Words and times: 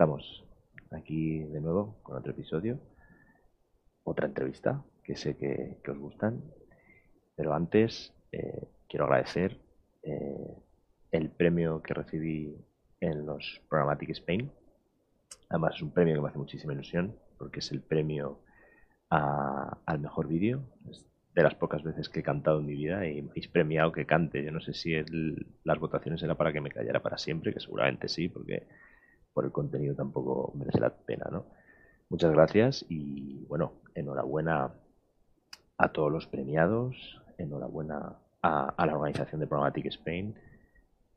estamos. 0.00 0.42
Aquí 0.92 1.40
de 1.40 1.60
nuevo 1.60 1.98
con 2.02 2.16
otro 2.16 2.32
episodio, 2.32 2.80
otra 4.02 4.28
entrevista 4.28 4.82
que 5.04 5.14
sé 5.14 5.36
que, 5.36 5.76
os 5.90 5.98
gustan. 5.98 6.42
Pero 7.36 7.52
antes 7.52 8.14
eh, 8.32 8.66
quiero 8.88 9.04
agradecer 9.04 9.58
eh, 10.02 10.56
el 11.10 11.28
premio 11.28 11.82
que 11.82 11.92
recibí 11.92 12.56
en 12.98 13.26
los 13.26 13.60
Programmatic 13.68 14.08
Spain. 14.12 14.50
Además 15.50 15.74
es 15.74 15.82
un 15.82 15.90
premio 15.90 16.14
que 16.14 16.22
me 16.22 16.28
hace 16.28 16.38
muchísima 16.38 16.72
ilusión 16.72 17.14
porque 17.36 17.58
es 17.58 17.70
el 17.70 17.82
premio 17.82 18.40
al 19.10 19.98
mejor 19.98 20.28
vídeo. 20.28 20.62
Es 20.90 21.04
de 21.34 21.42
las 21.42 21.56
pocas 21.56 21.82
veces 21.82 22.08
que 22.08 22.20
he 22.20 22.22
cantado 22.22 22.60
en 22.60 22.66
mi 22.66 22.74
vida 22.74 23.06
y 23.06 23.20
me 23.20 23.32
habéis 23.32 23.48
premiado 23.48 23.92
que 23.92 24.06
cante. 24.06 24.42
Yo 24.42 24.50
no 24.50 24.62
sé 24.62 24.72
si 24.72 24.94
las 25.62 25.78
votaciones 25.78 26.22
era 26.22 26.36
para 26.36 26.54
que 26.54 26.62
me 26.62 26.70
callara 26.70 27.02
para 27.02 27.18
siempre, 27.18 27.52
que 27.52 27.60
seguramente 27.60 28.08
sí, 28.08 28.30
porque 28.30 28.66
por 29.32 29.44
el 29.44 29.52
contenido 29.52 29.94
tampoco 29.94 30.52
merece 30.54 30.80
la 30.80 30.90
pena, 30.90 31.26
¿no? 31.30 31.44
Muchas 32.08 32.32
gracias 32.32 32.84
y 32.88 33.44
bueno, 33.46 33.74
enhorabuena 33.94 34.72
a 35.78 35.88
todos 35.92 36.10
los 36.10 36.26
premiados, 36.26 37.22
enhorabuena 37.38 38.16
a, 38.42 38.86
la 38.86 38.96
organización 38.96 39.40
de 39.40 39.46
Programmatic 39.46 39.86
Spain, 39.86 40.34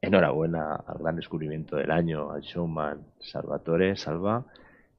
enhorabuena 0.01 0.75
al 0.75 0.99
gran 0.99 1.15
descubrimiento 1.15 1.77
del 1.77 1.91
año, 1.91 2.31
al 2.31 2.41
showman 2.41 3.05
Salvatore 3.19 3.95
Salva, 3.95 4.45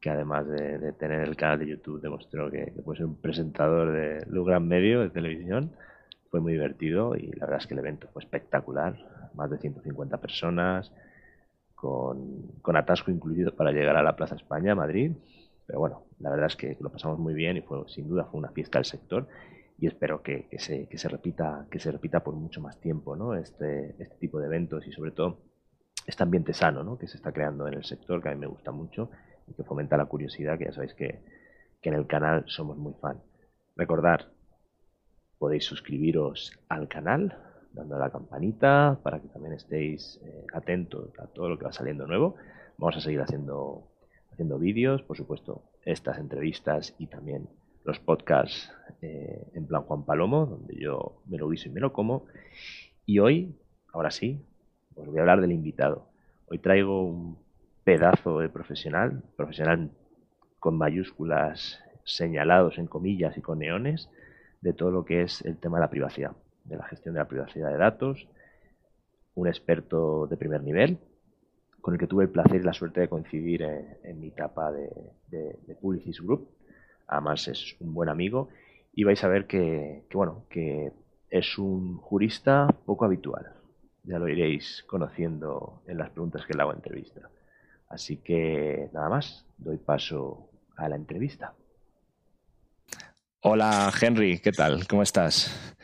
que 0.00 0.10
además 0.10 0.46
de, 0.48 0.92
tener 0.94 1.20
el 1.20 1.36
canal 1.36 1.60
de 1.60 1.68
YouTube 1.68 2.02
demostró 2.02 2.50
que, 2.50 2.72
puede 2.84 2.98
ser 2.98 3.06
un 3.06 3.16
presentador 3.16 3.92
de, 3.92 4.18
de 4.20 4.38
un 4.38 4.46
gran 4.46 4.66
medio 4.66 5.00
de 5.00 5.10
televisión. 5.10 5.70
Fue 6.30 6.40
muy 6.40 6.52
divertido 6.52 7.14
y 7.14 7.28
la 7.32 7.46
verdad 7.46 7.60
es 7.60 7.66
que 7.66 7.74
el 7.74 7.80
evento 7.80 8.08
fue 8.12 8.22
espectacular. 8.22 8.98
Más 9.34 9.50
de 9.50 9.58
150 9.58 10.18
personas, 10.18 10.92
con, 11.84 12.76
atasco 12.76 13.10
incluido 13.10 13.54
para 13.54 13.70
llegar 13.70 13.96
a 13.96 14.02
la 14.02 14.16
Plaza 14.16 14.36
España, 14.36 14.74
Madrid. 14.74 15.12
Pero 15.66 15.80
bueno, 15.80 16.04
la 16.18 16.30
verdad 16.30 16.46
es 16.46 16.56
que 16.56 16.78
lo 16.80 16.90
pasamos 16.90 17.18
muy 17.18 17.34
bien 17.34 17.58
y 17.58 17.60
fue, 17.60 17.86
sin 17.88 18.08
duda 18.08 18.24
fue 18.24 18.38
una 18.38 18.52
fiesta 18.52 18.78
del 18.78 18.86
sector 18.86 19.28
y 19.78 19.86
espero 19.86 20.22
que, 20.22 20.48
se, 20.58 20.88
que, 20.88 20.96
se, 20.96 21.08
repita, 21.08 21.66
que 21.70 21.78
se 21.78 21.90
repita 21.92 22.20
por 22.20 22.34
mucho 22.36 22.62
más 22.62 22.80
tiempo 22.80 23.16
¿no? 23.16 23.34
este, 23.34 24.02
este 24.02 24.16
tipo 24.16 24.38
de 24.38 24.46
eventos 24.46 24.86
y 24.86 24.92
sobre 24.92 25.10
todo 25.10 25.40
este 26.06 26.22
ambiente 26.22 26.54
sano 26.54 26.84
¿no? 26.84 26.96
que 26.96 27.06
se 27.06 27.16
está 27.16 27.32
creando 27.32 27.68
en 27.68 27.74
el 27.74 27.84
sector, 27.84 28.22
que 28.22 28.30
a 28.30 28.32
mí 28.32 28.38
me 28.38 28.46
gusta 28.46 28.72
mucho 28.72 29.10
y 29.46 29.52
que 29.52 29.64
fomenta 29.64 29.98
la 29.98 30.06
curiosidad, 30.06 30.56
que 30.56 30.64
ya 30.64 30.72
sabéis 30.72 30.94
que, 30.94 31.20
que 31.82 31.88
en 31.90 31.96
el 31.96 32.06
canal 32.06 32.44
somos 32.46 32.78
muy 32.78 32.94
fan. 32.94 33.20
Recordar, 33.76 34.30
podéis 35.38 35.66
suscribiros 35.66 36.58
al 36.68 36.88
canal, 36.88 37.43
dando 37.74 37.96
a 37.96 37.98
la 37.98 38.10
campanita 38.10 38.98
para 39.02 39.20
que 39.20 39.28
también 39.28 39.54
estéis 39.54 40.20
eh, 40.24 40.46
atentos 40.52 41.10
a 41.18 41.26
todo 41.26 41.48
lo 41.48 41.58
que 41.58 41.64
va 41.64 41.72
saliendo 41.72 42.06
nuevo. 42.06 42.36
Vamos 42.78 42.96
a 42.96 43.00
seguir 43.00 43.20
haciendo, 43.20 43.88
haciendo 44.32 44.58
vídeos, 44.58 45.02
por 45.02 45.16
supuesto, 45.16 45.62
estas 45.84 46.18
entrevistas 46.18 46.94
y 46.98 47.08
también 47.08 47.48
los 47.84 47.98
podcasts 47.98 48.72
eh, 49.02 49.46
en 49.54 49.66
plan 49.66 49.82
Juan 49.82 50.04
Palomo, 50.04 50.46
donde 50.46 50.76
yo 50.76 51.20
me 51.26 51.36
lo 51.36 51.48
guiso 51.48 51.68
y 51.68 51.72
me 51.72 51.80
lo 51.80 51.92
como. 51.92 52.26
Y 53.04 53.18
hoy, 53.18 53.54
ahora 53.92 54.10
sí, 54.10 54.40
os 54.94 55.06
voy 55.06 55.18
a 55.18 55.20
hablar 55.20 55.40
del 55.40 55.52
invitado. 55.52 56.08
Hoy 56.46 56.58
traigo 56.58 57.02
un 57.02 57.38
pedazo 57.82 58.38
de 58.38 58.48
profesional, 58.48 59.22
profesional 59.36 59.90
con 60.58 60.78
mayúsculas 60.78 61.80
señalados 62.04 62.78
en 62.78 62.86
comillas 62.86 63.36
y 63.36 63.42
con 63.42 63.58
neones, 63.58 64.08
de 64.60 64.72
todo 64.72 64.90
lo 64.90 65.04
que 65.04 65.22
es 65.22 65.42
el 65.42 65.58
tema 65.58 65.76
de 65.76 65.82
la 65.82 65.90
privacidad 65.90 66.32
de 66.64 66.76
la 66.76 66.84
gestión 66.84 67.14
de 67.14 67.20
la 67.20 67.28
privacidad 67.28 67.70
de 67.70 67.78
datos, 67.78 68.28
un 69.34 69.48
experto 69.48 70.26
de 70.26 70.36
primer 70.36 70.62
nivel, 70.62 70.98
con 71.80 71.94
el 71.94 72.00
que 72.00 72.06
tuve 72.06 72.24
el 72.24 72.30
placer 72.30 72.60
y 72.60 72.64
la 72.64 72.72
suerte 72.72 73.00
de 73.00 73.08
coincidir 73.08 73.62
en, 73.62 74.18
mi 74.18 74.28
etapa 74.28 74.72
de, 74.72 74.90
de, 75.28 75.74
Publicis 75.80 76.20
Group. 76.20 76.48
Además 77.06 77.46
es 77.48 77.76
un 77.80 77.92
buen 77.92 78.08
amigo 78.08 78.48
y 78.94 79.04
vais 79.04 79.22
a 79.22 79.28
ver 79.28 79.46
que, 79.46 80.04
bueno, 80.12 80.46
que 80.48 80.92
es 81.28 81.58
un 81.58 81.98
jurista 81.98 82.68
poco 82.86 83.04
habitual. 83.04 83.52
Ya 84.04 84.18
lo 84.18 84.28
iréis 84.28 84.84
conociendo 84.86 85.82
en 85.86 85.98
las 85.98 86.10
preguntas 86.10 86.46
que 86.46 86.54
le 86.54 86.62
hago 86.62 86.70
en 86.70 86.78
entrevista. 86.78 87.28
Así 87.88 88.16
que 88.16 88.88
nada 88.92 89.08
más, 89.08 89.44
doy 89.58 89.76
paso 89.76 90.48
a 90.76 90.88
la 90.88 90.96
entrevista. 90.96 91.52
Hola 93.40 93.92
Henry, 94.00 94.38
¿qué 94.38 94.52
tal? 94.52 94.86
¿Cómo 94.88 95.02
estás? 95.02 95.76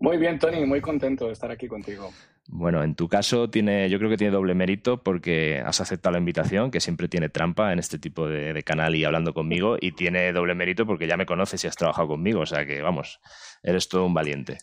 Muy 0.00 0.16
bien, 0.16 0.38
Tony, 0.38 0.64
muy 0.64 0.80
contento 0.80 1.26
de 1.26 1.32
estar 1.32 1.50
aquí 1.50 1.68
contigo. 1.68 2.10
Bueno, 2.48 2.82
en 2.82 2.94
tu 2.94 3.06
caso 3.06 3.50
tiene, 3.50 3.88
yo 3.90 3.98
creo 3.98 4.10
que 4.10 4.16
tiene 4.16 4.32
doble 4.32 4.54
mérito 4.54 5.02
porque 5.02 5.62
has 5.64 5.80
aceptado 5.82 6.14
la 6.14 6.18
invitación, 6.18 6.70
que 6.70 6.80
siempre 6.80 7.06
tiene 7.06 7.28
trampa 7.28 7.72
en 7.72 7.78
este 7.78 7.98
tipo 7.98 8.26
de, 8.26 8.60
canal 8.64 8.96
y 8.96 9.04
hablando 9.04 9.34
conmigo, 9.34 9.76
y 9.78 9.92
tiene 9.92 10.32
doble 10.32 10.54
mérito 10.54 10.86
porque 10.86 11.06
ya 11.06 11.18
me 11.18 11.26
conoces 11.26 11.62
y 11.62 11.66
has 11.68 11.76
trabajado 11.76 12.08
conmigo, 12.08 12.40
o 12.40 12.46
sea 12.46 12.66
que 12.66 12.80
vamos, 12.80 13.20
eres 13.62 13.88
todo 13.88 14.06
un 14.06 14.14
valiente. 14.14 14.58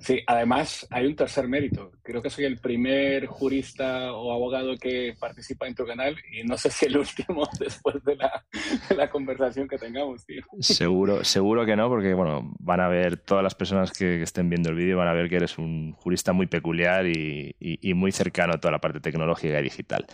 Sí, 0.00 0.20
además 0.26 0.86
hay 0.90 1.06
un 1.06 1.16
tercer 1.16 1.48
mérito. 1.48 1.92
Creo 2.02 2.22
que 2.22 2.30
soy 2.30 2.44
el 2.44 2.58
primer 2.58 3.26
jurista 3.26 4.12
o 4.12 4.32
abogado 4.32 4.76
que 4.76 5.14
participa 5.18 5.66
en 5.66 5.74
tu 5.74 5.86
canal 5.86 6.16
y 6.32 6.42
no 6.44 6.56
sé 6.56 6.70
si 6.70 6.86
el 6.86 6.96
último 6.98 7.46
después 7.58 8.02
de 8.04 8.16
la, 8.16 9.10
conversación 9.10 9.68
que 9.68 9.78
tengamos, 9.78 10.24
tío. 10.24 10.42
Seguro, 10.60 11.24
seguro 11.24 11.64
que 11.64 11.76
no, 11.76 11.88
porque 11.88 12.14
bueno, 12.14 12.54
van 12.58 12.80
a 12.80 12.88
ver 12.88 13.18
todas 13.18 13.44
las 13.44 13.54
personas 13.54 13.92
que, 13.92 14.22
estén 14.22 14.48
viendo 14.48 14.70
el 14.70 14.76
vídeo, 14.76 14.96
van 14.96 15.08
a 15.08 15.12
ver 15.12 15.28
que 15.28 15.36
eres 15.36 15.58
un 15.58 15.92
jurista 15.92 16.32
muy 16.32 16.46
peculiar 16.46 17.06
y, 17.06 17.54
muy 17.94 18.12
cercano 18.12 18.54
a 18.54 18.58
toda 18.58 18.72
la 18.72 18.80
parte 18.80 19.00
tecnológica 19.00 19.60
y 19.60 19.62
digital. 19.62 20.06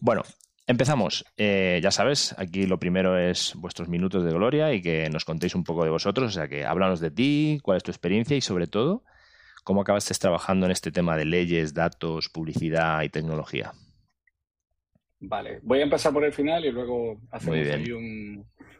Bueno, 0.00 0.22
Empezamos. 0.68 1.24
Eh, 1.38 1.80
ya 1.82 1.90
sabes, 1.90 2.34
aquí 2.36 2.66
lo 2.66 2.78
primero 2.78 3.18
es 3.18 3.54
vuestros 3.56 3.88
minutos 3.88 4.22
de 4.22 4.32
gloria 4.32 4.74
y 4.74 4.82
que 4.82 5.08
nos 5.08 5.24
contéis 5.24 5.54
un 5.54 5.64
poco 5.64 5.82
de 5.82 5.88
vosotros. 5.88 6.28
O 6.28 6.30
sea, 6.30 6.46
que 6.46 6.66
háblanos 6.66 7.00
de 7.00 7.10
ti, 7.10 7.58
cuál 7.62 7.78
es 7.78 7.82
tu 7.82 7.90
experiencia 7.90 8.36
y 8.36 8.42
sobre 8.42 8.66
todo, 8.66 9.02
cómo 9.64 9.80
acabaste 9.80 10.12
trabajando 10.16 10.66
en 10.66 10.72
este 10.72 10.92
tema 10.92 11.16
de 11.16 11.24
leyes, 11.24 11.72
datos, 11.72 12.28
publicidad 12.28 13.02
y 13.02 13.08
tecnología. 13.08 13.72
Vale, 15.20 15.60
voy 15.62 15.80
a 15.80 15.84
empezar 15.84 16.12
por 16.12 16.24
el 16.24 16.34
final 16.34 16.62
y 16.66 16.70
luego 16.70 17.18
hacemos 17.30 17.66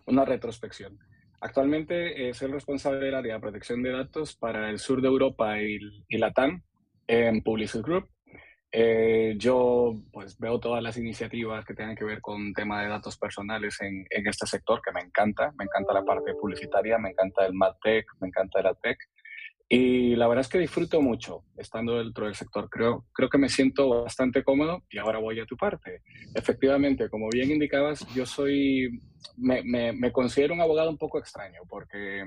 una 0.04 0.26
retrospección. 0.26 0.98
Actualmente 1.40 2.28
eh, 2.28 2.34
soy 2.34 2.48
el 2.48 2.52
responsable 2.52 2.98
del 2.98 3.14
área 3.14 3.34
de 3.34 3.40
protección 3.40 3.82
de 3.82 3.92
datos 3.92 4.36
para 4.36 4.68
el 4.68 4.78
sur 4.78 5.00
de 5.00 5.08
Europa 5.08 5.58
y, 5.62 5.78
y 6.06 6.18
Latam 6.18 6.62
en 7.06 7.42
Publicis 7.42 7.80
Group. 7.80 8.10
Eh, 8.70 9.34
yo 9.38 9.94
pues 10.12 10.38
veo 10.38 10.60
todas 10.60 10.82
las 10.82 10.98
iniciativas 10.98 11.64
que 11.64 11.74
tienen 11.74 11.96
que 11.96 12.04
ver 12.04 12.20
con 12.20 12.52
tema 12.52 12.82
de 12.82 12.88
datos 12.88 13.16
personales 13.16 13.80
en, 13.80 14.04
en, 14.10 14.26
este 14.26 14.46
sector, 14.46 14.82
que 14.82 14.92
me 14.92 15.00
encanta. 15.00 15.52
Me 15.58 15.64
encanta 15.64 15.94
la 15.94 16.04
parte 16.04 16.34
publicitaria, 16.34 16.98
me 16.98 17.10
encanta 17.10 17.46
el 17.46 17.54
MadTech, 17.54 18.06
me 18.20 18.28
encanta 18.28 18.60
el 18.60 18.66
AdTech. 18.66 18.98
Y 19.70 20.16
la 20.16 20.26
verdad 20.28 20.40
es 20.40 20.48
que 20.48 20.58
disfruto 20.58 21.02
mucho 21.02 21.44
estando 21.58 21.98
dentro 21.98 22.24
del 22.24 22.34
sector. 22.34 22.70
Creo, 22.70 23.04
creo 23.12 23.28
que 23.28 23.36
me 23.36 23.50
siento 23.50 24.02
bastante 24.02 24.42
cómodo 24.42 24.82
y 24.88 24.96
ahora 24.96 25.18
voy 25.18 25.40
a 25.40 25.44
tu 25.44 25.58
parte. 25.58 26.02
Efectivamente, 26.34 27.10
como 27.10 27.28
bien 27.28 27.50
indicabas, 27.50 28.06
yo 28.14 28.24
soy, 28.24 28.88
me, 29.36 29.62
me, 29.62 29.92
me 29.92 30.10
considero 30.10 30.54
un 30.54 30.62
abogado 30.62 30.88
un 30.88 30.96
poco 30.96 31.18
extraño 31.18 31.60
porque 31.68 32.24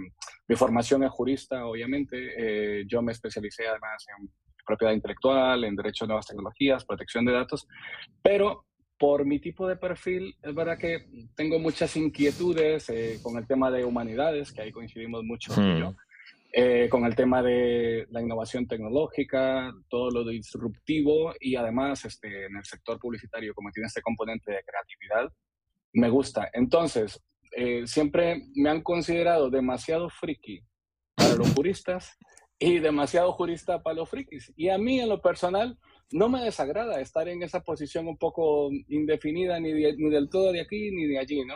mi 0.47 0.55
formación 0.55 1.03
es 1.03 1.09
jurista, 1.09 1.65
obviamente. 1.65 2.15
Eh, 2.37 2.83
yo 2.87 3.01
me 3.01 3.11
especialicé 3.11 3.67
además 3.67 4.05
en 4.19 4.29
propiedad 4.71 4.93
intelectual, 4.93 5.63
en 5.63 5.75
derecho 5.75 6.05
a 6.05 6.07
nuevas 6.07 6.27
tecnologías, 6.27 6.85
protección 6.85 7.25
de 7.25 7.33
datos, 7.33 7.67
pero 8.21 8.65
por 8.97 9.25
mi 9.25 9.39
tipo 9.39 9.67
de 9.67 9.75
perfil, 9.75 10.35
es 10.41 10.53
verdad 10.53 10.77
que 10.77 11.07
tengo 11.35 11.59
muchas 11.59 11.95
inquietudes 11.97 12.87
eh, 12.89 13.19
con 13.21 13.35
el 13.37 13.47
tema 13.47 13.71
de 13.71 13.83
humanidades, 13.83 14.51
que 14.51 14.61
ahí 14.61 14.71
coincidimos 14.71 15.23
mucho 15.23 15.53
yo, 15.55 15.91
hmm. 15.91 15.95
eh, 16.53 16.87
con 16.87 17.05
el 17.05 17.15
tema 17.15 17.41
de 17.41 18.05
la 18.11 18.21
innovación 18.21 18.67
tecnológica, 18.67 19.73
todo 19.89 20.11
lo 20.11 20.23
disruptivo 20.23 21.33
y 21.39 21.55
además 21.55 22.05
este, 22.05 22.45
en 22.45 22.55
el 22.57 22.63
sector 22.63 22.99
publicitario, 22.99 23.55
como 23.55 23.71
tiene 23.71 23.87
este 23.87 24.01
componente 24.01 24.51
de 24.51 24.63
creatividad, 24.63 25.33
me 25.93 26.09
gusta. 26.09 26.49
Entonces, 26.53 27.19
eh, 27.57 27.87
siempre 27.87 28.43
me 28.55 28.69
han 28.69 28.81
considerado 28.81 29.49
demasiado 29.49 30.09
friki 30.09 30.61
para 31.15 31.35
los 31.35 31.51
juristas 31.53 32.17
y 32.61 32.77
demasiado 32.77 33.33
jurista 33.33 33.81
para 33.81 33.95
los 33.95 34.09
frikis. 34.09 34.53
Y 34.55 34.69
a 34.69 34.77
mí, 34.77 34.99
en 34.99 35.09
lo 35.09 35.19
personal, 35.19 35.79
no 36.11 36.29
me 36.29 36.43
desagrada 36.43 37.01
estar 37.01 37.27
en 37.27 37.41
esa 37.41 37.61
posición 37.61 38.07
un 38.07 38.17
poco 38.17 38.69
indefinida, 38.87 39.59
ni, 39.59 39.73
ni 39.73 40.09
del 40.11 40.29
todo 40.29 40.51
de 40.51 40.61
aquí 40.61 40.91
ni 40.91 41.07
de 41.07 41.17
allí, 41.17 41.43
¿no? 41.43 41.55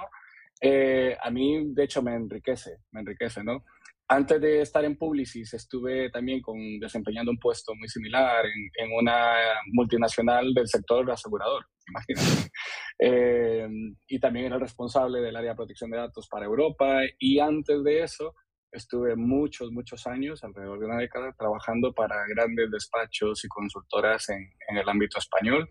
Eh, 0.59 1.15
a 1.21 1.29
mí, 1.29 1.73
de 1.73 1.83
hecho, 1.83 2.01
me 2.01 2.15
enriquece, 2.15 2.77
me 2.91 3.01
enriquece, 3.01 3.43
¿no? 3.43 3.63
Antes 4.07 4.41
de 4.41 4.61
estar 4.61 4.83
en 4.83 4.97
Publicis, 4.97 5.53
estuve 5.53 6.09
también 6.09 6.41
con, 6.41 6.57
desempeñando 6.79 7.31
un 7.31 7.37
puesto 7.37 7.75
muy 7.75 7.87
similar 7.87 8.43
en, 8.43 8.85
en 8.85 8.97
una 8.97 9.35
multinacional 9.73 10.55
del 10.55 10.67
sector 10.67 11.09
asegurador, 11.11 11.65
imagínate. 11.87 12.49
Eh, 12.97 13.67
y 14.07 14.19
también 14.19 14.45
era 14.45 14.55
el 14.55 14.61
responsable 14.61 15.19
del 15.21 15.35
área 15.35 15.51
de 15.51 15.55
protección 15.55 15.91
de 15.91 15.97
datos 15.97 16.27
para 16.27 16.45
Europa. 16.45 17.01
Y 17.19 17.39
antes 17.39 17.83
de 17.83 18.03
eso, 18.03 18.33
estuve 18.75 19.16
muchos, 19.16 19.72
muchos 19.72 20.06
años, 20.07 20.44
alrededor 20.44 20.80
de 20.80 20.86
una 20.86 20.98
década, 20.98 21.33
trabajando 21.38 21.94
para 21.94 22.25
grandes 22.27 22.69
despachos 22.72 23.44
y 23.44 23.48
consultoras 23.48 24.30
en, 24.30 24.50
el 24.69 24.89
ámbito 24.89 25.19
español. 25.19 25.68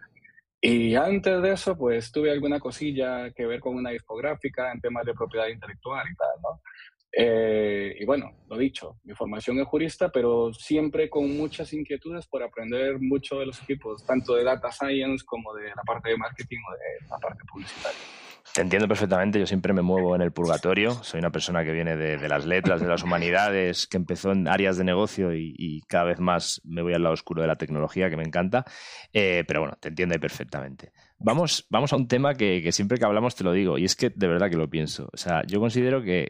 Y 0.61 0.95
antes 0.95 1.43
de 1.43 1.53
eso, 1.53 1.77
pues 1.77 2.11
tuve 2.11 2.31
alguna 2.31 2.59
cosilla 2.59 3.31
que 3.33 3.47
ver 3.47 3.61
con 3.61 3.77
una 3.77 3.91
discográfica 3.91 4.73
en 4.73 4.81
temas 4.81 5.05
de 5.05 5.15
propiedad 5.15 5.49
intelectual 5.49 6.07
y 6.11 6.17
tal, 6.17 6.41
¿no? 6.43 6.61
Eh, 7.17 7.95
y 8.01 8.05
bueno, 8.05 8.33
lo 8.49 8.57
dicho, 8.57 8.99
mi 9.05 9.15
formación 9.15 9.61
es 9.61 9.67
jurista, 9.67 10.11
pero 10.11 10.53
siempre 10.53 11.09
con 11.09 11.37
muchas 11.37 11.73
inquietudes 11.73 12.27
por 12.27 12.43
aprender 12.43 12.99
mucho 12.99 13.39
de 13.39 13.47
los 13.47 13.63
equipos, 13.63 14.05
tanto 14.05 14.35
de 14.35 14.43
data 14.43 14.73
science 14.73 15.25
como 15.25 15.55
de 15.55 15.69
la 15.69 15.83
parte 15.87 16.11
de 16.11 16.17
marketing 16.17 16.59
o 16.69 16.73
de 16.73 17.09
la 17.09 17.19
parte 17.19 17.45
publicitaria. 17.53 18.24
Te 18.55 18.61
entiendo 18.61 18.87
perfectamente, 18.87 19.41
yo 19.41 19.47
siempre 19.49 19.73
me 19.73 19.83
muevo 19.83 20.15
en 20.15 20.23
el 20.23 20.31
purgatorio, 20.31 21.03
soy 21.03 21.19
una 21.19 21.33
persona 21.33 21.65
que 21.65 21.73
viene 21.73 21.97
de, 21.97 22.29
las 22.29 22.47
letras, 22.47 22.81
de 22.81 22.87
las 22.87 23.03
humanidades, 23.03 23.89
que 23.89 23.97
empezó 23.97 24.31
en 24.31 24.47
áreas 24.47 24.77
de 24.77 24.85
negocio 24.85 25.35
y, 25.35 25.83
cada 25.89 26.05
vez 26.05 26.21
más 26.21 26.61
me 26.63 26.81
voy 26.81 26.95
al 26.95 27.03
lado 27.03 27.15
oscuro 27.15 27.43
de 27.43 27.49
la 27.49 27.57
tecnología, 27.57 28.09
que 28.11 28.17
me 28.17 28.23
encanta, 28.23 28.65
eh, 29.13 29.43
pero 29.49 29.63
bueno, 29.63 29.77
te 29.81 29.89
entiendo 29.89 30.17
perfectamente. 30.21 30.93
Vamos, 31.19 31.67
vamos 31.71 31.93
a 31.93 31.97
un 31.97 32.09
tema 32.09 32.35
que, 32.35 32.71
siempre 32.73 32.99
que 32.99 33.05
hablamos 33.05 33.35
te 33.35 33.45
lo 33.45 33.53
digo, 33.53 33.79
y 33.79 33.85
es 33.85 33.97
que 33.97 34.11
de 34.11 34.27
verdad 34.27 34.51
que 34.51 34.57
lo 34.57 34.69
pienso. 34.69 35.09
O 35.13 35.17
sea, 35.17 35.43
yo 35.47 35.61
considero 35.61 36.03
que, 36.03 36.29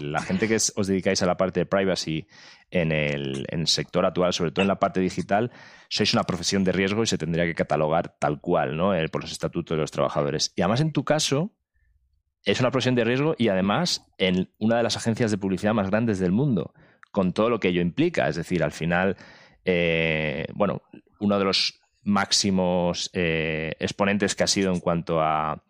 la 0.00 0.20
gente 0.22 0.48
que 0.48 0.56
os 0.56 0.86
dedicáis 0.86 1.22
a 1.22 1.26
la 1.26 1.36
parte 1.36 1.60
de 1.60 1.66
privacy 1.66 2.26
en 2.70 2.92
el, 2.92 3.66
sector 3.66 4.04
actual, 4.06 4.32
sobre 4.32 4.52
todo 4.52 4.62
en 4.62 4.68
la 4.68 4.78
parte 4.78 5.00
digital, 5.00 5.50
sois 5.88 6.12
una 6.14 6.24
profesión 6.24 6.62
de 6.62 6.72
riesgo 6.72 7.02
y 7.02 7.06
se 7.06 7.18
tendría 7.18 7.44
que 7.44 7.54
catalogar 7.54 8.16
tal 8.18 8.40
cual, 8.40 8.76
¿no? 8.76 8.92
por 9.10 9.22
los 9.22 9.32
estatutos 9.32 9.76
de 9.76 9.80
los 9.80 9.90
trabajadores. 9.90 10.52
Y 10.56 10.62
además, 10.62 10.82
en 10.82 10.92
tu 10.92 11.04
caso, 11.04 11.52
es 12.44 12.60
una 12.60 12.70
profesión 12.70 12.94
de 12.94 13.04
riesgo 13.04 13.34
y 13.38 13.48
además 13.48 14.06
en 14.18 14.50
una 14.58 14.76
de 14.76 14.82
las 14.82 14.96
agencias 14.96 15.30
de 15.30 15.38
publicidad 15.38 15.74
más 15.74 15.90
grandes 15.90 16.18
del 16.18 16.32
mundo, 16.32 16.74
con 17.10 17.32
todo 17.32 17.50
lo 17.50 17.60
que 17.60 17.68
ello 17.68 17.80
implica. 17.80 18.28
Es 18.28 18.36
decir, 18.36 18.62
al 18.62 18.72
final, 18.72 19.16
eh, 19.64 20.46
bueno, 20.54 20.82
uno 21.20 21.38
de 21.38 21.44
los 21.44 21.81
máximos 22.02 23.10
eh, 23.12 23.74
exponentes 23.78 24.34
que 24.34 24.44
ha 24.44 24.48
sido 24.48 24.72
en 24.72 24.80
cuanto 24.80 25.20
a 25.20 25.62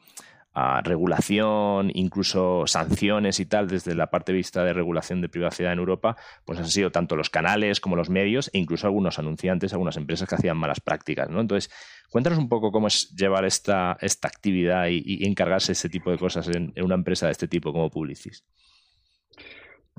regulación, 0.85 1.91
incluso 1.95 2.67
sanciones 2.67 3.41
y 3.41 3.47
tal, 3.47 3.69
desde 3.69 3.95
la 3.95 4.09
parte 4.09 4.33
vista 4.33 4.63
de 4.65 4.75
regulación 4.75 5.23
de 5.23 5.29
privacidad 5.29 5.73
en 5.73 5.79
Europa, 5.79 6.17
pues 6.45 6.59
han 6.59 6.69
sido 6.69 6.91
tanto 6.91 7.17
los 7.17 7.31
canales 7.31 7.81
como 7.81 7.97
los 7.97 8.11
medios 8.11 8.51
e 8.53 8.59
incluso 8.59 8.87
algunos 8.87 9.19
anunciantes, 9.19 9.73
algunas 9.73 9.97
empresas 9.97 10.29
que 10.29 10.35
hacían 10.35 10.59
malas 10.59 10.81
prácticas. 10.81 11.31
¿no? 11.31 11.41
Entonces, 11.41 11.73
cuéntanos 12.11 12.39
un 12.39 12.49
poco 12.49 12.71
cómo 12.71 12.87
es 12.87 13.11
llevar 13.17 13.47
esta, 13.47 13.97
esta 14.01 14.29
actividad 14.29 14.89
y, 14.91 15.27
encargarse 15.27 15.69
de 15.69 15.75
ese 15.75 15.89
tipo 15.89 16.11
de 16.11 16.19
cosas 16.19 16.49
en, 16.49 16.73
en, 16.75 16.85
una 16.85 16.97
empresa 16.97 17.27
de 17.27 17.33
este 17.33 17.49
tipo 17.49 17.73
como 17.73 17.89
Publicis. 17.89 18.45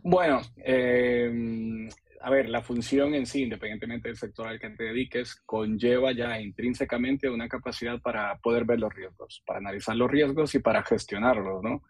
Bueno, 0.04 0.42
eh, 0.58 1.90
a 2.25 2.30
ver, 2.30 2.48
la 2.48 2.62
función 2.62 3.14
en 3.16 3.25
sí, 3.25 3.44
independientemente 3.44 4.08
del 4.08 4.16
sector 4.16 4.48
al 4.48 4.58
que 4.58 4.70
te 4.70 4.86
dediques, 4.86 5.36
conlleva 5.46 6.14
ya 6.14 6.40
intrínsecamente 6.40 7.30
una 7.30 7.50
capacidad 7.50 8.00
para 8.00 8.38
poder 8.38 8.64
ver 8.64 8.80
los 8.80 8.94
riesgos, 8.94 9.44
para 9.46 9.60
analizar 9.60 9.94
los 9.98 10.10
riesgos 10.10 10.56
y 10.56 10.60
para 10.60 10.84
gestionarlos, 10.84 11.62
¿no? 11.62 11.84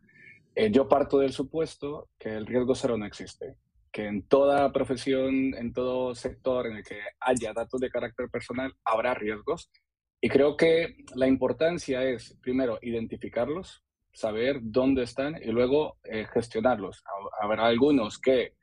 Eh, 0.55 0.71
yo 0.71 0.89
parto 0.89 1.19
del 1.19 1.33
supuesto 1.33 2.09
que 2.17 2.29
el 2.29 2.47
riesgo 2.47 2.73
cero 2.73 2.97
no 2.97 3.05
existe, 3.05 3.57
que 3.91 4.07
en 4.07 4.27
toda 4.27 4.73
profesión, 4.73 5.53
en 5.53 5.71
todo 5.71 6.15
sector 6.15 6.65
en 6.65 6.77
el 6.77 6.83
que 6.83 6.97
haya 7.19 7.53
datos 7.53 7.79
de 7.79 7.91
carácter 7.91 8.27
personal, 8.27 8.73
habrá 8.83 9.13
riesgos. 9.13 9.69
Y 10.19 10.29
creo 10.29 10.57
que 10.57 10.95
la 11.13 11.27
importancia 11.27 12.01
es, 12.03 12.35
primero, 12.41 12.79
identificarlos, 12.81 13.83
saber 14.11 14.61
dónde 14.63 15.03
están 15.03 15.35
y 15.39 15.51
luego 15.51 15.97
eh, 16.05 16.25
gestionarlos. 16.33 17.03
Habrá 17.39 17.67
algunos 17.67 18.17
que 18.17 18.53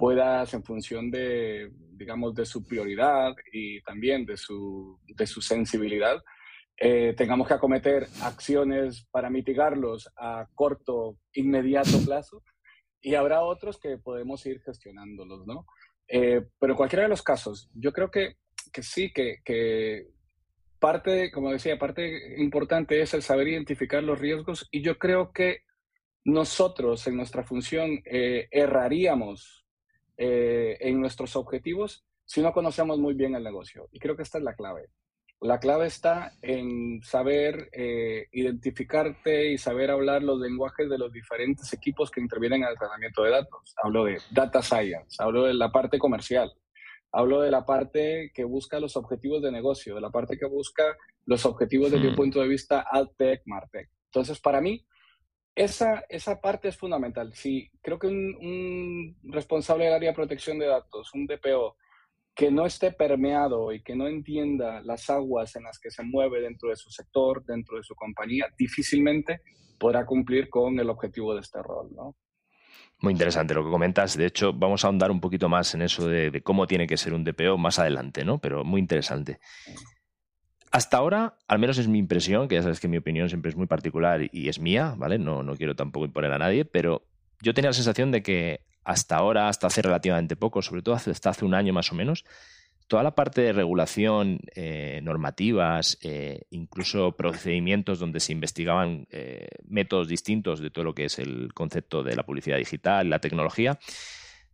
puedas, 0.00 0.54
en 0.54 0.64
función 0.64 1.10
de, 1.10 1.70
digamos, 1.92 2.34
de 2.34 2.46
su 2.46 2.66
prioridad 2.66 3.34
y 3.52 3.82
también 3.82 4.24
de 4.24 4.38
su, 4.38 4.98
de 5.06 5.26
su 5.26 5.42
sensibilidad, 5.42 6.16
eh, 6.78 7.12
tengamos 7.14 7.46
que 7.46 7.52
acometer 7.52 8.06
acciones 8.22 9.06
para 9.10 9.28
mitigarlos 9.28 10.08
a 10.16 10.46
corto, 10.54 11.18
inmediato 11.34 11.98
plazo, 12.02 12.42
y 13.02 13.14
habrá 13.14 13.42
otros 13.42 13.78
que 13.78 13.98
podemos 13.98 14.46
ir 14.46 14.62
gestionándolos, 14.62 15.46
¿no? 15.46 15.66
Eh, 16.08 16.46
pero 16.58 16.76
cualquiera 16.76 17.02
de 17.02 17.10
los 17.10 17.22
casos, 17.22 17.68
yo 17.74 17.92
creo 17.92 18.10
que, 18.10 18.36
que 18.72 18.82
sí, 18.82 19.12
que, 19.12 19.40
que 19.44 20.06
parte, 20.78 21.30
como 21.30 21.52
decía, 21.52 21.78
parte 21.78 22.40
importante 22.40 23.02
es 23.02 23.12
el 23.12 23.20
saber 23.20 23.48
identificar 23.48 24.02
los 24.02 24.18
riesgos, 24.18 24.66
y 24.70 24.80
yo 24.80 24.96
creo 24.96 25.30
que 25.30 25.58
nosotros 26.24 27.06
en 27.06 27.18
nuestra 27.18 27.44
función 27.44 28.00
eh, 28.06 28.48
erraríamos 28.50 29.59
eh, 30.22 30.76
en 30.80 31.00
nuestros 31.00 31.34
objetivos 31.34 32.04
si 32.26 32.42
no 32.42 32.52
conocemos 32.52 32.98
muy 32.98 33.14
bien 33.14 33.34
el 33.34 33.42
negocio. 33.42 33.88
Y 33.90 33.98
creo 33.98 34.16
que 34.16 34.22
esta 34.22 34.36
es 34.36 34.44
la 34.44 34.54
clave. 34.54 34.90
La 35.40 35.58
clave 35.58 35.86
está 35.86 36.32
en 36.42 37.00
saber 37.02 37.70
eh, 37.72 38.26
identificarte 38.32 39.50
y 39.50 39.56
saber 39.56 39.90
hablar 39.90 40.22
los 40.22 40.38
lenguajes 40.38 40.90
de 40.90 40.98
los 40.98 41.10
diferentes 41.10 41.72
equipos 41.72 42.10
que 42.10 42.20
intervienen 42.20 42.64
en 42.64 42.68
el 42.68 42.76
tratamiento 42.76 43.22
de 43.22 43.30
datos. 43.30 43.74
Hablo 43.82 44.04
de 44.04 44.18
data 44.30 44.60
science, 44.60 45.16
hablo 45.18 45.44
de 45.44 45.54
la 45.54 45.72
parte 45.72 45.98
comercial, 45.98 46.52
hablo 47.12 47.40
de 47.40 47.50
la 47.50 47.64
parte 47.64 48.30
que 48.34 48.44
busca 48.44 48.78
los 48.78 48.98
objetivos 48.98 49.40
de 49.40 49.50
negocio, 49.50 49.94
de 49.94 50.02
la 50.02 50.10
parte 50.10 50.36
que 50.36 50.46
busca 50.46 50.98
los 51.24 51.46
objetivos 51.46 51.90
desde 51.90 52.08
un 52.08 52.12
hmm. 52.12 52.16
punto 52.16 52.40
de 52.42 52.48
vista 52.48 52.84
AdTech, 52.92 53.40
MarTech. 53.46 53.88
Entonces, 54.12 54.38
para 54.38 54.60
mí, 54.60 54.84
esa, 55.54 56.04
esa 56.08 56.40
parte 56.40 56.68
es 56.68 56.76
fundamental. 56.76 57.32
Sí, 57.34 57.70
creo 57.82 57.98
que 57.98 58.06
un, 58.06 59.16
responsable 59.24 59.84
del 59.84 59.94
área 59.94 60.10
de 60.10 60.16
protección 60.16 60.58
de 60.58 60.66
datos, 60.66 61.12
un 61.14 61.26
DPO, 61.26 61.76
que 62.34 62.50
no 62.50 62.64
esté 62.64 62.92
permeado 62.92 63.72
y 63.72 63.82
que 63.82 63.96
no 63.96 64.06
entienda 64.06 64.80
las 64.82 65.10
aguas 65.10 65.56
en 65.56 65.64
las 65.64 65.78
que 65.78 65.90
se 65.90 66.02
mueve 66.02 66.40
dentro 66.40 66.70
de 66.70 66.76
su 66.76 66.90
sector, 66.90 67.44
dentro 67.44 67.76
de 67.76 67.82
su 67.82 67.94
compañía, 67.94 68.46
difícilmente 68.56 69.40
podrá 69.78 70.06
cumplir 70.06 70.48
con 70.48 70.78
el 70.78 70.88
objetivo 70.88 71.34
de 71.34 71.40
este 71.40 71.62
rol, 71.62 71.90
¿no? 71.94 72.16
Muy 73.02 73.12
interesante 73.12 73.54
lo 73.54 73.64
que 73.64 73.70
comentas. 73.70 74.16
De 74.16 74.26
hecho, 74.26 74.52
vamos 74.52 74.84
a 74.84 74.88
ahondar 74.88 75.10
un 75.10 75.20
poquito 75.20 75.48
más 75.48 75.74
en 75.74 75.82
eso 75.82 76.06
de, 76.06 76.30
de, 76.30 76.42
cómo 76.42 76.66
tiene 76.66 76.86
que 76.86 76.98
ser 76.98 77.14
un 77.14 77.24
DPO 77.24 77.56
más 77.56 77.78
adelante, 77.78 78.24
¿no? 78.24 78.38
Pero 78.38 78.62
muy 78.62 78.78
interesante. 78.78 79.40
Hasta 80.70 80.98
ahora, 80.98 81.34
al 81.48 81.58
menos 81.58 81.78
es 81.78 81.88
mi 81.88 81.98
impresión, 81.98 82.46
que 82.46 82.54
ya 82.54 82.62
sabes 82.62 82.78
que 82.78 82.86
mi 82.86 82.96
opinión 82.96 83.28
siempre 83.28 83.50
es 83.50 83.56
muy 83.56 83.66
particular 83.66 84.20
y 84.30 84.48
es 84.48 84.60
mía, 84.60 84.94
¿vale? 84.96 85.18
No, 85.18 85.42
no 85.42 85.56
quiero 85.56 85.74
tampoco 85.74 86.06
imponer 86.06 86.32
a 86.32 86.38
nadie, 86.38 86.64
pero 86.64 87.02
yo 87.40 87.54
tenía 87.54 87.70
la 87.70 87.74
sensación 87.74 88.12
de 88.12 88.22
que 88.22 88.60
hasta 88.84 89.16
ahora, 89.16 89.48
hasta 89.48 89.66
hace 89.66 89.82
relativamente 89.82 90.36
poco, 90.36 90.62
sobre 90.62 90.82
todo 90.82 90.94
hasta 90.94 91.30
hace 91.30 91.44
un 91.44 91.54
año 91.54 91.72
más 91.72 91.90
o 91.90 91.96
menos, 91.96 92.24
toda 92.86 93.02
la 93.02 93.14
parte 93.14 93.40
de 93.40 93.52
regulación, 93.52 94.40
eh, 94.54 95.00
normativas, 95.02 95.98
eh, 96.02 96.42
incluso 96.50 97.12
procedimientos 97.12 97.98
donde 97.98 98.20
se 98.20 98.32
investigaban 98.32 99.06
eh, 99.10 99.48
métodos 99.64 100.08
distintos 100.08 100.60
de 100.60 100.70
todo 100.70 100.84
lo 100.84 100.94
que 100.94 101.04
es 101.04 101.18
el 101.18 101.52
concepto 101.52 102.02
de 102.02 102.16
la 102.16 102.24
publicidad 102.24 102.58
digital, 102.58 103.10
la 103.10 103.20
tecnología, 103.20 103.78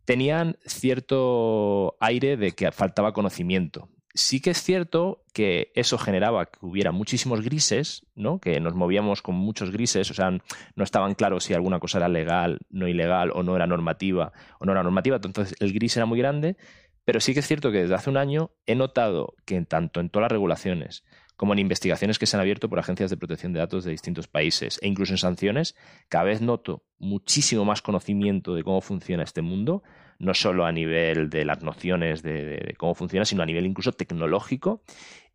tenían 0.05 0.57
cierto 0.65 1.95
aire 1.99 2.37
de 2.37 2.51
que 2.51 2.71
faltaba 2.71 3.13
conocimiento 3.13 3.89
sí 4.17 4.41
que 4.41 4.49
es 4.49 4.61
cierto 4.61 5.23
que 5.33 5.71
eso 5.75 5.97
generaba 5.97 6.47
que 6.47 6.57
hubiera 6.61 6.91
muchísimos 6.91 7.41
grises, 7.41 8.05
¿no? 8.15 8.39
Que 8.39 8.59
nos 8.59 8.73
movíamos 8.73 9.21
con 9.21 9.35
muchos 9.35 9.71
grises, 9.71 10.09
o 10.09 10.13
sea, 10.13 10.31
no 10.31 10.83
estaban 10.83 11.13
claros 11.13 11.43
si 11.43 11.53
alguna 11.53 11.79
cosa 11.79 11.99
era 11.99 12.09
legal, 12.09 12.59
no 12.69 12.87
ilegal, 12.87 13.31
o 13.33 13.43
no 13.43 13.55
era 13.55 13.67
normativa, 13.67 14.33
o 14.59 14.65
no 14.65 14.71
era 14.71 14.83
normativa, 14.83 15.17
entonces 15.17 15.55
el 15.59 15.71
gris 15.71 15.95
era 15.95 16.05
muy 16.05 16.17
grande, 16.17 16.57
pero 17.05 17.19
sí 17.19 17.33
que 17.33 17.41
es 17.41 17.47
cierto 17.47 17.71
que 17.71 17.81
desde 17.83 17.95
hace 17.95 18.09
un 18.09 18.17
año 18.17 18.51
he 18.65 18.75
notado 18.75 19.35
que 19.45 19.61
tanto 19.61 19.99
en 19.99 20.09
todas 20.09 20.23
las 20.23 20.31
regulaciones 20.31 21.03
como 21.37 21.53
en 21.53 21.59
investigaciones 21.59 22.19
que 22.19 22.25
se 22.25 22.35
han 22.35 22.41
abierto 22.41 22.67
por 22.67 22.79
agencias 22.79 23.09
de 23.09 23.17
protección 23.17 23.53
de 23.53 23.59
datos 23.59 23.85
de 23.85 23.91
distintos 23.91 24.27
países 24.27 24.79
e 24.81 24.87
incluso 24.87 25.13
en 25.13 25.19
sanciones, 25.19 25.75
cada 26.09 26.25
vez 26.25 26.41
noto 26.41 26.83
muchísimo 26.97 27.63
más 27.63 27.81
conocimiento 27.81 28.55
de 28.55 28.63
cómo 28.63 28.81
funciona 28.81 29.23
este 29.23 29.43
mundo, 29.43 29.83
no 30.19 30.33
solo 30.33 30.65
a 30.65 30.71
nivel 30.71 31.29
de 31.29 31.45
las 31.45 31.61
nociones 31.61 32.23
de, 32.23 32.73
cómo 32.77 32.95
funciona, 32.95 33.23
sino 33.23 33.43
a 33.43 33.45
nivel 33.45 33.65
incluso 33.67 33.91
tecnológico. 33.91 34.81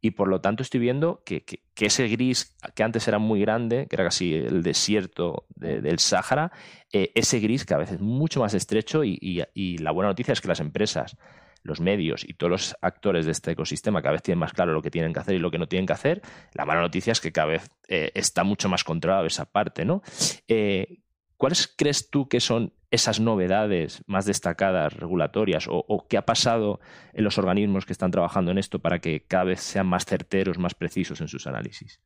Y 0.00 0.10
por 0.10 0.26
lo 0.26 0.40
tanto 0.40 0.64
estoy 0.64 0.80
viendo 0.80 1.22
que, 1.24 1.44
ese 1.76 2.08
gris 2.08 2.56
que 2.74 2.82
antes 2.82 3.06
era 3.06 3.18
muy 3.18 3.40
grande, 3.40 3.86
que 3.88 3.94
era 3.94 4.04
casi 4.04 4.34
el 4.34 4.64
desierto 4.64 5.46
del 5.54 6.00
Sáhara, 6.00 6.50
eh, 6.92 7.12
ese 7.14 7.38
gris 7.38 7.64
cada 7.64 7.82
vez 7.82 7.92
es 7.92 8.00
mucho 8.00 8.40
más 8.40 8.54
estrecho 8.54 9.04
y, 9.04 9.46
la 9.78 9.92
buena 9.92 10.08
noticia 10.08 10.32
es 10.32 10.40
que 10.40 10.48
las 10.48 10.58
empresas 10.58 11.16
los 11.62 11.80
medios 11.80 12.24
y 12.28 12.34
todos 12.34 12.50
los 12.50 12.76
actores 12.80 13.26
de 13.26 13.32
este 13.32 13.52
ecosistema 13.52 14.02
cada 14.02 14.12
vez 14.12 14.22
tienen 14.22 14.40
más 14.40 14.52
claro 14.52 14.72
lo 14.72 14.82
que 14.82 14.90
tienen 14.90 15.12
que 15.12 15.20
hacer 15.20 15.34
y 15.34 15.38
lo 15.38 15.50
que 15.50 15.58
no 15.58 15.68
tienen 15.68 15.86
que 15.86 15.92
hacer. 15.92 16.22
La 16.54 16.64
mala 16.64 16.80
noticia 16.80 17.12
es 17.12 17.20
que 17.20 17.32
cada 17.32 17.48
vez 17.48 17.70
eh, 17.88 18.10
está 18.14 18.44
mucho 18.44 18.68
más 18.68 18.84
controlado 18.84 19.26
esa 19.26 19.44
parte, 19.44 19.84
¿no? 19.84 20.02
Eh, 20.48 20.98
¿Cuáles 21.36 21.72
crees 21.76 22.08
tú 22.08 22.28
que 22.28 22.38
son 22.38 22.72
esas 22.92 23.18
novedades 23.18 24.04
más 24.06 24.26
destacadas 24.26 24.92
regulatorias 24.92 25.66
o, 25.68 26.06
qué 26.08 26.18
ha 26.18 26.26
pasado 26.26 26.78
en 27.14 27.24
los 27.24 27.38
organismos 27.38 27.86
que 27.86 27.92
están 27.92 28.10
trabajando 28.10 28.50
en 28.52 28.58
esto 28.58 28.78
para 28.78 29.00
que 29.00 29.24
cada 29.24 29.44
vez 29.44 29.60
sean 29.60 29.86
más 29.86 30.04
certeros, 30.04 30.58
más 30.58 30.74
precisos 30.74 31.20
en 31.20 31.28
sus 31.28 31.46
análisis? 31.46 32.00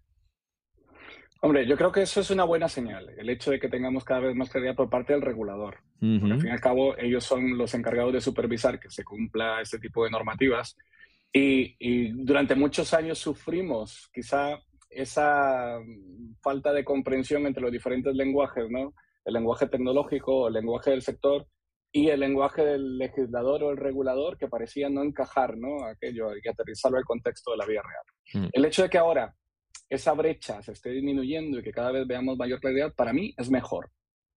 Hombre, 1.46 1.64
yo 1.64 1.76
creo 1.76 1.92
que 1.92 2.02
eso 2.02 2.20
es 2.20 2.30
una 2.32 2.42
buena 2.42 2.68
señal, 2.68 3.08
el 3.16 3.30
hecho 3.30 3.52
de 3.52 3.60
que 3.60 3.68
tengamos 3.68 4.02
cada 4.02 4.18
vez 4.18 4.34
más 4.34 4.50
claridad 4.50 4.74
por 4.74 4.90
parte 4.90 5.12
del 5.12 5.22
regulador. 5.22 5.76
Porque 6.00 6.32
al 6.32 6.40
fin 6.40 6.48
y 6.48 6.52
al 6.52 6.60
cabo 6.60 6.98
ellos 6.98 7.22
son 7.22 7.56
los 7.56 7.72
encargados 7.72 8.12
de 8.12 8.20
supervisar 8.20 8.80
que 8.80 8.90
se 8.90 9.04
cumpla 9.04 9.60
este 9.60 9.78
tipo 9.78 10.02
de 10.02 10.10
normativas. 10.10 10.76
Y, 11.32 11.76
y 11.78 12.08
durante 12.24 12.56
muchos 12.56 12.92
años 12.94 13.18
sufrimos 13.18 14.10
quizá 14.12 14.58
esa 14.90 15.78
falta 16.42 16.72
de 16.72 16.84
comprensión 16.84 17.46
entre 17.46 17.62
los 17.62 17.70
diferentes 17.70 18.12
lenguajes, 18.16 18.68
¿no? 18.68 18.92
El 19.24 19.34
lenguaje 19.34 19.68
tecnológico, 19.68 20.48
el 20.48 20.54
lenguaje 20.54 20.90
del 20.90 21.02
sector 21.02 21.46
y 21.92 22.08
el 22.08 22.18
lenguaje 22.18 22.64
del 22.64 22.98
legislador 22.98 23.62
o 23.62 23.70
el 23.70 23.76
regulador 23.76 24.36
que 24.36 24.48
parecía 24.48 24.90
no 24.90 25.04
encajar, 25.04 25.56
¿no? 25.56 25.84
Aquello, 25.84 26.26
que 26.42 26.50
aterrizarlo 26.50 26.98
al 26.98 27.04
contexto 27.04 27.52
de 27.52 27.56
la 27.56 27.66
vida 27.66 27.82
real. 27.82 28.46
Mm. 28.46 28.48
El 28.52 28.64
hecho 28.64 28.82
de 28.82 28.90
que 28.90 28.98
ahora 28.98 29.32
esa 29.88 30.12
brecha 30.12 30.62
se 30.62 30.72
esté 30.72 30.90
disminuyendo 30.90 31.58
y 31.58 31.62
que 31.62 31.72
cada 31.72 31.92
vez 31.92 32.06
veamos 32.06 32.36
mayor 32.36 32.60
claridad, 32.60 32.92
para 32.94 33.12
mí 33.12 33.34
es 33.36 33.50
mejor, 33.50 33.90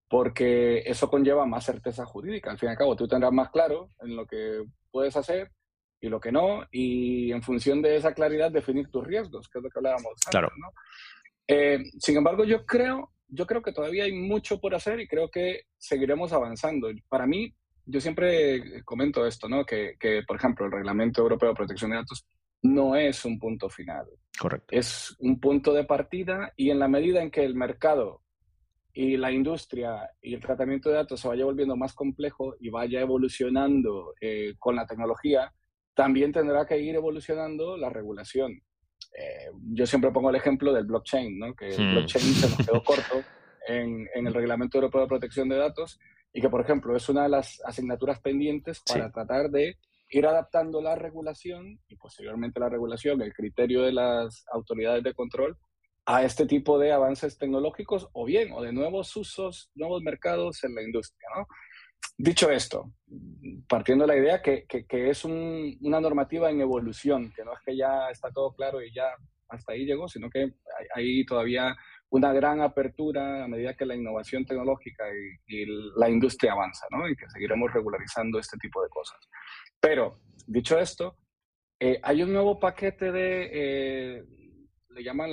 porque 0.07 0.79
eso 0.85 1.09
conlleva 1.09 1.45
más 1.45 1.65
certeza 1.65 2.05
jurídica. 2.05 2.51
Al 2.51 2.59
fin 2.59 2.69
y 2.69 2.71
al 2.71 2.77
cabo, 2.77 2.95
tú 2.95 3.07
tendrás 3.07 3.31
más 3.31 3.49
claro 3.49 3.89
en 4.01 4.15
lo 4.15 4.25
que 4.25 4.63
puedes 4.91 5.15
hacer 5.15 5.51
y 6.01 6.07
lo 6.07 6.19
que 6.19 6.31
no, 6.31 6.65
y 6.71 7.31
en 7.31 7.41
función 7.41 7.81
de 7.81 7.97
esa 7.97 8.13
claridad 8.13 8.51
definir 8.51 8.89
tus 8.89 9.05
riesgos, 9.05 9.49
que 9.49 9.59
es 9.59 9.63
lo 9.63 9.69
que 9.69 9.79
hablábamos 9.79 10.11
antes, 10.11 10.29
claro. 10.29 10.49
¿no? 10.57 10.69
Eh, 11.47 11.83
sin 11.99 12.15
embargo, 12.15 12.45
yo 12.45 12.65
creo, 12.65 13.11
yo 13.27 13.45
creo 13.45 13.61
que 13.61 13.73
todavía 13.73 14.05
hay 14.05 14.13
mucho 14.13 14.61
por 14.61 14.75
hacer 14.75 14.99
y 14.99 15.07
creo 15.07 15.29
que 15.29 15.63
seguiremos 15.77 16.31
avanzando. 16.31 16.89
Para 17.09 17.25
mí, 17.25 17.53
yo 17.85 17.99
siempre 17.99 18.83
comento 18.83 19.25
esto, 19.25 19.49
¿no? 19.49 19.65
Que, 19.65 19.95
que, 19.99 20.21
por 20.27 20.37
ejemplo, 20.37 20.67
el 20.67 20.71
Reglamento 20.71 21.21
Europeo 21.21 21.49
de 21.49 21.55
Protección 21.55 21.89
de 21.89 21.97
Datos 21.97 22.25
no 22.61 22.95
es 22.95 23.25
un 23.25 23.39
punto 23.39 23.69
final. 23.69 24.07
Correcto. 24.37 24.67
Es 24.69 25.15
un 25.19 25.39
punto 25.39 25.73
de 25.73 25.83
partida 25.83 26.53
y 26.55 26.69
en 26.69 26.79
la 26.79 26.87
medida 26.87 27.21
en 27.21 27.31
que 27.31 27.43
el 27.43 27.55
mercado 27.55 28.21
y 28.93 29.17
la 29.17 29.31
industria 29.31 30.09
y 30.21 30.33
el 30.33 30.41
tratamiento 30.41 30.89
de 30.89 30.95
datos 30.95 31.19
se 31.19 31.27
vaya 31.27 31.45
volviendo 31.45 31.75
más 31.75 31.93
complejo 31.93 32.55
y 32.59 32.69
vaya 32.69 33.01
evolucionando 33.01 34.13
eh, 34.19 34.55
con 34.57 34.75
la 34.75 34.85
tecnología, 34.85 35.53
también 35.93 36.31
tendrá 36.31 36.65
que 36.65 36.79
ir 36.79 36.95
evolucionando 36.95 37.77
la 37.77 37.89
regulación. 37.89 38.61
Eh, 39.17 39.51
yo 39.73 39.85
siempre 39.85 40.11
pongo 40.11 40.29
el 40.29 40.35
ejemplo 40.35 40.73
del 40.73 40.85
blockchain, 40.85 41.37
¿no? 41.37 41.55
que 41.55 41.69
el 41.69 41.79
hmm. 41.79 41.91
blockchain 41.91 42.25
se 42.25 42.49
nos 42.49 42.57
quedó 42.57 42.83
corto 42.85 43.23
en, 43.67 44.07
en, 44.13 44.27
el 44.27 44.33
Reglamento 44.33 44.77
Europeo 44.77 45.01
de 45.01 45.07
Protección 45.07 45.49
de 45.49 45.57
Datos 45.57 45.99
y 46.33 46.41
que, 46.41 46.49
por 46.49 46.61
ejemplo, 46.61 46.95
es 46.95 47.07
una 47.09 47.23
de 47.23 47.29
las 47.29 47.61
asignaturas 47.65 48.19
pendientes 48.19 48.81
para 48.85 49.11
tratar 49.11 49.49
de 49.49 49.77
ir 50.09 50.25
adaptando 50.25 50.81
la 50.81 50.95
regulación 50.95 51.79
y 51.87 51.95
posteriormente 51.95 52.59
la 52.59 52.69
regulación, 52.69 53.21
el 53.21 53.33
criterio 53.33 53.83
de 53.83 53.93
las 53.93 54.45
autoridades 54.51 55.03
de 55.03 55.13
control 55.13 55.57
a 56.05 56.23
este 56.23 56.47
tipo 56.47 56.79
de 56.79 56.91
avances 56.91 57.37
tecnológicos 57.37 58.09
o 58.13 58.25
bien, 58.25 58.51
o 58.51 58.63
de 58.63 58.73
nuevos 58.73 59.15
usos, 59.15 59.69
nuevos 59.75 60.01
mercados 60.01 60.63
en 60.63 60.73
la 60.73 60.81
industria. 60.81 61.27
Dicho 62.17 62.49
esto, 62.49 62.91
partiendo 63.67 64.05
de 64.05 64.13
la 64.13 64.19
idea 64.19 64.41
que, 64.41 64.65
que, 64.65 65.09
es 65.09 65.23
una 65.23 66.01
normativa 66.01 66.49
en 66.49 66.61
evolución, 66.61 67.31
que 67.35 67.45
no 67.45 67.53
es 67.53 67.59
que 67.63 67.77
ya 67.77 68.09
está 68.09 68.31
todo 68.31 68.53
claro 68.53 68.81
y 68.81 68.91
ya 68.91 69.05
hasta 69.49 69.73
ahí 69.73 69.85
llegó, 69.85 70.07
sino 70.07 70.29
que 70.29 70.53
hay, 70.95 71.25
todavía 71.25 71.75
una 72.09 72.33
gran 72.33 72.61
apertura 72.61 73.43
a 73.43 73.47
medida 73.47 73.75
que 73.75 73.85
la 73.85 73.95
innovación 73.95 74.45
tecnológica 74.45 75.05
y, 75.47 75.61
y, 75.61 75.65
la 75.95 76.09
industria 76.09 76.53
avanza, 76.53 76.87
¿no? 76.89 77.07
Y 77.07 77.15
que 77.15 77.29
seguiremos 77.29 77.71
regularizando 77.71 78.39
este 78.39 78.57
tipo 78.57 78.81
de 78.81 78.89
cosas. 78.89 79.19
Pero, 79.79 80.19
dicho 80.45 80.77
esto, 80.77 81.15
eh, 81.79 81.99
hay 82.03 82.23
un 82.23 82.33
nuevo 82.33 82.59
paquete 82.59 83.11
de, 83.11 83.49
eh, 83.51 84.23
le 84.89 85.03
llaman 85.03 85.31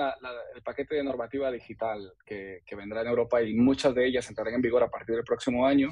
el 0.54 0.62
paquete 0.62 0.96
de 0.96 1.04
normativa 1.04 1.50
digital 1.50 2.12
que, 2.24 2.62
vendrá 2.76 3.00
en 3.00 3.08
Europa 3.08 3.42
y 3.42 3.54
muchas 3.54 3.94
de 3.94 4.06
ellas 4.06 4.28
entrarán 4.28 4.54
en 4.54 4.62
vigor 4.62 4.82
a 4.82 4.90
partir 4.90 5.16
del 5.16 5.24
próximo 5.24 5.66
año, 5.66 5.88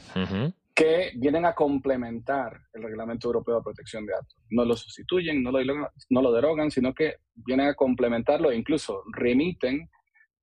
que 0.74 1.12
vienen 1.16 1.44
a 1.44 1.54
complementar 1.54 2.60
el 2.72 2.82
Reglamento 2.82 3.28
Europeo 3.28 3.56
de 3.56 3.62
Protección 3.62 4.06
de 4.06 4.12
Datos. 4.12 4.36
No 4.50 4.64
lo 4.64 4.76
sustituyen, 4.76 5.42
no 5.42 5.50
lo, 5.50 5.90
no 6.10 6.22
lo 6.22 6.32
derogan, 6.32 6.70
sino 6.70 6.92
que 6.92 7.16
vienen 7.34 7.68
a 7.68 7.74
complementarlo 7.74 8.50
e 8.50 8.56
incluso 8.56 9.02
remiten 9.12 9.88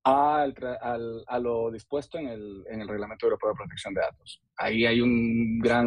a 0.04 1.38
lo 1.40 1.70
dispuesto 1.70 2.18
en 2.18 2.28
el, 2.28 2.64
en 2.68 2.80
el, 2.80 2.88
Reglamento 2.88 3.26
Europeo 3.26 3.50
de 3.50 3.56
Protección 3.56 3.94
de 3.94 4.00
Datos. 4.00 4.42
Ahí 4.56 4.84
hay 4.84 5.00
un 5.00 5.58
gran, 5.60 5.86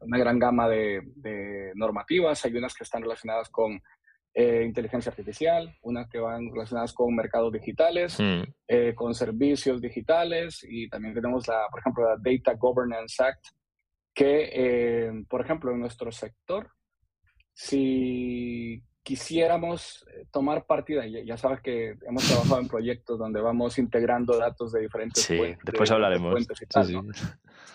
una 0.00 0.18
gran 0.18 0.38
gama 0.38 0.68
de, 0.68 1.72
normativas, 1.74 2.44
hay 2.44 2.54
unas 2.54 2.74
que 2.74 2.84
están 2.84 3.02
relacionadas 3.02 3.48
con 3.48 3.80
eh, 4.34 4.62
inteligencia 4.64 5.10
artificial, 5.10 5.76
unas 5.82 6.08
que 6.08 6.18
van 6.18 6.50
relacionadas 6.52 6.92
con 6.92 7.14
mercados 7.14 7.52
digitales, 7.52 8.18
hmm. 8.18 8.42
eh, 8.68 8.94
con 8.94 9.14
servicios 9.14 9.80
digitales 9.80 10.64
y 10.68 10.88
también 10.88 11.14
tenemos, 11.14 11.46
la, 11.48 11.66
por 11.70 11.80
ejemplo, 11.80 12.04
la 12.04 12.16
Data 12.18 12.54
Governance 12.56 13.22
Act, 13.22 13.46
que, 14.14 14.50
eh, 14.52 15.24
por 15.28 15.40
ejemplo, 15.40 15.72
en 15.72 15.80
nuestro 15.80 16.12
sector, 16.12 16.70
si 17.52 18.82
quisiéramos 19.02 20.06
eh, 20.08 20.26
tomar 20.30 20.64
partida, 20.64 21.04
ya, 21.06 21.36
sabes 21.36 21.60
que 21.60 21.96
hemos 22.06 22.26
trabajado 22.26 22.60
en 22.60 22.68
proyectos 22.68 23.18
donde 23.18 23.40
vamos 23.40 23.78
integrando 23.78 24.38
datos 24.38 24.72
de 24.72 24.80
diferentes 24.80 25.24
sí, 25.24 25.38
después 25.64 25.90
hablaremos. 25.90 26.46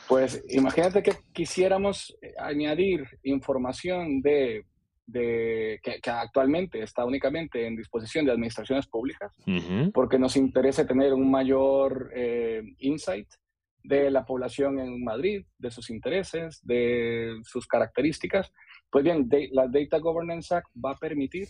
Pues 0.07 0.43
imagínate 0.49 1.03
que 1.03 1.13
quisiéramos 1.33 2.17
eh, 2.21 2.33
añadir 2.39 3.05
información 3.23 4.21
de, 4.21 4.65
de 5.05 5.81
que, 5.83 5.99
actualmente 6.09 6.81
está 6.81 7.03
únicamente 7.03 7.67
en 7.67 7.75
disposición 7.75 8.25
de 8.25 8.31
administraciones 8.31 8.87
públicas, 8.87 9.35
porque 9.93 10.17
nos 10.17 10.37
interesa 10.37 10.87
tener 10.87 11.13
un 11.13 11.29
mayor 11.29 12.09
eh, 12.15 12.63
insight 12.79 13.27
de 13.87 14.11
la 14.11 14.25
población 14.25 14.79
en 14.79 15.01
Madrid, 15.01 15.45
de 15.57 15.71
sus 15.71 15.89
intereses, 15.89 16.59
de 16.61 17.39
sus 17.43 17.65
características, 17.65 18.51
pues 18.89 19.03
bien, 19.03 19.29
la 19.51 19.67
Data 19.67 19.99
Governance 19.99 20.53
Act 20.53 20.67
va 20.83 20.91
a 20.91 20.97
permitir 20.97 21.47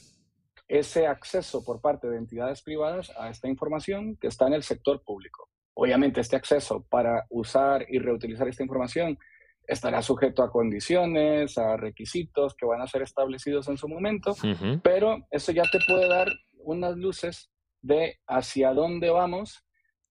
ese 0.68 1.08
acceso 1.08 1.64
por 1.64 1.82
parte 1.82 2.08
de 2.08 2.18
entidades 2.18 2.62
privadas 2.62 3.12
a 3.18 3.30
esta 3.30 3.48
información 3.48 4.18
que 4.18 4.28
está 4.28 4.46
en 4.48 4.54
el 4.54 4.64
sector 4.64 5.04
público. 5.04 5.50
Obviamente, 5.74 6.22
este 6.22 6.36
acceso 6.36 6.86
para 6.90 7.26
usar 7.30 7.86
y 7.90 7.98
reutilizar 7.98 8.48
esta 8.48 8.64
información 8.64 9.18
estará 9.66 10.02
sujeto 10.02 10.44
a 10.44 10.52
condiciones, 10.52 11.58
a 11.58 11.76
requisitos 11.76 12.56
que 12.56 12.68
van 12.68 12.82
a 12.82 12.88
ser 12.88 13.02
establecidos 13.02 13.68
en 13.68 13.78
su 13.78 13.88
momento, 13.88 14.36
pero 14.84 15.26
eso 15.32 15.52
ya 15.52 15.64
te 15.64 15.80
puede 15.88 16.08
dar 16.08 16.28
unas 16.60 16.96
luces 16.98 17.50
de 17.82 18.20
hacia 18.28 18.74
dónde 18.74 19.10
vamos 19.10 19.67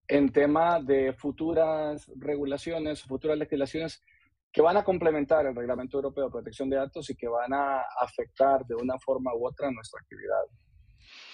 en 0.09 0.31
tema 0.31 0.81
de 0.81 1.13
futuras 1.13 2.11
regulaciones, 2.17 3.03
futuras 3.03 3.39
legislaciones 3.39 4.05
que 4.53 4.63
van 4.63 4.77
a 4.77 4.85
complementar 4.85 5.47
el 5.47 5.55
Reglamento 5.55 5.99
Europeo 5.99 6.25
de 6.25 6.31
Protección 6.31 6.71
de 6.71 6.77
Datos 6.77 7.11
y 7.11 7.17
que 7.17 7.29
van 7.29 7.53
a 7.53 7.83
afectar 8.01 8.65
de 8.65 8.75
una 8.75 8.99
forma 8.99 9.35
u 9.35 9.47
otra 9.47 9.71
nuestra 9.71 10.01
actividad. 10.01 10.43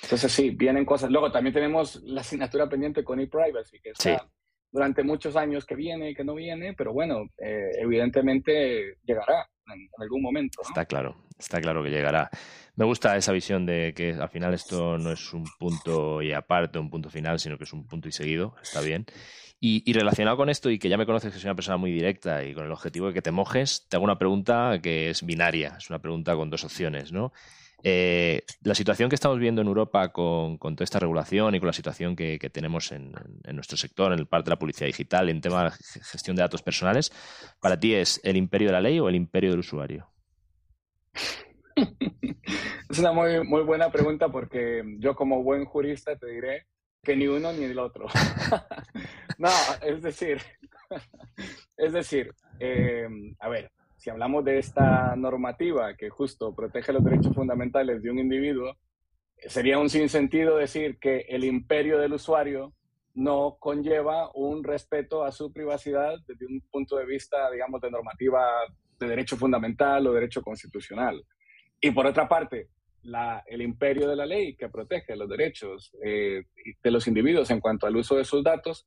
Entonces, 0.03 0.33
sí, 0.33 0.51
vienen 0.51 0.85
cosas. 0.85 1.11
Luego 1.11 1.31
también 1.31 1.55
tenemos 1.55 2.03
la 2.03 2.23
asignatura 2.23 2.69
pendiente 2.69 3.05
con 3.05 3.21
ePrivacy, 3.21 3.81
que 3.81 3.91
está 3.91 4.29
durante 4.73 5.03
muchos 5.03 5.37
años 5.37 5.67
que 5.67 5.75
viene 5.75 6.11
y 6.11 6.15
que 6.15 6.25
no 6.25 6.35
viene, 6.35 6.73
pero 6.73 6.93
bueno, 6.93 7.27
eh, 7.39 7.71
evidentemente 7.79 8.97
llegará 9.05 9.47
en, 9.67 9.89
algún 9.99 10.23
momento. 10.23 10.63
Está 10.63 10.87
claro, 10.87 11.15
está 11.39 11.61
claro 11.61 11.85
que 11.85 11.91
llegará. 11.91 12.31
Me 12.75 12.87
gusta 12.87 13.17
esa 13.17 13.33
visión 13.33 13.67
de 13.67 13.93
que 13.95 14.13
al 14.13 14.31
final 14.31 14.55
esto 14.55 14.97
no 14.97 15.13
es 15.13 15.33
un 15.35 15.45
punto 15.59 16.23
y 16.23 16.33
aparte, 16.33 16.79
un 16.79 16.89
punto 16.89 17.11
final, 17.11 17.39
sino 17.39 17.59
que 17.59 17.65
es 17.65 17.73
un 17.73 17.87
punto 17.87 18.09
y 18.09 18.13
seguido, 18.13 18.55
está 18.63 18.81
bien. 18.81 19.07
Y, 19.65 19.93
relacionado 19.93 20.37
con 20.37 20.51
esto, 20.51 20.71
y 20.71 20.79
que 20.81 20.89
ya 20.89 20.97
me 20.97 21.07
conoces 21.07 21.33
que 21.33 21.39
soy 21.39 21.47
una 21.49 21.55
persona 21.55 21.77
muy 21.77 21.93
directa 21.93 22.43
y 22.43 22.53
con 22.53 22.65
el 22.65 22.73
objetivo 22.73 23.07
de 23.07 23.15
que 23.15 23.23
te 23.23 23.31
mojes, 23.31 23.87
te 23.89 23.97
hago 23.97 24.05
una 24.05 24.19
pregunta 24.19 24.81
que 24.83 25.09
es 25.11 25.25
binaria, 25.25 25.77
es 25.79 25.89
una 25.89 26.01
pregunta 26.01 26.35
con 26.35 26.51
dos 26.51 26.65
opciones, 26.65 27.13
¿no? 27.13 27.33
Eh, 27.85 28.43
la 28.63 28.75
situación 28.75 29.09
que 29.09 29.15
estamos 29.15 29.39
viendo 29.39 29.61
en 29.61 29.69
Europa 29.69 30.11
con, 30.11 30.59
toda 30.59 30.83
esta 30.83 30.99
regulación 30.99 31.55
y 31.55 31.61
con 31.61 31.69
la 31.69 31.73
situación 31.73 32.17
que, 32.17 32.39
tenemos 32.53 32.91
en, 32.91 33.13
nuestro 33.53 33.77
sector, 33.77 34.13
en 34.13 34.19
el 34.19 34.27
parte 34.27 34.47
de 34.47 34.57
la 34.57 34.59
publicidad 34.59 34.87
digital, 34.87 35.29
en 35.29 35.41
tema 35.41 35.65
de 35.65 35.71
gestión 35.71 36.35
de 36.35 36.43
datos 36.43 36.63
personales, 36.63 37.13
¿para 37.61 37.79
ti 37.79 37.95
es 37.95 38.21
el 38.25 38.37
imperio 38.37 38.69
de 38.69 38.73
la 38.73 38.81
ley 38.81 38.99
o 38.99 39.09
el 39.09 39.15
imperio 39.15 39.51
del 39.51 39.61
usuario? 39.61 40.09
Es 42.91 42.99
una 42.99 43.13
muy, 43.13 43.43
muy 43.43 43.63
buena 43.63 43.91
pregunta 43.91 44.29
porque 44.29 44.83
yo 44.99 45.15
como 45.15 45.43
buen 45.43 45.65
jurista 45.65 46.15
te 46.17 46.27
diré 46.27 46.67
que 47.03 47.17
ni 47.17 47.27
uno 47.27 47.51
ni 47.53 47.65
el 47.65 47.79
otro. 47.79 48.07
no, 49.39 49.49
es 49.81 50.03
decir, 50.03 50.43
es 51.79 51.93
decir, 51.95 52.35
eh, 52.61 53.09
a 53.41 53.49
ver, 53.49 53.71
si 53.97 54.11
hablamos 54.11 54.45
de 54.45 54.59
esta 54.59 55.17
normativa 55.17 55.97
que 55.97 56.11
justo 56.11 56.55
protege 56.55 56.93
los 56.93 57.03
derechos 57.03 57.35
fundamentales 57.35 58.03
de 58.03 58.11
un 58.11 58.19
individuo, 58.19 58.77
sería 59.39 59.79
un 59.79 59.89
sinsentido 59.89 60.57
decir 60.57 60.99
que 60.99 61.21
el 61.29 61.45
imperio 61.45 61.99
del 61.99 62.13
usuario 62.13 62.75
no 63.15 63.57
conlleva 63.59 64.31
un 64.35 64.65
respeto 64.65 65.25
a 65.25 65.33
su 65.33 65.53
privacidad 65.53 66.19
desde 66.27 66.47
un 66.47 66.61
punto 66.71 66.97
de 66.97 67.07
vista, 67.07 67.51
digamos, 67.51 67.81
de 67.81 67.91
normativa 67.91 68.45
de 68.99 69.09
derecho 69.09 69.37
fundamental 69.37 70.07
o 70.07 70.13
derecho 70.13 70.43
constitucional. 70.43 71.25
Y 71.83 71.91
por 71.91 72.07
otra 72.07 72.29
parte, 72.29 72.69
el 73.47 73.61
imperio 73.61 74.09
de 74.09 74.15
la 74.17 74.25
ley 74.25 74.55
que 74.55 74.69
protege 74.69 75.17
los 75.17 75.29
derechos 75.29 75.93
eh, 76.05 76.45
de 76.83 76.91
los 76.91 77.09
individuos 77.09 77.51
en 77.51 77.61
cuanto 77.61 77.87
al 77.87 77.97
uso 77.97 78.17
de 78.17 78.25
sus 78.25 78.45
datos, 78.45 78.87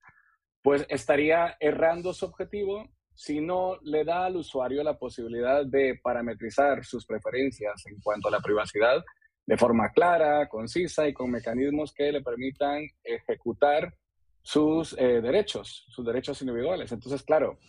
pues 0.61 0.85
estaría 0.89 1.57
errando 1.59 2.13
su 2.13 2.25
objetivo 2.25 2.89
si 3.13 3.41
no 3.41 3.77
le 3.81 4.05
da 4.05 4.25
al 4.25 4.37
usuario 4.37 4.81
la 4.81 4.97
posibilidad 4.97 5.65
de 5.65 5.99
parametrizar 6.01 6.85
sus 6.85 7.05
preferencias 7.05 7.85
en 7.85 7.99
cuanto 7.99 8.29
a 8.29 8.31
la 8.31 8.39
privacidad 8.39 9.03
de 9.45 9.57
forma 9.57 9.91
clara, 9.91 10.47
concisa 10.47 11.07
y 11.07 11.13
con 11.13 11.29
mecanismos 11.29 11.93
que 11.93 12.11
le 12.11 12.21
permitan 12.21 12.87
ejecutar 13.03 13.93
sus 14.41 14.97
eh, 14.97 15.21
derechos, 15.21 15.85
sus 15.89 16.05
derechos 16.05 16.41
individuales. 16.41 16.91
Entonces, 16.91 17.23
claro, 17.23 17.59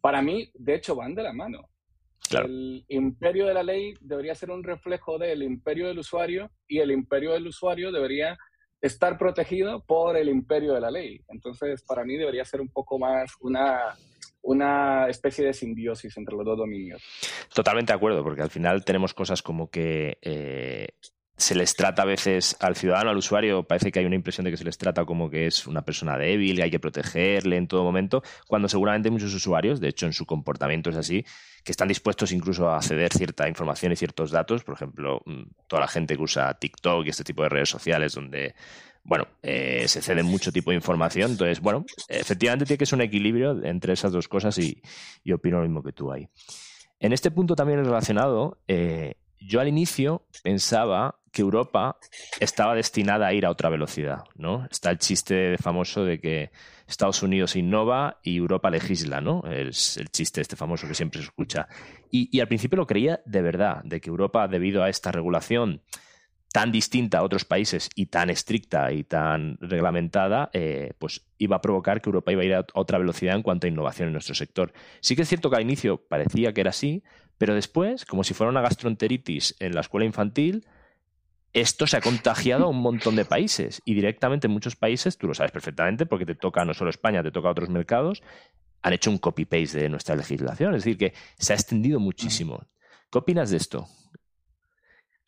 para 0.00 0.22
mí, 0.22 0.50
de 0.54 0.74
hecho, 0.74 0.96
van 0.96 1.14
de 1.14 1.22
la 1.22 1.32
mano. 1.32 1.68
El 2.32 2.84
imperio 2.88 3.46
de 3.46 3.54
la 3.54 3.62
ley 3.62 3.94
debería 4.00 4.34
ser 4.34 4.50
un 4.50 4.62
reflejo 4.62 5.18
del 5.18 5.42
imperio 5.42 5.88
del 5.88 5.98
usuario 5.98 6.50
y 6.68 6.78
el 6.78 6.90
imperio 6.90 7.32
del 7.32 7.46
usuario 7.46 7.92
debería 7.92 8.36
estar 8.80 9.18
protegido 9.18 9.84
por 9.84 10.16
el 10.16 10.28
imperio 10.28 10.72
de 10.72 10.80
la 10.80 10.90
ley. 10.90 11.20
Entonces, 11.28 11.82
para 11.82 12.04
mí 12.04 12.16
debería 12.16 12.44
ser 12.44 12.60
un 12.60 12.68
poco 12.68 12.98
más 12.98 13.32
una, 13.40 13.94
una 14.42 15.08
especie 15.08 15.44
de 15.44 15.52
simbiosis 15.52 16.16
entre 16.16 16.36
los 16.36 16.44
dos 16.44 16.56
dominios. 16.56 17.02
Totalmente 17.54 17.92
de 17.92 17.96
acuerdo, 17.96 18.22
porque 18.22 18.42
al 18.42 18.50
final 18.50 18.84
tenemos 18.84 19.12
cosas 19.12 19.42
como 19.42 19.70
que 19.70 20.18
eh, 20.22 20.88
se 21.40 21.54
les 21.54 21.74
trata 21.74 22.02
a 22.02 22.04
veces 22.04 22.54
al 22.60 22.76
ciudadano, 22.76 23.10
al 23.10 23.16
usuario, 23.16 23.62
parece 23.62 23.90
que 23.90 23.98
hay 23.98 24.04
una 24.04 24.14
impresión 24.14 24.44
de 24.44 24.50
que 24.50 24.58
se 24.58 24.64
les 24.64 24.76
trata 24.76 25.06
como 25.06 25.30
que 25.30 25.46
es 25.46 25.66
una 25.66 25.82
persona 25.82 26.18
débil, 26.18 26.58
y 26.58 26.62
hay 26.62 26.70
que 26.70 26.78
protegerle 26.78 27.56
en 27.56 27.66
todo 27.66 27.82
momento, 27.82 28.22
cuando 28.46 28.68
seguramente 28.68 29.10
muchos 29.10 29.32
usuarios, 29.32 29.80
de 29.80 29.88
hecho 29.88 30.06
en 30.06 30.12
su 30.12 30.26
comportamiento 30.26 30.90
es 30.90 30.96
así, 30.96 31.24
que 31.64 31.72
están 31.72 31.88
dispuestos 31.88 32.32
incluso 32.32 32.70
a 32.70 32.82
ceder 32.82 33.12
cierta 33.12 33.48
información 33.48 33.92
y 33.92 33.96
ciertos 33.96 34.30
datos, 34.30 34.64
por 34.64 34.74
ejemplo, 34.74 35.22
mm, 35.24 35.42
toda 35.66 35.80
la 35.80 35.88
gente 35.88 36.16
que 36.16 36.22
usa 36.22 36.52
TikTok 36.54 37.06
y 37.06 37.10
este 37.10 37.24
tipo 37.24 37.42
de 37.42 37.48
redes 37.48 37.70
sociales 37.70 38.14
donde, 38.14 38.54
bueno, 39.02 39.26
eh, 39.42 39.84
se 39.88 40.02
cede 40.02 40.22
mucho 40.22 40.52
tipo 40.52 40.70
de 40.70 40.76
información, 40.76 41.32
entonces, 41.32 41.60
bueno, 41.60 41.86
efectivamente 42.08 42.66
tiene 42.66 42.78
que 42.78 42.86
ser 42.86 42.96
un 42.96 43.02
equilibrio 43.02 43.64
entre 43.64 43.94
esas 43.94 44.12
dos 44.12 44.28
cosas 44.28 44.58
y, 44.58 44.82
opino 45.32 45.58
lo 45.58 45.62
mismo 45.62 45.82
que 45.82 45.92
tú 45.92 46.12
ahí. 46.12 46.28
En 46.98 47.14
este 47.14 47.30
punto 47.30 47.54
también 47.54 47.82
relacionado, 47.82 48.58
eh, 48.68 49.14
yo 49.38 49.60
al 49.60 49.68
inicio 49.68 50.26
pensaba 50.42 51.19
que 51.32 51.42
Europa 51.42 51.96
estaba 52.40 52.74
destinada 52.74 53.26
a 53.26 53.32
ir 53.32 53.46
a 53.46 53.50
otra 53.50 53.68
velocidad, 53.68 54.24
¿no? 54.36 54.66
Está 54.70 54.90
el 54.90 54.98
chiste 54.98 55.56
famoso 55.58 56.04
de 56.04 56.20
que 56.20 56.50
Estados 56.86 57.22
Unidos 57.22 57.56
innova 57.56 58.18
y 58.22 58.36
Europa 58.36 58.70
legisla, 58.70 59.20
¿no? 59.20 59.42
Es 59.44 59.96
el 59.96 60.10
chiste 60.10 60.40
este 60.40 60.56
famoso 60.56 60.88
que 60.88 60.94
siempre 60.94 61.20
se 61.20 61.26
escucha. 61.26 61.68
Y, 62.10 62.40
al 62.40 62.48
principio 62.48 62.76
lo 62.76 62.86
creía 62.86 63.20
de 63.24 63.42
verdad, 63.42 63.82
de 63.84 64.00
que 64.00 64.10
Europa, 64.10 64.48
debido 64.48 64.82
a 64.82 64.88
esta 64.88 65.12
regulación 65.12 65.82
tan 66.52 66.72
distinta 66.72 67.18
a 67.18 67.22
otros 67.22 67.44
países 67.44 67.90
y 67.94 68.06
tan 68.06 68.28
estricta 68.28 68.90
y 68.92 69.04
tan 69.04 69.56
reglamentada, 69.60 70.50
eh, 70.52 70.94
pues 70.98 71.24
iba 71.38 71.56
a 71.56 71.60
provocar 71.60 72.00
que 72.00 72.08
Europa 72.08 72.32
iba 72.32 72.42
a 72.42 72.44
ir 72.44 72.54
a 72.54 72.66
otra 72.74 72.98
velocidad 72.98 73.36
en 73.36 73.42
cuanto 73.42 73.68
a 73.68 73.70
innovación 73.70 74.08
en 74.08 74.14
nuestro 74.14 74.34
sector. 74.34 74.72
Sí 75.00 75.14
que 75.14 75.22
es 75.22 75.28
cierto 75.28 75.48
que 75.48 75.56
al 75.56 75.62
inicio 75.62 76.04
parecía 76.08 76.52
que 76.52 76.62
era 76.62 76.70
así, 76.70 77.04
pero 77.38 77.54
después, 77.54 78.04
como 78.04 78.24
si 78.24 78.34
fuera 78.34 78.50
una 78.50 78.62
gastroenteritis 78.62 79.54
en 79.60 79.76
la 79.76 79.80
escuela 79.80 80.04
infantil, 80.04 80.66
esto 81.52 81.86
se 81.86 81.96
ha 81.96 82.00
contagiado 82.00 82.64
a 82.64 82.68
un 82.68 82.80
montón 82.80 83.16
de 83.16 83.24
países 83.24 83.82
y 83.84 83.94
directamente 83.94 84.46
en 84.46 84.52
muchos 84.52 84.76
países, 84.76 85.18
tú 85.18 85.26
lo 85.26 85.34
sabes 85.34 85.50
perfectamente 85.50 86.06
porque 86.06 86.26
te 86.26 86.34
toca 86.34 86.64
no 86.64 86.74
solo 86.74 86.90
España, 86.90 87.22
te 87.22 87.32
toca 87.32 87.48
a 87.48 87.52
otros 87.52 87.68
mercados, 87.68 88.22
han 88.82 88.92
hecho 88.92 89.10
un 89.10 89.18
copy-paste 89.18 89.78
de 89.78 89.88
nuestra 89.88 90.14
legislación. 90.14 90.74
Es 90.74 90.84
decir, 90.84 90.96
que 90.96 91.12
se 91.38 91.52
ha 91.52 91.56
extendido 91.56 91.98
muchísimo. 91.98 92.64
¿Qué 93.10 93.18
opinas 93.18 93.50
de 93.50 93.56
esto? 93.56 93.86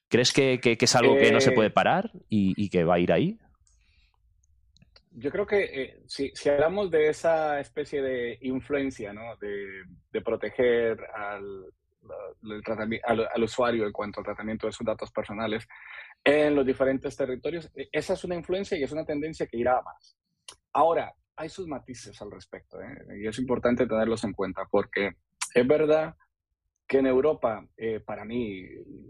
¿Crees 0.09 0.33
que, 0.33 0.61
es 0.63 0.97
algo 0.97 1.17
que 1.17 1.33
no 1.33 1.41
se 1.41 1.53
puede 1.53 1.69
eh, 1.69 1.73
parar 1.73 2.13
y, 2.29 2.69
que 2.69 2.85
va 2.85 2.95
a 2.95 2.99
ir 2.99 3.13
ahí? 3.13 3.39
Yo 5.11 5.31
creo 5.31 5.47
que 5.47 5.65
eh, 5.65 6.03
si, 6.07 6.33
hablamos 6.49 6.91
de 6.91 7.09
esa 7.09 7.59
especie 7.61 8.01
de 8.01 8.39
influencia, 8.43 9.13
¿no? 9.13 9.37
de 9.41 10.21
proteger 10.21 10.99
al, 11.15 11.67
al, 13.05 13.43
usuario 13.43 13.87
en 13.87 13.93
cuanto 13.93 14.21
al 14.21 14.27
tratamiento 14.27 14.67
de 14.67 14.73
sus 14.73 14.87
datos 14.87 15.11
personales 15.11 15.67
en 16.25 16.55
los 16.55 16.67
diferentes 16.67 17.17
territorios. 17.17 17.71
E, 17.75 17.89
esa 17.93 18.15
es 18.15 18.25
una 18.25 18.35
influencia 18.35 18.77
y 18.79 18.83
es 18.83 18.93
una 18.93 19.05
tendencia 19.05 19.47
que 19.47 19.57
irá 19.57 19.79
a 19.79 19.83
más. 19.83 20.17
Ahora, 20.73 21.13
hay 21.37 21.49
sus 21.49 21.67
matices 21.67 22.21
al 22.21 22.31
respecto 22.31 22.81
¿eh? 22.81 23.21
y 23.23 23.27
es 23.27 23.39
importante 23.39 23.87
tenerlos 23.87 24.23
en 24.25 24.33
cuenta 24.33 24.67
porque 24.71 25.13
es 25.55 25.67
verdad 25.67 26.15
que 26.87 26.99
en 26.99 27.07
Europa, 27.07 27.67
eh, 27.79 28.01
para 28.01 28.25
mí, 28.25 28.67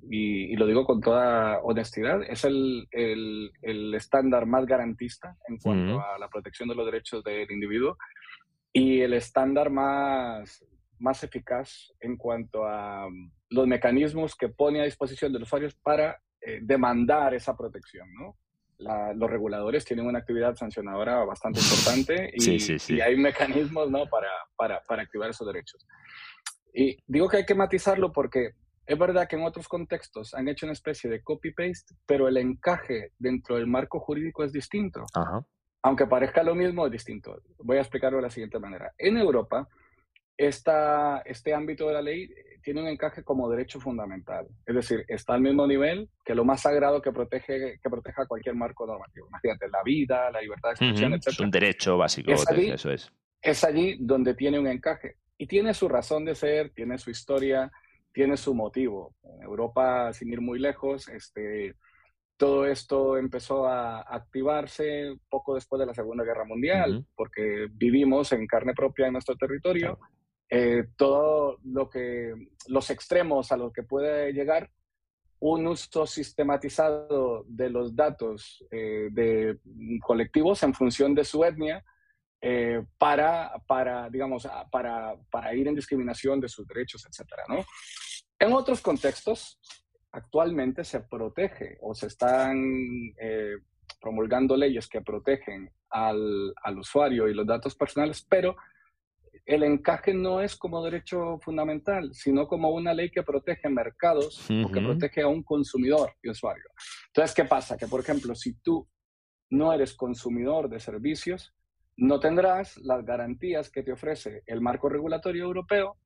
y, 0.09 0.55
lo 0.55 0.67
digo 0.67 0.85
con 0.85 1.01
toda 1.01 1.59
honestidad, 1.63 2.23
es 2.23 2.45
el, 2.45 2.87
el, 2.93 3.95
estándar 3.95 4.47
más 4.47 4.67
garantista 4.67 5.37
en 5.49 5.59
cuanto 5.59 6.01
a 6.01 6.17
la 6.17 6.29
protección 6.29 6.69
de 6.69 6.77
los 6.77 6.87
derechos 6.87 7.25
del 7.25 7.51
individuo 7.51 7.97
y 8.73 9.01
el 9.01 9.15
estándar 9.15 9.71
más, 9.71 10.65
más 11.03 11.23
eficaz 11.25 11.93
en 12.01 12.17
cuanto 12.17 12.65
a 12.65 13.09
mm, 13.09 13.33
los 13.51 13.67
mecanismos 13.67 14.35
que 14.35 14.49
pone 14.49 14.81
a 14.81 14.85
disposición 14.85 15.33
de 15.33 15.41
los 15.41 15.49
usuarios 15.49 15.75
para 15.75 16.21
eh, 16.41 16.61
demandar 16.63 17.35
esa 17.35 17.57
protección, 17.57 18.09
¿no? 18.15 18.37
los 19.15 19.31
reguladores 19.31 19.85
tienen 19.85 20.07
una 20.07 20.19
actividad 20.19 20.57
sancionadora 20.57 21.25
bastante 21.25 21.61
importante 21.61 22.33
y, 22.35 23.01
hay 23.01 23.17
mecanismos 23.17 23.89
¿no? 23.91 24.07
para, 24.07 24.29
para, 24.57 24.81
para, 24.83 25.03
activar 25.03 25.31
esos 25.31 25.47
derechos. 25.47 25.87
Y 26.75 26.97
digo 27.07 27.29
que 27.29 27.37
hay 27.37 27.47
que 27.47 27.55
matizarlo 27.55 28.11
porque 28.11 28.55
es 28.87 28.99
verdad 28.99 29.29
que 29.29 29.37
en 29.37 29.45
otros 29.45 29.69
contextos 29.69 30.35
han 30.35 30.49
hecho 30.49 30.67
una 30.67 30.73
especie 30.73 31.09
de 31.09 31.23
copy-paste, 31.23 31.95
pero 32.07 32.29
el 32.29 32.37
encaje 32.37 33.13
dentro 33.19 33.57
del 33.57 33.67
marco 33.67 34.01
jurídico 34.01 34.43
es 34.43 34.53
distinto. 34.53 35.05
Aunque 35.83 36.07
parezca 36.07 36.43
lo 36.43 36.55
mismo, 36.55 36.87
es 36.87 36.93
distinto. 36.93 37.41
Voy 37.59 37.77
a 37.77 37.81
explicarlo 37.81 38.19
de 38.19 38.23
la 38.23 38.31
siguiente 38.31 38.59
manera. 38.59 38.93
En 38.99 39.17
Europa, 39.17 39.69
esta, 40.47 41.23
este 41.25 41.55
ámbito 41.55 41.87
de 41.87 41.95
la 41.95 42.03
ley 42.03 42.29
tiene 42.63 42.81
un 42.81 42.89
encaje 42.89 43.23
como 43.23 43.51
derecho 43.51 43.81
fundamental. 43.81 44.47
Es 44.67 44.75
decir, 44.75 45.05
está 45.09 45.35
al 45.35 45.41
mismo 45.41 45.67
nivel 45.67 46.09
que 46.25 46.35
lo 46.35 46.45
más 46.45 46.63
sagrado 46.63 47.03
que 47.03 47.13
protege 47.13 47.79
que 47.83 47.91
proteja 47.91 48.27
cualquier 48.27 48.55
marco 48.55 48.87
normativo. 48.87 49.27
Imagínate, 49.29 49.69
la 49.69 49.83
vida, 49.83 50.31
la 50.31 50.41
libertad 50.41 50.71
de 50.71 50.73
expresión, 50.73 51.13
etc. 51.15 51.27
Es 51.29 51.41
un 51.41 51.51
derecho 51.51 51.97
básico, 51.97 52.33
es 52.33 52.49
allí, 52.49 52.71
eso 52.71 52.91
es. 52.91 53.13
Es 53.41 53.65
allí 53.65 53.97
donde 54.01 54.35
tiene 54.35 54.59
un 54.59 54.67
encaje. 54.67 55.17
Y 55.39 55.47
tiene 55.47 55.75
su 55.75 55.89
razón 55.89 56.25
de 56.25 56.35
ser, 56.35 56.71
tiene 56.71 56.99
su 56.99 57.11
historia, 57.11 57.71
tiene 58.13 58.37
su 58.37 58.55
motivo. 58.55 59.15
En 59.25 59.43
Europa, 59.43 60.13
sin 60.13 60.33
ir 60.33 60.41
muy 60.41 60.59
lejos, 60.59 61.09
este, 61.09 61.75
todo 62.37 62.67
esto 62.67 63.17
empezó 63.17 63.67
a 63.67 64.03
activarse 64.03 65.17
poco 65.29 65.55
después 65.55 65.81
de 65.81 65.87
la 65.87 65.95
Segunda 65.95 66.25
Guerra 66.25 66.45
Mundial, 66.45 67.05
porque 67.17 67.69
vivimos 67.73 68.33
en 68.33 68.47
carne 68.47 68.73
propia 68.75 69.07
en 69.07 69.15
nuestro 69.15 69.37
territorio. 69.37 69.99
Eh, 70.55 70.85
todo 70.99 71.57
lo 71.65 71.89
que, 71.89 72.35
los 72.67 72.91
extremos 72.91 73.51
a 73.53 73.57
los 73.57 73.73
que 73.73 73.85
puede 73.85 74.35
llegar 74.35 74.69
un 75.39 75.67
uso 75.67 76.07
sistematizado 76.07 77.47
de 77.49 77.71
los 77.71 77.97
datos 77.97 78.63
eh, 78.71 79.09
de 79.13 79.59
colectivos 80.03 80.63
en 80.63 80.75
función 80.75 81.15
de 81.15 81.25
su 81.25 81.43
etnia 81.43 81.83
eh, 82.43 82.85
para, 82.99 83.63
para, 83.67 84.11
digamos, 84.11 84.47
para, 84.71 85.17
para, 85.31 85.55
ir 85.55 85.69
en 85.69 85.75
discriminación 85.75 86.39
de 86.39 86.51
sus 86.51 86.67
derechos, 86.67 87.07
etcétera, 87.09 87.45
¿no? 87.49 87.65
En 88.39 88.53
otros 88.53 88.83
contextos, 88.83 89.59
actualmente 90.11 90.85
se 90.85 91.01
protege 91.01 91.79
o 91.81 91.95
se 91.95 92.09
están 92.09 92.63
promulgando 94.03 94.55
leyes 94.55 94.87
que 94.87 95.01
protegen 95.01 95.73
al, 95.89 96.53
al 96.63 96.79
usuario 96.79 97.27
y 97.27 97.33
los 97.33 97.47
datos 97.47 97.75
personales, 97.75 98.27
pero 98.29 98.55
el 99.45 99.63
encaje 99.65 100.15
no 100.15 100.41
es 100.41 100.57
como 100.57 100.85
derecho 100.85 101.39
fundamental, 101.41 102.15
sino 102.15 102.47
como 102.47 102.71
una 102.71 102.95
ley 102.95 103.11
que 103.11 103.23
protege 103.23 103.69
mercados 103.69 104.49
o 104.51 104.71
que 104.71 104.81
protege 104.81 105.23
a 105.23 105.29
un 105.29 105.43
consumidor 105.43 106.13
y 106.23 106.31
usuario. 106.31 106.65
Entonces, 107.09 107.35
¿qué 107.35 107.45
pasa? 107.45 107.77
Que, 107.77 107.89
por 107.89 108.01
ejemplo, 108.01 108.35
si 108.35 108.55
tú 108.61 108.89
no 109.51 109.73
eres 109.73 109.95
consumidor 109.95 110.69
de 110.69 110.81
servicios, 110.81 111.53
no 111.97 112.21
tendrás 112.21 112.79
las 112.79 113.05
garantías 113.05 113.69
que 113.69 113.83
te 113.83 113.93
ofrece 113.93 114.43
el 114.47 114.61
marco 114.61 114.89
regulatorio 114.89 115.45
europeo, 115.45 115.97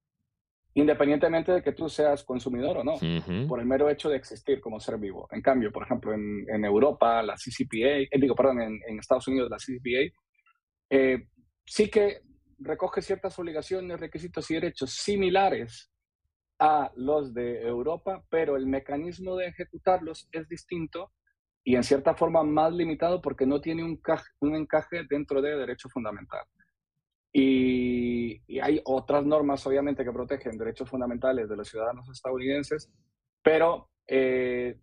independientemente 0.75 1.53
de 1.53 1.63
que 1.63 1.73
tú 1.73 1.89
seas 1.89 2.25
consumidor 2.25 2.79
o 2.79 2.85
no, 2.85 2.95
por 3.47 3.61
el 3.61 3.67
mero 3.67 3.89
hecho 3.89 4.09
de 4.09 4.17
existir 4.17 4.61
como 4.61 4.81
ser 4.81 4.99
vivo. 4.99 5.29
En 5.31 5.43
cambio, 5.43 5.71
por 5.71 5.85
ejemplo, 5.85 6.13
en, 6.13 6.65
Europa, 6.65 7.23
la 7.23 7.35
CCPA, 7.35 8.01
eh, 8.01 8.09
digo, 8.19 8.35
perdón, 8.35 8.63
en, 8.63 8.99
Estados 8.99 9.29
Unidos, 9.29 9.49
la 9.51 9.59
CCPA, 9.59 10.13
eh, 10.91 11.29
sí 11.65 11.89
que 11.89 12.21
recoge 12.59 13.03
ciertas 13.03 13.39
obligaciones, 13.39 14.01
requisitos 14.01 14.51
y 14.51 14.55
derechos 14.55 14.91
similares 14.93 15.91
a 16.59 16.91
los 16.97 17.35
de 17.35 17.63
Europa, 17.63 18.25
pero 18.31 18.57
el 18.57 18.67
mecanismo 18.67 19.37
de 19.37 19.49
ejecutarlos 19.49 20.29
es 20.33 20.49
distinto 20.49 21.13
y 21.65 21.75
en 21.75 21.85
cierta 21.85 22.15
forma 22.15 22.43
más 22.45 22.73
limitado 22.73 23.21
porque 23.21 23.45
no 23.45 23.61
tiene 23.61 23.83
un, 23.85 24.01
encaje 24.55 25.05
dentro 25.09 25.43
de 25.43 25.57
derecho 25.57 25.89
fundamental. 25.89 26.45
Y, 27.33 28.41
hay 28.61 28.81
otras 28.85 29.27
normas, 29.27 29.67
obviamente, 29.67 30.05
que 30.05 30.13
protegen 30.13 30.57
derechos 30.57 30.89
fundamentales 30.89 31.49
de 31.49 31.57
los 31.57 31.69
ciudadanos 31.69 32.09
estadounidenses, 32.09 32.91
pero 33.43 33.91
eh, 34.07 34.79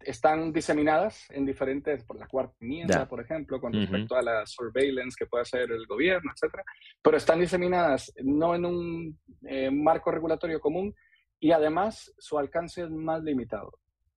están 0.00 0.52
diseminadas 0.52 1.26
en 1.30 1.44
diferentes, 1.44 2.04
por 2.04 2.18
la 2.18 2.26
cuarta 2.26 2.54
enmienda, 2.60 3.06
por 3.08 3.20
ejemplo, 3.20 3.60
con 3.60 3.72
respecto 3.72 4.16
a 4.16 4.22
la 4.22 4.46
surveillance 4.46 5.16
que 5.18 5.26
puede 5.26 5.42
hacer 5.42 5.70
el 5.70 5.86
gobierno, 5.86 6.32
etcétera, 6.34 6.64
pero 7.02 7.16
están 7.16 7.40
diseminadas 7.40 8.12
no 8.22 8.54
en 8.54 8.64
un 8.64 9.18
eh, 9.46 9.70
marco 9.70 10.10
regulatorio 10.10 10.60
común 10.60 10.94
y 11.38 11.52
además 11.52 12.12
su 12.18 12.38
alcance 12.38 12.82
es 12.82 12.90
más 12.90 13.22
limitado. 13.22 13.72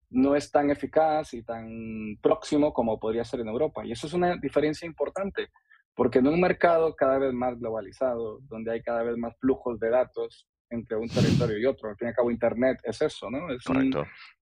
no 0.10 0.36
es 0.36 0.52
tan 0.52 0.70
eficaz 0.70 1.34
y 1.34 1.42
tan 1.44 2.18
próximo 2.22 2.72
como 2.72 3.00
podría 3.00 3.24
ser 3.26 3.40
en 3.40 3.48
Europa. 3.48 3.84
Y 3.84 3.92
eso 3.92 4.06
es 4.06 4.14
una 4.14 4.36
diferencia 4.38 4.86
importante, 4.86 5.50
porque 5.96 6.20
en 6.20 6.28
un 6.28 6.40
mercado 6.40 6.96
cada 6.96 7.18
vez 7.18 7.34
más 7.34 7.58
globalizado, 7.60 8.40
donde 8.44 8.72
hay 8.72 8.82
cada 8.84 9.02
vez 9.04 9.18
más 9.18 9.36
flujos 9.40 9.80
de 9.80 9.90
datos 9.90 10.48
entre 10.74 10.98
un 10.98 11.08
territorio 11.08 11.58
y 11.58 11.66
otro, 11.66 11.90
al 11.90 11.98
fin 11.98 12.08
y 12.08 12.10
al 12.10 12.16
cabo 12.16 12.32
Internet 12.32 12.80
es 12.84 13.02
eso, 13.02 13.30
¿no? 13.30 13.52
Es 13.52 13.64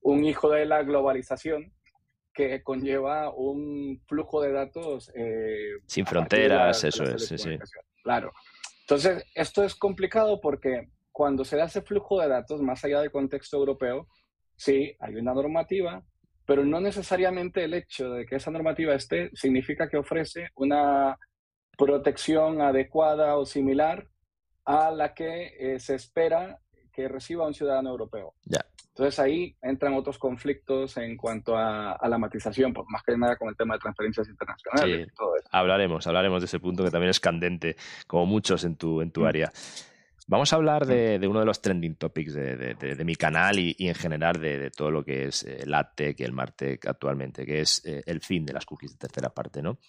un, 0.02 0.24
hijo 0.24 0.50
de 0.50 0.66
la 0.66 0.84
globalización 0.84 1.72
que 2.34 2.64
conlleva 2.64 3.30
un 3.34 4.02
flujo 4.08 4.42
de 4.42 4.52
datos. 4.52 5.12
Eh, 5.16 5.74
Sin 5.86 6.06
fronteras, 6.06 6.84
eso 6.84 7.04
es, 7.04 7.28
sí, 7.28 7.38
sí. 7.38 7.58
Claro. 8.04 8.32
Entonces, 8.82 9.26
esto 9.36 9.64
es 9.64 9.76
complicado 9.76 10.40
porque 10.42 10.90
cuando 11.12 11.46
se 11.46 11.58
da 11.58 11.66
ese 11.66 11.82
flujo 11.82 12.22
de 12.22 12.30
datos, 12.30 12.62
más 12.62 12.84
allá 12.84 13.02
del 13.02 13.12
contexto 13.12 13.58
europeo, 13.58 14.08
sí, 14.56 14.96
hay 15.00 15.16
una 15.16 15.34
normativa, 15.34 16.04
pero 16.46 16.66
no 16.66 16.80
necesariamente 16.82 17.64
el 17.64 17.74
hecho 17.74 18.12
de 18.12 18.26
que 18.26 18.38
esa 18.38 18.52
normativa 18.52 18.96
esté 18.96 19.30
significa 19.34 19.90
que 19.90 19.98
ofrece 19.98 20.50
una 20.56 21.18
protección 21.78 22.62
adecuada 22.62 23.38
o 23.38 23.46
similar 23.46 24.08
a 24.66 24.92
la 24.92 25.14
que 25.14 25.56
eh, 25.60 25.80
se 25.80 25.96
espera 25.96 26.60
que 26.92 27.08
reciba 27.08 27.48
un 27.48 27.54
ciudadano 27.54 27.90
europeo. 27.90 28.36
Ya. 28.46 28.66
Entonces 28.90 29.20
ahí 29.20 29.56
entran 29.62 29.94
otros 29.94 30.18
conflictos 30.18 30.98
en 30.98 31.16
cuanto 31.16 31.56
a, 31.56 31.98
la 32.08 32.18
matización, 32.18 32.74
pues 32.74 32.86
más 32.90 33.02
que 33.04 33.18
nada 33.18 33.38
con 33.38 33.48
el 33.48 33.56
tema 33.56 33.76
de 33.76 33.80
transferencias 33.80 34.28
internacionales. 34.28 35.08
Sí, 35.08 35.24
hablaremos, 35.52 36.06
hablaremos 36.08 36.42
de 36.42 36.46
ese 36.46 36.60
punto 36.60 36.84
que 36.84 36.92
también 36.92 37.10
es 37.10 37.20
candente, 37.20 37.78
como 38.06 38.26
muchos 38.26 38.66
en 38.66 38.76
tu, 38.76 39.02
en 39.02 39.12
tu 39.12 39.22
mm. 39.22 39.26
área. 39.26 39.52
Vamos 40.28 40.54
a 40.54 40.56
hablar 40.56 40.86
de, 40.86 41.20
uno 41.28 41.40
de 41.40 41.46
los 41.46 41.62
trending 41.62 41.96
topics 41.96 42.34
de, 42.34 43.04
mi 43.04 43.16
canal 43.16 43.60
y, 43.60 43.76
en 43.80 43.96
general 43.96 44.40
de, 44.40 44.72
todo 44.72 44.92
lo 44.92 45.04
que 45.04 45.26
es 45.26 45.44
el 45.44 45.74
AdTech 45.74 46.20
y 46.20 46.24
el 46.24 46.32
MarTech 46.32 46.86
actualmente, 46.86 47.46
que 47.46 47.62
es 47.62 47.84
eh, 47.86 48.04
el 48.06 48.22
fin 48.22 48.46
de 48.46 48.54
las 48.54 48.66
cookies 48.66 48.92
de 48.92 48.98
tercera 48.98 49.30
parte, 49.30 49.62
¿no? 49.62 49.80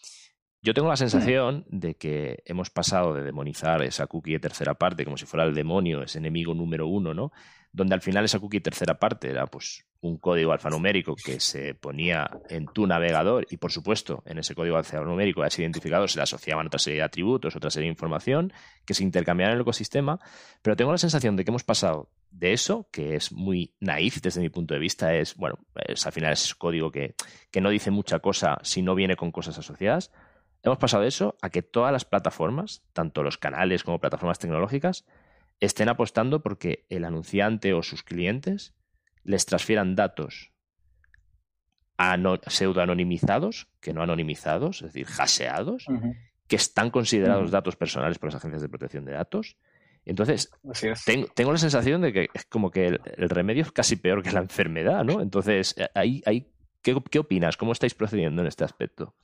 Yo 0.65 0.75
tengo 0.75 0.89
la 0.89 0.97
sensación 0.97 1.65
de 1.69 1.97
que 1.97 2.45
hemos 2.47 2.71
pasado 2.71 3.15
de 3.15 3.25
demonizar 3.25 3.83
esa 3.83 4.07
cookie 4.07 4.35
de 4.35 4.39
tercera 4.39 4.75
parte 4.75 5.05
como 5.05 5.17
si 5.17 5.27
fuera 5.27 5.45
el 5.45 5.55
demonio, 5.55 6.05
ese 6.05 6.19
enemigo 6.19 6.55
número 6.55 6.87
uno, 6.87 7.13
¿no? 7.15 7.33
Donde 7.73 7.97
al 7.97 8.01
final 8.01 8.25
esa 8.25 8.39
cookie 8.39 8.59
de 8.59 8.71
tercera 8.71 8.95
parte 9.01 9.29
era 9.29 9.49
pues 9.49 9.85
un 10.03 10.19
código 10.19 10.53
alfanumérico 10.53 11.17
que 11.17 11.41
se 11.41 11.75
ponía 11.75 12.31
en 12.49 12.67
tu 12.67 12.87
navegador 12.87 13.45
y 13.51 13.57
por 13.57 13.73
supuesto 13.73 14.23
en 14.25 14.39
ese 14.39 14.55
código 14.55 14.77
alfanumérico, 14.77 15.45
ese 15.45 15.63
identificador, 15.63 16.09
se 16.09 16.19
le 16.19 16.23
asociaban 16.23 16.69
otra 16.69 16.79
serie 16.79 16.99
de 16.99 17.07
atributos, 17.07 17.57
otra 17.57 17.71
serie 17.71 17.89
de 17.89 17.95
información 17.95 18.53
que 18.85 18.95
se 18.95 19.03
intercambiaban 19.03 19.55
en 19.55 19.57
el 19.57 19.63
ecosistema, 19.63 20.21
pero 20.61 20.77
tengo 20.77 20.93
la 20.93 20.99
sensación 20.99 21.35
de 21.35 21.45
que 21.45 21.51
hemos 21.51 21.65
pasado 21.65 22.09
de 22.31 22.53
eso, 22.53 22.87
que 22.93 23.17
es 23.17 23.33
muy 23.33 23.75
naif 23.81 24.21
desde 24.21 24.41
mi 24.41 24.49
punto 24.49 24.75
de 24.75 24.81
vista, 24.81 25.13
es, 25.13 25.35
bueno, 25.35 25.59
es, 25.75 26.07
al 26.07 26.13
final 26.13 26.33
es 26.33 26.55
código 26.55 26.93
que, 26.93 27.17
que 27.51 27.61
no 27.61 27.71
dice 27.71 27.91
mucha 27.91 28.21
cosa 28.21 28.59
si 28.63 28.83
no 28.83 28.95
viene 28.95 29.17
con 29.17 29.33
cosas 29.33 29.59
asociadas, 29.59 30.13
Hemos 30.63 30.79
pasado 30.79 31.03
de 31.03 31.09
eso 31.09 31.37
a 31.43 31.51
que 31.51 31.63
todas 31.63 31.93
las 31.93 32.05
plataformas, 32.05 32.83
tanto 32.93 33.23
los 33.23 33.37
canales 33.37 33.83
como 33.83 34.01
plataformas 34.01 34.39
tecnológicas, 34.39 35.05
estén 35.61 35.89
apostando 35.89 36.43
porque 36.43 36.87
el 36.89 37.05
anunciante 37.05 37.73
o 37.75 37.83
sus 37.83 38.03
clientes 38.03 38.75
les 39.25 39.47
transfieran 39.47 39.95
datos 39.97 40.53
pseudo-anonimizados, 42.47 43.69
que 43.81 43.93
no 43.93 44.03
anonimizados, 44.03 44.83
es 44.83 44.93
decir, 44.93 45.07
haseados, 45.19 45.87
que 46.49 46.57
están 46.57 46.91
considerados 46.91 47.51
datos 47.51 47.77
personales 47.77 48.19
por 48.19 48.29
las 48.29 48.37
agencias 48.37 48.63
de 48.63 48.69
protección 48.69 49.05
de 49.05 49.13
datos. 49.13 49.57
Entonces, 50.05 50.51
tengo, 51.05 51.53
la 51.53 51.59
sensación 51.59 52.01
de 52.01 52.13
que 52.13 52.29
es 52.35 52.45
como 52.47 52.71
que 52.71 52.87
el, 52.87 53.31
remedio 53.31 53.63
es 53.63 53.71
casi 53.71 53.97
peor 53.97 54.23
que 54.23 54.33
la 54.33 54.41
enfermedad, 54.41 55.05
¿no? 55.05 55.21
Entonces, 55.21 55.77
eh, 55.79 55.89
ahí, 55.95 56.23
ahí, 56.27 56.53
¿qué, 56.83 57.01
¿qué 57.09 57.21
opinas? 57.21 57.57
¿Cómo 57.57 57.71
estáis 57.71 57.95
procediendo 57.95 58.43
en 58.43 58.49
este 58.49 58.65
aspecto? 58.65 59.15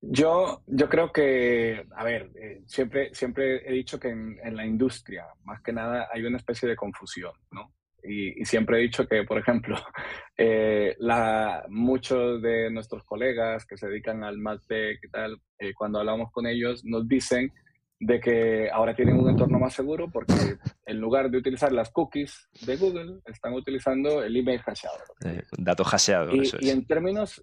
Yo, 0.00 0.62
yo 0.66 0.88
creo 0.88 1.10
que, 1.10 1.86
a 1.96 2.04
ver, 2.04 2.30
eh, 2.36 2.62
siempre, 2.66 3.14
siempre 3.14 3.68
he 3.68 3.72
dicho 3.72 3.98
que 3.98 4.10
en, 4.10 4.56
la 4.56 4.66
industria, 4.66 5.26
más 5.44 5.62
que 5.62 5.72
nada, 5.72 6.08
hay 6.12 6.24
una 6.24 6.36
especie 6.36 6.68
de 6.68 6.76
confusión, 6.76 7.32
¿no? 7.50 7.72
Y, 8.02 8.44
siempre 8.44 8.78
he 8.78 8.82
dicho 8.82 9.08
que, 9.08 9.24
por 9.24 9.38
ejemplo, 9.38 9.76
eh, 10.36 10.94
la, 10.98 11.64
muchos 11.68 12.40
de 12.42 12.70
nuestros 12.70 13.04
colegas 13.04 13.66
que 13.66 13.76
se 13.76 13.88
dedican 13.88 14.22
al 14.22 14.38
MadTech 14.38 15.02
y 15.02 15.10
tal, 15.10 15.40
eh, 15.58 15.72
cuando 15.74 15.98
hablamos 15.98 16.30
con 16.30 16.46
ellos, 16.46 16.84
nos 16.84 17.08
dicen 17.08 17.52
de 17.98 18.20
que 18.20 18.70
ahora 18.70 18.94
tienen 18.94 19.18
un 19.18 19.30
entorno 19.30 19.58
más 19.58 19.72
seguro 19.72 20.10
porque 20.10 20.34
en 20.84 21.00
lugar 21.00 21.30
de 21.30 21.38
utilizar 21.38 21.72
las 21.72 21.90
cookies 21.90 22.46
de 22.66 22.76
Google, 22.76 23.20
están 23.24 23.54
utilizando 23.54 24.22
el 24.22 24.36
email 24.36 24.60
hasheado. 24.60 24.98
datos 25.56 25.86
hasheados, 25.88 26.34
eso 26.34 26.58
es. 26.58 26.66
Y 26.66 26.70
en 26.70 26.86
términos, 26.86 27.40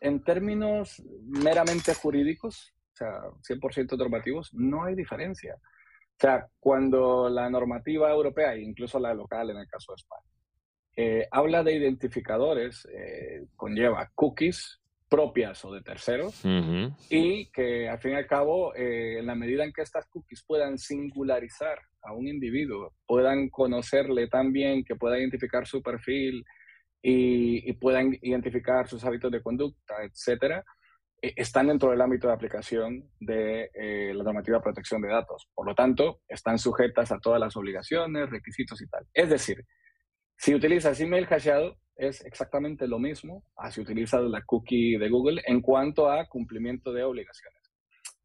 en 0.00 0.22
términos 0.22 1.02
meramente 1.26 1.94
jurídicos, 1.94 2.74
o 2.92 2.96
sea, 2.96 3.20
100% 3.48 3.96
normativos, 3.96 4.52
no 4.54 4.84
hay 4.84 4.94
diferencia. 4.94 5.54
O 5.56 6.18
sea, 6.18 6.46
cuando 6.58 7.28
la 7.28 7.50
normativa 7.50 8.10
europea, 8.10 8.54
e 8.54 8.62
incluso 8.62 8.98
la 8.98 9.12
local 9.12 9.50
en 9.50 9.58
el 9.58 9.68
caso 9.68 9.92
de 9.92 9.96
España, 9.96 10.36
eh, 10.96 11.28
habla 11.30 11.62
de 11.62 11.74
identificadores, 11.74 12.88
eh, 12.90 13.44
conlleva 13.54 14.10
cookies 14.14 14.80
propias 15.08 15.64
o 15.64 15.72
de 15.72 15.82
terceros 15.82 16.42
y 17.10 17.46
que 17.50 17.88
al 17.88 17.98
fin 17.98 18.12
y 18.12 18.14
al 18.14 18.26
cabo, 18.26 18.74
eh, 18.74 19.18
en 19.18 19.26
la 19.26 19.34
medida 19.34 19.62
en 19.62 19.72
que 19.72 19.82
estas 19.82 20.06
cookies 20.06 20.42
puedan 20.44 20.78
singularizar 20.78 21.78
a 22.02 22.12
un 22.12 22.26
individuo, 22.26 22.94
puedan 23.06 23.48
conocerle 23.50 24.26
tan 24.28 24.52
bien 24.52 24.84
que 24.84 24.96
pueda 24.96 25.18
identificar 25.18 25.66
su 25.66 25.82
perfil, 25.82 26.44
y, 27.02 27.72
puedan 27.74 28.16
identificar 28.22 28.88
sus 28.88 29.04
hábitos 29.04 29.30
de 29.30 29.42
conducta, 29.42 30.02
etcétera, 30.02 30.64
eh, 31.22 31.32
están 31.36 31.68
dentro 31.68 31.90
del 31.90 32.00
ámbito 32.00 32.28
de 32.28 32.34
aplicación 32.34 33.10
de 33.20 33.70
eh, 33.74 34.12
la 34.14 34.24
normativa 34.24 34.58
de 34.58 34.62
protección 34.62 35.00
de 35.02 35.08
datos. 35.08 35.48
Por 35.54 35.66
lo 35.66 35.74
tanto, 35.74 36.20
están 36.28 36.58
sujetas 36.58 37.12
a 37.12 37.18
todas 37.18 37.40
las 37.40 37.56
obligaciones, 37.56 38.30
requisitos 38.30 38.80
y 38.82 38.88
tal. 38.88 39.06
Es 39.14 39.30
decir, 39.30 39.64
si 40.36 40.54
utilizas 40.54 41.00
email 41.00 41.26
hasheado, 41.26 41.78
es 41.96 42.24
exactamente 42.24 42.86
lo 42.86 42.98
mismo 42.98 43.42
a 43.56 43.70
si 43.70 43.80
utilizas 43.80 44.22
la 44.24 44.42
cookie 44.42 44.98
de 44.98 45.08
Google 45.08 45.42
en 45.46 45.62
cuanto 45.62 46.10
a 46.10 46.26
cumplimiento 46.28 46.92
de 46.92 47.02
obligaciones. 47.02 47.62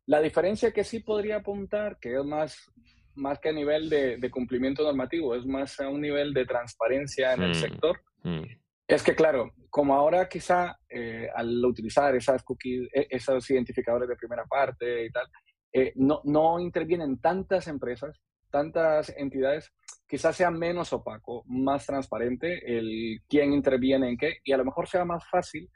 La 0.05 0.21
diferencia 0.21 0.71
que 0.71 0.83
sí 0.83 0.99
podría 0.99 1.37
apuntar, 1.37 1.97
que 1.99 2.15
es 2.15 2.25
más, 2.25 2.69
más 3.15 3.39
que 3.39 3.49
a 3.49 3.53
nivel 3.53 3.89
de, 3.89 4.29
cumplimiento 4.29 4.83
normativo, 4.83 5.35
es 5.35 5.45
más 5.45 5.79
a 5.79 5.87
un 5.87 6.01
nivel 6.01 6.33
de 6.33 6.45
transparencia 6.45 7.33
en 7.33 7.43
el 7.43 7.51
mm, 7.51 7.55
sector, 7.55 8.01
mm. 8.23 8.43
Es 8.91 9.03
que, 9.03 9.15
claro, 9.15 9.53
como 9.69 9.95
ahora 9.95 10.27
quizá 10.27 10.77
eh, 10.89 11.29
al 11.33 11.63
utilizar 11.63 12.13
esas 12.13 12.43
cookies, 12.43 12.89
e, 12.93 13.07
esos 13.09 13.49
identificadores 13.49 14.09
de 14.09 14.17
primera 14.17 14.43
parte 14.43 15.05
y 15.05 15.09
tal, 15.09 15.27
eh, 15.71 15.93
no, 15.95 16.19
no 16.25 16.59
intervienen 16.59 17.21
tantas 17.21 17.69
empresas, 17.69 18.19
tantas 18.49 19.07
entidades, 19.15 19.71
quizás 20.05 20.35
sea 20.35 20.51
menos 20.51 20.91
opaco, 20.91 21.45
más 21.47 21.85
transparente 21.85 22.59
el 22.65 23.21
quién 23.29 23.53
interviene 23.53 24.09
en 24.09 24.17
qué 24.17 24.39
y 24.43 24.51
a 24.51 24.57
lo 24.57 24.65
mejor 24.65 24.89
sea 24.89 25.05
más 25.05 25.23
fácil 25.29 25.69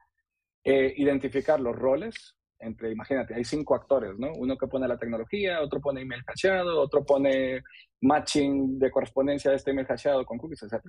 eh, 0.65 0.93
identificar 0.97 1.57
los 1.61 1.73
roles 1.73 2.35
entre, 2.65 2.91
imagínate, 2.91 3.35
hay 3.35 3.43
cinco 3.43 3.75
actores, 3.75 4.17
¿no? 4.17 4.31
Uno 4.33 4.57
que 4.57 4.67
pone 4.67 4.87
la 4.87 4.97
tecnología, 4.97 5.61
otro 5.61 5.79
pone 5.79 6.01
email 6.01 6.23
cacheado, 6.23 6.81
otro 6.81 7.05
pone 7.05 7.61
matching 8.01 8.79
de 8.79 8.91
correspondencia 8.91 9.51
de 9.51 9.57
este 9.57 9.71
email 9.71 9.87
cacheado 9.87 10.25
con 10.25 10.37
cookies, 10.37 10.63
etc. 10.63 10.83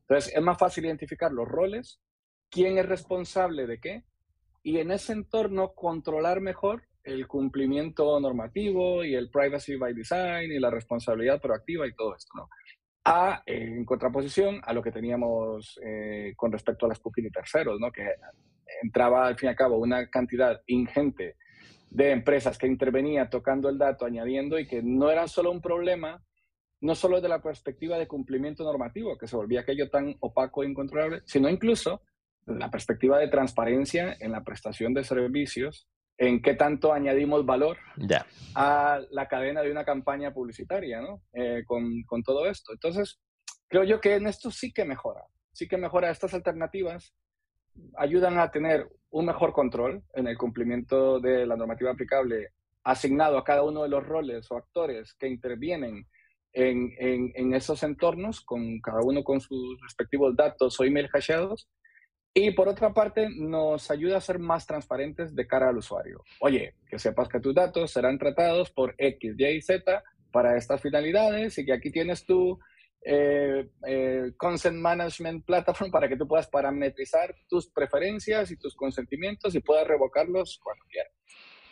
Entonces, 0.00 0.32
es 0.34 0.42
más 0.42 0.58
fácil 0.58 0.84
identificar 0.84 1.32
los 1.32 1.48
roles, 1.48 2.00
quién 2.50 2.78
es 2.78 2.86
responsable 2.86 3.66
de 3.66 3.80
qué, 3.80 4.04
y 4.62 4.78
en 4.78 4.90
ese 4.90 5.12
entorno 5.12 5.72
controlar 5.74 6.40
mejor 6.40 6.82
el 7.04 7.28
cumplimiento 7.28 8.18
normativo 8.18 9.04
y 9.04 9.14
el 9.14 9.30
privacy 9.30 9.76
by 9.76 9.94
design 9.94 10.50
y 10.50 10.58
la 10.58 10.70
responsabilidad 10.70 11.40
proactiva 11.40 11.86
y 11.86 11.94
todo 11.94 12.16
esto, 12.16 12.32
¿no? 12.34 12.48
A, 13.04 13.42
en 13.46 13.84
contraposición 13.84 14.60
a 14.64 14.72
lo 14.72 14.82
que 14.82 14.90
teníamos 14.90 15.78
eh, 15.84 16.32
con 16.34 16.50
respecto 16.50 16.86
a 16.86 16.88
las 16.88 16.98
cookies 16.98 17.26
de 17.26 17.30
terceros, 17.30 17.78
¿no? 17.78 17.92
Que 17.92 18.14
entraba 18.82 19.26
al 19.26 19.36
fin 19.36 19.48
y 19.48 19.50
al 19.50 19.56
cabo 19.56 19.78
una 19.78 20.08
cantidad 20.08 20.62
ingente 20.66 21.36
de 21.90 22.10
empresas 22.10 22.58
que 22.58 22.66
intervenía 22.66 23.30
tocando 23.30 23.68
el 23.68 23.78
dato, 23.78 24.04
añadiendo 24.04 24.58
y 24.58 24.66
que 24.66 24.82
no 24.82 25.10
era 25.10 25.28
solo 25.28 25.50
un 25.50 25.60
problema, 25.60 26.22
no 26.80 26.94
solo 26.94 27.16
desde 27.16 27.28
la 27.28 27.42
perspectiva 27.42 27.98
de 27.98 28.06
cumplimiento 28.06 28.64
normativo, 28.64 29.16
que 29.16 29.26
se 29.26 29.36
volvía 29.36 29.60
aquello 29.60 29.88
tan 29.88 30.14
opaco 30.20 30.62
e 30.62 30.68
incontrolable, 30.68 31.22
sino 31.24 31.48
incluso 31.48 32.02
desde 32.44 32.60
la 32.60 32.70
perspectiva 32.70 33.18
de 33.18 33.28
transparencia 33.28 34.16
en 34.20 34.32
la 34.32 34.44
prestación 34.44 34.94
de 34.94 35.04
servicios, 35.04 35.88
en 36.18 36.40
qué 36.40 36.54
tanto 36.54 36.92
añadimos 36.92 37.44
valor 37.44 37.76
a 38.54 39.00
la 39.10 39.28
cadena 39.28 39.62
de 39.62 39.70
una 39.70 39.84
campaña 39.84 40.32
publicitaria, 40.32 41.00
¿no? 41.00 41.22
Eh, 41.32 41.62
con, 41.66 42.02
con 42.04 42.22
todo 42.22 42.46
esto. 42.46 42.72
Entonces, 42.72 43.20
creo 43.68 43.84
yo 43.84 44.00
que 44.00 44.14
en 44.14 44.26
esto 44.26 44.50
sí 44.50 44.72
que 44.72 44.84
mejora, 44.84 45.22
sí 45.52 45.68
que 45.68 45.76
mejora 45.76 46.10
estas 46.10 46.32
alternativas 46.34 47.14
ayudan 47.96 48.38
a 48.38 48.50
tener 48.50 48.88
un 49.10 49.26
mejor 49.26 49.52
control 49.52 50.02
en 50.14 50.26
el 50.26 50.36
cumplimiento 50.36 51.20
de 51.20 51.46
la 51.46 51.56
normativa 51.56 51.90
aplicable 51.90 52.50
asignado 52.84 53.38
a 53.38 53.44
cada 53.44 53.62
uno 53.62 53.82
de 53.82 53.88
los 53.88 54.06
roles 54.06 54.50
o 54.50 54.56
actores 54.56 55.14
que 55.14 55.26
intervienen 55.26 56.06
en, 56.52 56.92
en, 57.34 57.54
esos 57.54 57.82
entornos, 57.82 58.40
con 58.40 58.80
cada 58.80 59.02
uno 59.02 59.22
con 59.22 59.40
sus 59.40 59.78
respectivos 59.82 60.34
datos 60.34 60.78
o 60.80 60.84
email 60.84 61.08
hasheados. 61.12 61.68
Y 62.32 62.52
por 62.52 62.68
otra 62.68 62.94
parte, 62.94 63.28
nos 63.30 63.90
ayuda 63.90 64.18
a 64.18 64.22
ser 64.22 64.38
más 64.38 64.66
transparentes 64.66 65.34
de 65.34 65.46
cara 65.46 65.68
al 65.68 65.78
usuario. 65.78 66.22
Oye, 66.40 66.74
que 66.88 66.98
sepas 66.98 67.28
que 67.28 67.40
tus 67.40 67.54
datos 67.54 67.90
serán 67.90 68.18
tratados 68.18 68.70
por 68.70 68.94
X, 68.96 69.34
Y, 69.36 69.60
Z 69.60 70.02
para 70.32 70.56
estas 70.56 70.80
finalidades 70.80 71.58
y 71.58 71.64
que 71.64 71.72
aquí 71.72 71.90
tienes 71.90 72.24
tu 72.24 72.58
eh, 73.08 73.68
eh, 73.86 74.32
Consent 74.36 74.78
Management 74.78 75.44
Platform 75.44 75.92
para 75.92 76.08
que 76.08 76.16
tú 76.16 76.26
puedas 76.26 76.48
parametrizar 76.48 77.36
tus 77.48 77.68
preferencias 77.68 78.50
y 78.50 78.56
tus 78.56 78.74
consentimientos 78.74 79.54
y 79.54 79.60
puedas 79.60 79.86
revocarlos 79.86 80.58
cuando 80.60 80.84
quieras. 80.90 81.12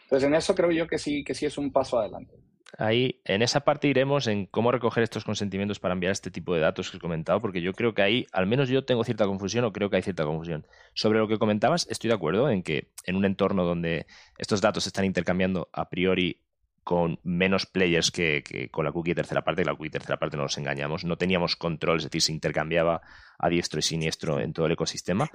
Entonces, 0.05 0.29
en 0.29 0.35
eso 0.37 0.55
creo 0.55 0.71
yo 0.71 0.87
que 0.87 0.97
sí, 0.97 1.25
que 1.25 1.35
sí 1.35 1.45
es 1.45 1.59
un 1.59 1.73
paso 1.73 1.99
adelante. 1.99 2.35
Ahí, 2.79 3.21
en 3.25 3.43
esa 3.43 3.61
parte 3.61 3.89
iremos 3.89 4.29
en 4.29 4.47
cómo 4.47 4.71
recoger 4.71 5.03
estos 5.03 5.25
consentimientos 5.25 5.81
para 5.81 5.95
enviar 5.95 6.13
este 6.13 6.31
tipo 6.31 6.55
de 6.55 6.61
datos 6.61 6.91
que 6.91 6.99
he 6.99 7.01
comentado, 7.01 7.41
porque 7.41 7.61
yo 7.61 7.73
creo 7.73 7.95
que 7.95 8.03
ahí, 8.03 8.27
al 8.33 8.47
menos 8.47 8.69
yo 8.69 8.85
tengo 8.85 9.03
cierta 9.03 9.27
confusión 9.27 9.65
o 9.65 9.73
creo 9.73 9.91
que 9.91 9.97
hay 9.97 10.03
cierta 10.03 10.25
confusión. 10.25 10.67
Sobre 10.93 11.19
lo 11.19 11.27
que 11.27 11.39
comentabas, 11.39 11.89
estoy 11.91 12.09
de 12.09 12.15
acuerdo 12.15 12.49
en 12.49 12.63
que 12.63 12.93
en 13.07 13.17
un 13.17 13.25
entorno 13.25 13.65
donde 13.65 14.07
estos 14.39 14.61
datos 14.61 14.85
se 14.85 14.91
están 14.91 15.05
intercambiando 15.05 15.69
a 15.73 15.89
priori 15.89 16.41
con 16.85 17.19
menos 17.23 17.67
players 17.67 18.11
que, 18.11 18.69
con 18.71 18.85
la 18.85 18.93
cookie 18.93 19.11
de 19.11 19.17
tercera 19.17 19.43
parte, 19.43 19.63
que 19.63 19.67
la 19.67 19.75
cookie 19.75 19.89
de 19.89 19.99
tercera 19.99 20.19
parte 20.19 20.37
no 20.37 20.45
nos 20.45 20.59
engañamos, 20.59 21.05
no 21.05 21.17
teníamos 21.17 21.57
control, 21.57 21.97
es 21.97 22.05
decir, 22.05 22.23
se 22.23 22.33
intercambiaba 22.33 23.01
a 23.39 23.49
diestro 23.49 23.81
y 23.81 23.83
siniestro 23.83 24.39
en 24.39 24.53
todo 24.53 24.67
el 24.67 24.73
ecosistema. 24.73 25.29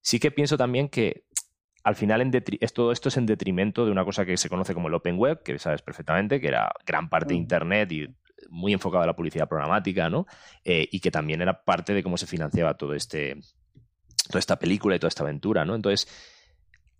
Sí 0.00 0.20
que 0.20 0.30
pienso 0.30 0.56
también 0.56 0.88
que 0.88 1.24
al 1.82 1.96
final 1.96 2.20
en 2.20 2.30
todo 2.74 2.92
esto 2.92 3.08
es 3.08 3.16
en 3.16 3.26
detrimento 3.26 3.86
de 3.86 3.90
una 3.90 4.04
cosa 4.04 4.26
que 4.26 4.36
se 4.36 4.50
conoce 4.50 4.74
como 4.74 4.88
el 4.88 4.94
Open 4.94 5.18
Web, 5.18 5.42
que 5.42 5.58
sabes 5.58 5.82
perfectamente, 5.82 6.40
que 6.40 6.48
era 6.48 6.70
gran 6.86 7.08
parte 7.08 7.32
de 7.32 7.38
mm. 7.38 7.42
Internet 7.42 7.92
y 7.92 8.06
muy 8.50 8.72
enfocado 8.72 9.02
a 9.02 9.06
la 9.06 9.16
publicidad 9.16 9.48
programática, 9.48 10.10
¿no? 10.10 10.26
Eh, 10.64 10.86
y 10.90 11.00
que 11.00 11.10
también 11.10 11.40
era 11.40 11.62
parte 11.64 11.94
de 11.94 12.02
cómo 12.02 12.18
se 12.18 12.26
financiaba 12.26 12.74
todo 12.74 12.94
este, 12.94 13.40
toda 14.26 14.38
esta 14.38 14.58
película 14.58 14.96
y 14.96 14.98
toda 14.98 15.08
esta 15.08 15.22
aventura, 15.22 15.64
¿no? 15.64 15.74
Entonces, 15.74 16.06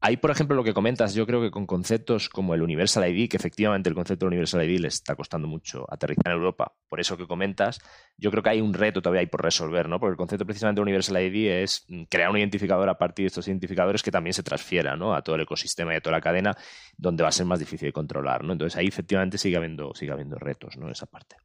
Ahí, 0.03 0.17
por 0.17 0.31
ejemplo, 0.31 0.57
lo 0.57 0.65
que 0.65 0.73
comentas, 0.73 1.15
yo 1.15 1.27
creo 1.27 1.43
que 1.43 1.51
con 1.51 1.67
conceptos 1.67 2.31
como 2.31 2.55
el 2.55 2.63
Universal 2.63 3.07
ID, 3.07 3.29
que 3.29 3.37
efectivamente 3.37 3.91
el 3.91 3.95
concepto 3.95 4.25
del 4.25 4.33
Universal 4.33 4.65
ID 4.65 4.81
le 4.81 4.89
está 4.89 5.15
costando 5.15 5.47
mucho 5.47 5.85
aterrizar 5.93 6.29
en 6.29 6.39
Europa, 6.39 6.73
por 6.89 7.01
eso 7.01 7.19
que 7.19 7.27
comentas, 7.27 7.81
yo 8.17 8.31
creo 8.31 8.43
que 8.43 8.49
hay 8.49 8.63
un 8.63 8.73
reto 8.73 9.03
todavía 9.03 9.21
ahí 9.21 9.27
por 9.27 9.43
resolver, 9.43 9.91
¿no? 9.91 10.01
Porque 10.01 10.13
el 10.13 10.17
concepto 10.17 10.47
precisamente 10.47 10.81
del 10.81 10.85
Universal 10.85 11.23
ID 11.23 11.51
es 11.63 11.85
mm, 11.89 12.05
crear 12.05 12.31
un 12.31 12.39
identificador 12.39 12.89
a 12.89 12.97
partir 12.97 13.25
de 13.25 13.27
estos 13.27 13.47
identificadores 13.47 14.03
que 14.03 14.11
también 14.11 14.33
se 14.33 14.43
transfiera, 14.43 14.97
¿no? 14.97 15.15
A 15.15 15.21
todo 15.21 15.37
el 15.37 15.43
ecosistema 15.43 15.93
y 15.93 15.97
a 15.97 16.01
toda 16.01 16.17
la 16.17 16.23
cadena, 16.23 16.57
donde 16.97 17.23
va 17.23 17.29
a 17.29 17.33
ser 17.33 17.45
más 17.45 17.59
difícil 17.59 17.89
de 17.89 17.93
controlar, 17.93 18.43
¿no? 18.43 18.55
Entonces 18.55 18.79
ahí 18.79 18.87
efectivamente 18.87 19.37
sigue 19.37 19.59
habiendo, 19.59 19.93
sigue 19.93 20.13
habiendo 20.13 20.39
retos, 20.39 20.79
¿no? 20.79 20.91
Esa 20.91 21.05
parte. 21.05 21.37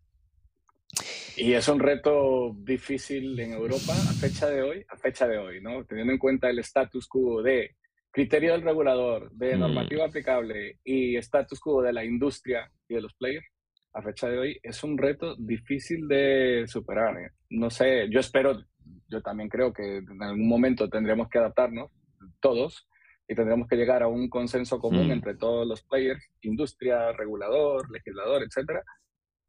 Y 1.36 1.52
es 1.52 1.68
un 1.68 1.80
reto 1.82 2.56
difícil 2.56 3.38
en 3.38 3.52
Europa 3.52 3.92
a 3.92 4.14
fecha 4.14 4.48
de 4.48 4.62
hoy, 4.62 4.86
a 4.88 4.96
fecha 4.96 5.28
de 5.28 5.38
hoy, 5.38 5.62
¿no? 5.62 5.84
Teniendo 5.84 6.14
en 6.14 6.20
cuenta 6.20 6.50
el 6.50 6.60
status 6.60 7.06
quo 7.08 7.42
de 7.42 7.76
criterio 8.16 8.54
del 8.54 8.62
regulador, 8.62 9.30
de 9.34 9.58
mm. 9.58 9.60
normativa 9.60 10.06
aplicable 10.06 10.80
y 10.86 11.18
status 11.18 11.60
quo 11.60 11.82
de 11.82 11.92
la 11.92 12.06
industria 12.06 12.72
y 12.88 12.96
de 12.96 13.02
los 13.02 13.14
players, 13.14 13.46
a 13.94 14.02
fecha 14.02 14.30
de 14.30 14.40
hoy, 14.40 14.60
es 14.64 14.86
un 14.86 14.98
reto 14.98 15.36
difícil 15.36 16.08
de 16.08 16.64
superar. 16.66 17.18
¿eh? 17.18 17.32
No 17.50 17.70
sé, 17.70 18.08
yo 18.10 18.22
espero, 18.22 18.64
yo 19.10 19.22
también 19.22 19.50
creo 19.50 19.74
que 19.74 19.98
en 19.98 20.24
algún 20.24 20.48
momento 20.48 20.88
tendremos 20.90 21.28
que 21.28 21.40
adaptarnos 21.40 21.92
todos 22.40 22.88
y 23.28 23.36
tendremos 23.36 23.68
que 23.68 23.76
llegar 23.76 24.02
a 24.02 24.08
un 24.08 24.30
consenso 24.30 24.80
común 24.80 25.10
mm. 25.10 25.12
entre 25.12 25.36
todos 25.36 25.68
los 25.68 25.84
players, 25.84 26.26
industria, 26.40 27.12
regulador, 27.12 27.92
legislador, 27.92 28.44
etcétera, 28.44 28.82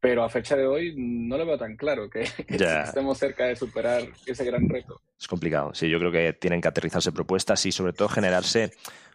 pero 0.00 0.22
a 0.24 0.28
fecha 0.28 0.56
de 0.56 0.66
hoy 0.66 0.94
no 0.96 1.37
lo 1.37 1.46
veo 1.46 1.59
tan 1.59 1.76
claro 1.76 2.09
que, 2.09 2.20
estemos 2.48 3.18
cerca 3.18 3.46
de 3.46 3.56
superar 3.56 4.02
ese 4.26 4.44
gran 4.44 4.68
reto. 4.68 5.00
Es 5.18 5.26
complicado, 5.28 5.74
sí, 5.74 5.88
yo 5.88 5.98
creo 5.98 6.12
que 6.12 6.32
tienen 6.35 6.61
que 6.61 6.68
aterrizarse 6.68 7.12
propuestas 7.12 7.64
y 7.66 7.72
sobre 7.72 7.92
todo 7.92 8.09
generarse 8.09 8.72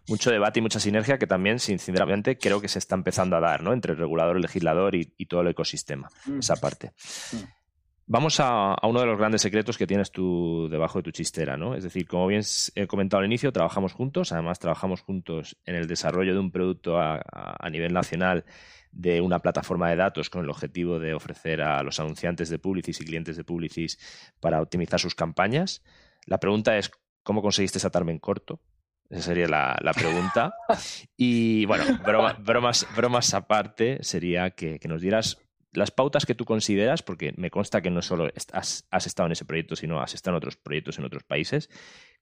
mucho 0.07 0.31
debate 0.31 0.59
y 0.59 0.61
mucha 0.61 0.79
sinergia 0.79 1.17
que 1.17 1.27
también, 1.27 1.59
sinceramente, 1.59 2.37
creo 2.37 2.59
que 2.59 2.67
se 2.67 2.79
está 2.79 2.95
empezando 2.95 3.35
a 3.35 3.39
dar 3.39 3.61
¿no? 3.63 3.73
entre 3.73 3.93
el 3.93 3.99
regulador, 3.99 4.35
el 4.35 4.41
legislador 4.41 4.95
y, 4.95 5.05
todo 5.25 5.41
el 5.41 5.49
ecosistema, 5.49 6.09
mm. 6.25 6.39
esa 6.39 6.55
parte. 6.55 6.91
Mm. 7.31 7.60
Vamos 8.07 8.39
a, 8.39 8.75
uno 8.83 8.99
de 8.99 9.05
los 9.05 9.17
grandes 9.17 9.41
secretos 9.41 9.77
que 9.77 9.87
tienes 9.87 10.11
tú 10.11 10.67
debajo 10.69 10.99
de 10.99 11.03
tu 11.03 11.11
chistera, 11.11 11.55
¿no? 11.55 11.75
Es 11.75 11.83
decir, 11.83 12.07
como 12.07 12.27
bien 12.27 12.41
he 12.75 12.87
comentado 12.87 13.19
al 13.19 13.25
inicio, 13.25 13.53
trabajamos 13.53 13.93
juntos, 13.93 14.31
además 14.31 14.59
trabajamos 14.59 15.01
juntos 15.01 15.57
en 15.65 15.75
el 15.75 15.87
desarrollo 15.87 16.33
de 16.33 16.39
un 16.39 16.51
producto 16.51 16.99
a 16.99 17.69
nivel 17.69 17.93
nacional 17.93 18.43
de 18.91 19.21
una 19.21 19.39
plataforma 19.39 19.89
de 19.89 19.95
datos 19.95 20.29
con 20.29 20.43
el 20.43 20.49
objetivo 20.49 20.99
de 20.99 21.13
ofrecer 21.13 21.61
a 21.61 21.81
los 21.83 21.99
anunciantes 21.99 22.49
de 22.49 22.59
Publicis 22.59 22.99
y 23.01 23.05
clientes 23.05 23.37
de 23.37 23.43
Publicis 23.43 23.97
para 24.39 24.61
optimizar 24.61 24.99
sus 24.99 25.15
campañas. 25.15 25.81
La 26.25 26.39
pregunta 26.39 26.77
es, 26.77 26.91
¿cómo 27.23 27.41
conseguiste 27.41 27.85
atarme 27.85 28.11
en 28.11 28.19
corto? 28.19 28.61
Esa 29.09 29.21
sería 29.23 29.47
la, 29.47 29.93
pregunta. 29.93 30.53
Y 31.17 31.65
bueno, 31.65 31.83
bromas, 32.03 32.87
bromas 32.95 33.33
aparte, 33.33 33.99
sería 34.01 34.51
que, 34.51 34.79
nos 34.85 35.01
dieras 35.01 35.37
las 35.73 35.91
pautas 35.91 36.25
que 36.25 36.35
tú 36.35 36.45
consideras, 36.45 37.01
porque 37.01 37.33
me 37.37 37.49
consta 37.49 37.81
que 37.81 37.89
no 37.89 38.01
solo 38.01 38.29
has, 38.53 38.85
estado 39.05 39.27
en 39.27 39.31
ese 39.33 39.45
proyecto, 39.45 39.75
sino 39.75 40.01
has 40.01 40.13
estado 40.13 40.35
en 40.35 40.37
otros 40.37 40.57
proyectos 40.57 40.99
en 40.99 41.05
otros 41.05 41.23
países. 41.23 41.69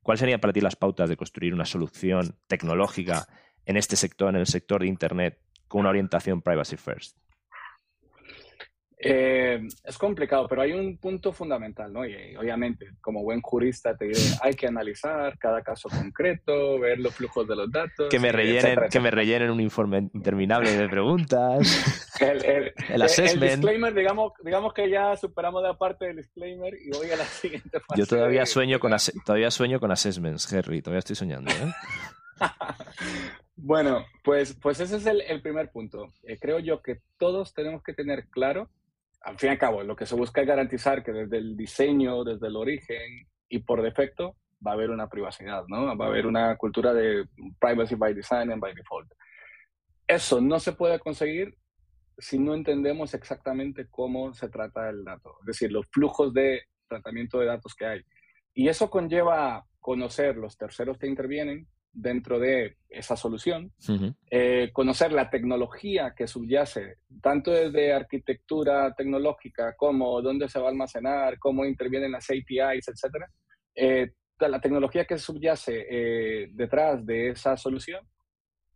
¿Cuáles 0.01 0.19
serían 0.19 0.39
para 0.39 0.53
ti 0.53 0.61
las 0.61 0.75
pautas 0.75 1.09
de 1.09 1.17
construir 1.17 1.53
una 1.53 1.65
solución 1.65 2.35
tecnológica 2.47 3.27
en 3.65 3.77
este 3.77 3.95
sector, 3.95 4.29
en 4.29 4.41
el 4.41 4.47
sector 4.47 4.81
de 4.81 4.87
Internet, 4.87 5.39
con 5.67 5.81
una 5.81 5.89
orientación 5.89 6.41
privacy 6.41 6.77
first? 6.77 7.17
Eh, 9.01 9.65
es 9.85 9.97
complicado, 9.97 10.45
pero 10.49 10.61
hay 10.61 10.73
un 10.73 10.97
punto 10.97 11.31
fundamental, 11.31 11.93
¿no? 11.93 12.05
Y 12.05 12.35
obviamente, 12.35 12.89
como 12.99 13.23
buen 13.23 13.39
jurista, 13.41 13.95
te 13.95 14.05
diré, 14.05 14.19
hay 14.41 14.55
que 14.55 14.67
analizar 14.67 15.37
cada 15.37 15.61
caso 15.61 15.87
concreto, 15.87 16.77
ver 16.79 16.99
los 16.99 17.15
flujos 17.15 17.47
de 17.47 17.55
los 17.55 17.71
datos. 17.71 18.09
Que 18.09 18.19
me 18.19 18.33
rellenen, 18.33 18.89
que 18.91 18.99
me 18.99 19.09
rellenen 19.09 19.51
un 19.51 19.61
informe 19.61 20.09
interminable 20.13 20.75
de 20.75 20.89
preguntas. 20.89 21.59
el, 22.19 23.01
assessment. 23.01 23.43
El 23.43 23.49
disclaimer, 23.51 23.93
digamos, 23.93 24.33
digamos 24.43 24.73
que 24.73 24.89
ya 24.89 25.15
superamos 25.15 25.63
la 25.63 25.77
parte 25.77 26.07
del 26.07 26.17
disclaimer 26.17 26.73
y 26.73 26.89
voy 26.89 27.09
a 27.11 27.15
la 27.15 27.25
siguiente 27.25 27.79
fase. 27.79 28.01
Yo 28.01 28.05
todavía 28.05 28.45
sueño, 28.45 28.81
con, 28.81 28.93
todavía 29.25 29.49
sueño 29.49 29.79
con 29.79 29.91
assessments, 29.91 30.51
Henry, 30.51 30.81
todavía 30.81 30.99
estoy 30.99 31.15
soñando, 31.15 31.51
¿eh? 31.51 31.73
Bueno, 33.61 34.05
pues, 34.23 34.53
pues 34.53 34.79
ese 34.79 34.95
es 34.95 35.05
el, 35.05 35.41
primer 35.41 35.69
punto. 35.69 36.13
Eh, 36.23 36.37
creo 36.39 36.59
yo 36.59 36.81
que 36.81 37.01
todos 37.17 37.53
tenemos 37.53 37.83
que 37.83 37.93
tener 37.93 38.27
claro, 38.29 38.69
al 39.21 39.37
fin 39.37 39.49
y 39.49 39.51
al 39.51 39.57
cabo, 39.57 39.83
lo 39.83 39.95
que 39.95 40.05
se 40.05 40.15
busca 40.15 40.41
es 40.41 40.47
garantizar 40.47 41.03
que 41.03 41.11
desde 41.11 41.37
el 41.37 41.57
diseño, 41.57 42.23
desde 42.23 42.47
el 42.47 42.55
origen 42.55 43.27
y 43.49 43.59
por 43.59 43.81
defecto, 43.81 44.35
va 44.65 44.71
a 44.71 44.73
haber 44.73 44.89
una 44.89 45.09
privacidad, 45.09 45.65
¿no? 45.67 45.97
Va 45.97 46.05
a 46.05 46.07
haber 46.09 46.25
una 46.25 46.55
cultura 46.57 46.93
de 46.93 47.25
privacy 47.59 47.95
by 47.95 48.13
design 48.13 48.51
and 48.51 48.61
by 48.61 48.73
default. 48.73 49.11
Eso 50.07 50.41
no 50.41 50.59
se 50.59 50.73
puede 50.73 50.99
conseguir 50.99 51.55
si 52.17 52.37
no 52.37 52.53
entendemos 52.53 53.13
exactamente 53.13 53.87
cómo 53.89 54.33
se 54.33 54.49
trata 54.49 54.89
el 54.89 55.03
dato, 55.05 55.37
es 55.41 55.45
decir, 55.45 55.71
los 55.71 55.87
flujos 55.87 56.33
de 56.33 56.63
tratamiento 56.87 57.39
de 57.39 57.45
datos 57.45 57.75
que 57.75 57.85
hay. 57.85 58.01
Y 58.53 58.67
eso 58.67 58.89
conlleva 58.89 59.65
conocer 59.79 60.35
los 60.35 60.57
terceros 60.57 60.97
que 60.97 61.07
intervienen, 61.07 61.67
dentro 61.91 62.39
de 62.39 62.77
esa 62.89 63.15
solución, 63.15 63.71
eh, 64.29 64.69
conocer 64.73 65.11
la 65.11 65.29
tecnología 65.29 66.13
que 66.15 66.27
subyace, 66.27 66.97
tanto 67.21 67.51
desde 67.51 67.93
arquitectura 67.93 68.93
tecnológica 68.95 69.75
como 69.75 70.21
dónde 70.21 70.49
se 70.49 70.59
va 70.59 70.67
a 70.67 70.69
almacenar, 70.69 71.37
cómo 71.39 71.65
intervienen 71.65 72.11
las 72.11 72.29
APIs, 72.29 72.87
etc. 72.87 73.25
Eh, 73.75 74.11
la 74.39 74.61
tecnología 74.61 75.05
que 75.05 75.17
subyace 75.17 75.85
eh, 75.89 76.47
detrás 76.53 77.05
de 77.05 77.29
esa 77.29 77.57
solución. 77.57 78.01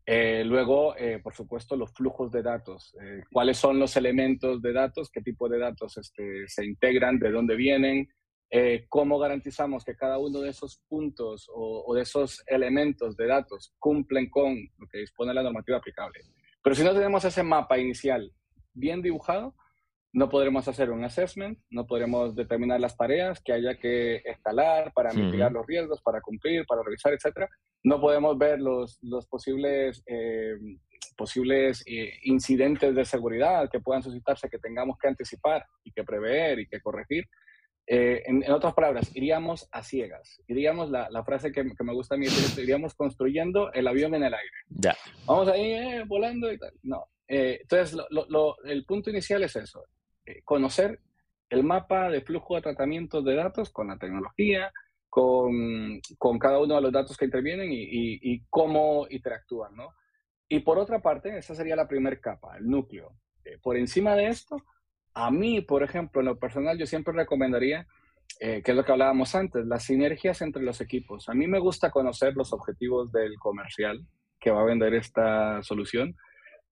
luego, 0.05 0.93
por 1.23 1.33
supuesto, 1.33 1.77
los 1.77 1.93
flujos 1.93 2.29
de 2.31 2.43
datos. 2.43 2.93
¿Cuáles 3.31 3.57
son 3.57 3.79
los 3.79 3.95
elementos 3.95 4.61
de 4.61 4.73
datos? 4.73 5.09
¿Qué 5.09 5.21
tipo 5.21 5.47
de 5.47 5.59
datos 5.59 5.97
este, 5.97 6.45
se 6.47 6.65
integran? 6.65 7.17
¿De 7.19 7.31
dónde 7.31 7.55
vienen? 7.55 8.09
Eh, 8.55 8.85
cómo 8.87 9.17
garantizamos 9.17 9.83
que 9.83 9.95
cada 9.95 10.19
uno 10.19 10.39
de 10.41 10.51
esos 10.51 10.79
puntos 10.87 11.49
o, 11.51 11.91
de 11.95 12.03
esos 12.03 12.43
elementos 12.45 13.17
de 13.17 13.25
datos 13.25 13.73
cumplen 13.79 14.29
con 14.29 14.55
lo 14.77 14.87
que 14.87 14.99
dispone 14.99 15.33
la 15.33 15.41
normativa 15.41 15.79
aplicable. 15.79 16.19
Pero 16.61 16.75
si 16.75 16.83
no 16.83 16.93
tenemos 16.93 17.25
ese 17.25 17.41
mapa 17.41 17.79
inicial 17.79 18.31
bien 18.71 19.01
dibujado, 19.01 19.55
no 20.11 20.29
podremos 20.29 20.67
hacer 20.67 20.91
un 20.91 21.03
assessment, 21.03 21.57
no 21.71 21.87
podremos 21.87 22.35
determinar 22.35 22.79
las 22.79 22.95
tareas 22.95 23.41
que 23.41 23.53
haya 23.53 23.79
que 23.79 24.17
escalar 24.17 24.93
para 24.93 25.11
mitigar 25.13 25.51
los 25.51 25.65
riesgos, 25.65 26.03
para 26.03 26.21
cumplir, 26.21 26.63
para 26.67 26.83
revisar, 26.83 27.11
etc. 27.11 27.49
No 27.83 27.99
podemos 27.99 28.37
ver 28.37 28.61
los, 28.61 28.99
los 29.01 29.25
posibles, 29.25 30.03
eh, 30.05 30.53
posibles 31.17 31.83
eh, 31.87 32.19
incidentes 32.25 32.93
de 32.93 33.03
seguridad 33.03 33.67
que 33.71 33.79
puedan 33.79 34.03
suscitarse, 34.03 34.47
que 34.47 34.59
tengamos 34.59 34.99
que 34.99 35.07
anticipar 35.07 35.65
y 35.83 35.91
que 35.91 36.03
prever 36.03 36.59
y 36.59 36.67
que 36.67 36.79
corregir. 36.81 37.25
Eh, 37.85 38.23
en, 38.25 38.49
otras 38.51 38.73
palabras, 38.73 39.11
iríamos 39.15 39.67
a 39.71 39.83
ciegas. 39.83 40.41
Iríamos, 40.47 40.89
la, 40.89 41.09
la 41.09 41.23
frase 41.23 41.51
que, 41.51 41.63
que, 41.63 41.83
me 41.83 41.93
gusta 41.93 42.15
a 42.15 42.17
mí 42.17 42.25
es, 42.25 42.57
iríamos 42.57 42.95
construyendo 42.95 43.71
el 43.73 43.87
avión 43.87 44.15
en 44.15 44.23
el 44.23 44.33
aire. 44.33 44.57
Ya. 44.69 44.95
Vamos 45.25 45.47
ahí 45.49 45.73
eh, 45.73 46.03
volando 46.07 46.51
y 46.51 46.57
tal. 46.57 46.73
No. 46.83 47.05
Eh, 47.27 47.59
entonces, 47.61 47.97
lo, 48.09 48.25
lo, 48.29 48.63
el 48.63 48.85
punto 48.85 49.09
inicial 49.09 49.43
es 49.43 49.55
eso. 49.55 49.83
eh, 50.25 50.41
conocer 50.43 50.99
el 51.49 51.63
mapa 51.63 52.09
de 52.09 52.21
flujo 52.21 52.55
de 52.55 52.61
tratamiento 52.61 53.21
de 53.21 53.35
datos 53.35 53.69
con 53.69 53.87
la 53.87 53.97
tecnología, 53.97 54.71
con, 55.09 56.01
con 56.17 56.39
cada 56.39 56.59
uno 56.59 56.75
de 56.75 56.81
los 56.81 56.91
datos 56.91 57.15
que 57.17 57.25
intervienen 57.25 57.71
y, 57.71 58.19
y, 58.21 58.43
cómo 58.49 59.05
interactúan, 59.09 59.75
¿no? 59.75 59.93
Y 60.49 60.59
por 60.61 60.79
otra 60.79 61.01
parte, 61.01 61.37
esa 61.37 61.53
sería 61.53 61.75
la 61.75 61.87
primera 61.87 62.19
capa, 62.19 62.57
el 62.57 62.67
núcleo. 62.67 63.11
Eh, 63.45 63.59
por 63.61 63.77
encima 63.77 64.15
de 64.15 64.27
esto, 64.27 64.57
a 65.13 65.31
mí, 65.31 65.61
por 65.61 65.83
ejemplo, 65.83 66.21
en 66.21 66.27
lo 66.27 66.39
personal, 66.39 66.77
yo 66.77 66.85
siempre 66.85 67.13
recomendaría, 67.13 67.87
eh, 68.39 68.61
que 68.63 68.71
es 68.71 68.77
lo 68.77 68.83
que 68.83 68.91
hablábamos 68.91 69.35
antes, 69.35 69.65
las 69.65 69.83
sinergias 69.83 70.41
entre 70.41 70.63
los 70.63 70.81
equipos. 70.81 71.29
A 71.29 71.33
mí 71.33 71.47
me 71.47 71.59
gusta 71.59 71.91
conocer 71.91 72.35
los 72.35 72.53
objetivos 72.53 73.11
del 73.11 73.37
comercial 73.37 74.05
que 74.39 74.51
va 74.51 74.61
a 74.61 74.65
vender 74.65 74.93
esta 74.93 75.61
solución 75.63 76.15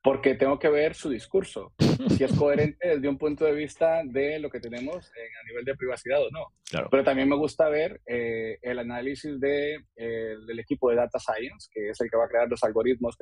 porque 0.04 0.34
tengo 0.34 0.58
que 0.58 0.70
ver 0.70 0.96
su 0.96 1.10
discurso, 1.10 1.74
si 2.10 2.24
es 2.24 2.34
coherente 2.38 2.88
desde 2.88 3.08
un 3.08 3.20
punto 3.20 3.46
de 3.46 3.54
vista 3.54 4.02
de 4.04 4.40
lo 4.40 4.50
que 4.50 4.60
tenemos 4.60 5.06
a 5.06 5.48
nivel 5.48 5.64
de 5.64 5.76
privacidad 5.76 6.24
o 6.24 6.32
no. 6.32 6.48
Pero 6.90 7.04
también 7.04 7.30
me 7.30 7.36
gusta 7.36 7.70
ver 7.70 8.02
eh, 8.08 8.58
el 8.64 8.80
análisis 8.80 9.40
de, 9.40 9.76
eh, 9.96 10.36
del 10.48 10.60
equipo 10.60 10.90
de 10.90 10.96
Data 10.96 11.20
Science, 11.20 11.70
que 11.72 11.90
es 11.90 12.02
el 12.02 12.10
que 12.10 12.18
va 12.18 12.26
a 12.26 12.30
crear 12.30 12.50
los 12.50 12.64
algoritmos, 12.64 13.16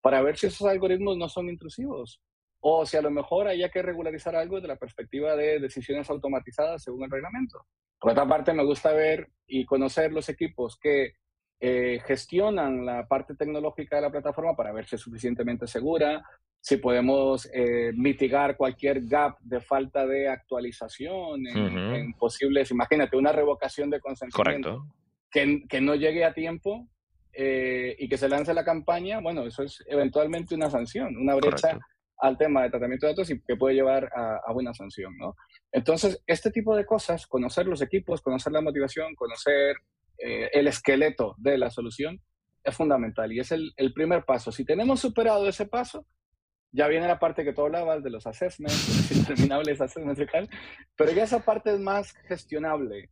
para 0.00 0.20
ver 0.20 0.36
si 0.36 0.48
esos 0.48 0.66
algoritmos 0.66 1.16
no 1.16 1.28
son 1.28 1.48
intrusivos 1.48 2.20
o 2.68 2.84
si 2.84 2.96
a 2.96 3.02
lo 3.02 3.12
mejor 3.12 3.46
haya 3.46 3.68
que 3.68 3.80
regularizar 3.80 4.34
algo 4.34 4.56
desde 4.56 4.66
la 4.66 4.76
perspectiva 4.76 5.36
de 5.36 5.60
decisiones 5.60 6.10
automatizadas 6.10 6.82
según 6.82 7.04
el 7.04 7.10
reglamento. 7.12 7.64
Por 8.00 8.10
otra 8.10 8.26
parte, 8.26 8.52
me 8.52 8.64
gusta 8.64 8.92
ver 8.92 9.28
y 9.46 9.64
conocer 9.64 10.12
los 10.12 10.28
equipos 10.28 10.76
que 10.76 11.12
eh, 11.60 12.00
gestionan 12.04 12.84
la 12.84 13.06
parte 13.06 13.36
tecnológica 13.36 13.94
de 13.94 14.02
la 14.02 14.10
plataforma 14.10 14.56
para 14.56 14.72
ver 14.72 14.84
si 14.84 14.96
es 14.96 15.00
suficientemente 15.00 15.68
segura, 15.68 16.24
si 16.60 16.78
podemos 16.78 17.48
eh, 17.54 17.92
mitigar 17.94 18.56
cualquier 18.56 19.06
gap 19.06 19.38
de 19.38 19.60
falta 19.60 20.04
de 20.04 20.28
actualización 20.28 21.46
en, 21.46 22.14
posibles, 22.14 22.72
imagínate, 22.72 23.16
una 23.16 23.30
revocación 23.30 23.90
de 23.90 24.00
consentimiento 24.00 24.84
que, 25.30 25.62
que, 25.68 25.80
no 25.80 25.94
llegue 25.94 26.24
a 26.24 26.34
tiempo 26.34 26.88
eh, 27.32 27.94
y 27.96 28.08
que 28.08 28.18
se 28.18 28.28
lance 28.28 28.52
la 28.52 28.64
campaña, 28.64 29.20
bueno, 29.20 29.46
eso 29.46 29.62
es 29.62 29.84
eventualmente 29.86 30.56
una 30.56 30.68
sanción, 30.68 31.16
una 31.16 31.36
brecha 31.36 31.78
al 32.18 32.38
tema 32.38 32.62
de 32.62 32.70
tratamiento 32.70 33.06
de 33.06 33.12
datos 33.12 33.30
y 33.30 33.40
que 33.42 33.56
puede 33.56 33.74
llevar 33.74 34.10
a, 34.14 34.40
a 34.46 34.52
una 34.52 34.72
sanción, 34.72 35.16
¿no? 35.18 35.34
Entonces, 35.72 36.22
este 36.26 36.50
tipo 36.50 36.74
de 36.74 36.86
cosas, 36.86 37.26
conocer 37.26 37.66
los 37.66 37.82
equipos, 37.82 38.22
conocer 38.22 38.52
la 38.52 38.62
motivación, 38.62 39.14
conocer 39.14 39.76
eh, 40.18 40.48
el 40.52 40.66
esqueleto 40.66 41.34
de 41.38 41.58
la 41.58 41.70
solución 41.70 42.22
es 42.64 42.74
fundamental 42.74 43.32
y 43.32 43.40
es 43.40 43.52
el, 43.52 43.72
primer 43.94 44.24
paso. 44.24 44.50
Si 44.50 44.64
tenemos 44.64 45.00
superado 45.00 45.48
ese 45.48 45.66
paso, 45.66 46.06
ya 46.72 46.88
viene 46.88 47.06
la 47.06 47.18
parte 47.18 47.44
que 47.44 47.52
tú 47.52 47.62
hablabas 47.62 48.02
de 48.02 48.10
los 48.10 48.26
assessments, 48.26 49.10
interminables 49.14 49.80
assessments 49.80 50.20
y 50.20 50.26
tal, 50.26 50.48
pero 50.96 51.12
ya 51.12 51.24
esa 51.24 51.44
parte 51.44 51.72
es 51.72 51.80
más 51.80 52.12
gestionable, 52.28 53.10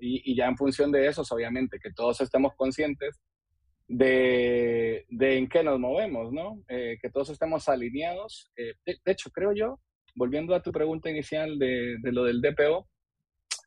y, 0.00 0.34
ya 0.34 0.46
en 0.46 0.56
función 0.56 0.90
de 0.90 1.06
eso, 1.06 1.22
obviamente, 1.30 1.78
que 1.78 1.92
todos 1.92 2.20
estemos 2.22 2.54
conscientes 2.56 3.20
de, 3.88 5.06
en 5.08 5.48
qué 5.48 5.62
nos 5.62 5.78
movemos, 5.78 6.32
¿no? 6.32 6.62
Eh, 6.68 6.98
que 7.00 7.10
todos 7.10 7.30
estemos 7.30 7.68
alineados. 7.68 8.50
Eh, 8.56 8.74
de, 8.84 9.12
hecho, 9.12 9.30
creo 9.30 9.52
yo, 9.52 9.80
volviendo 10.14 10.54
a 10.54 10.62
tu 10.62 10.72
pregunta 10.72 11.10
inicial 11.10 11.58
de, 11.58 11.96
de 12.00 12.12
lo 12.12 12.24
del 12.24 12.40
DPO, 12.40 12.88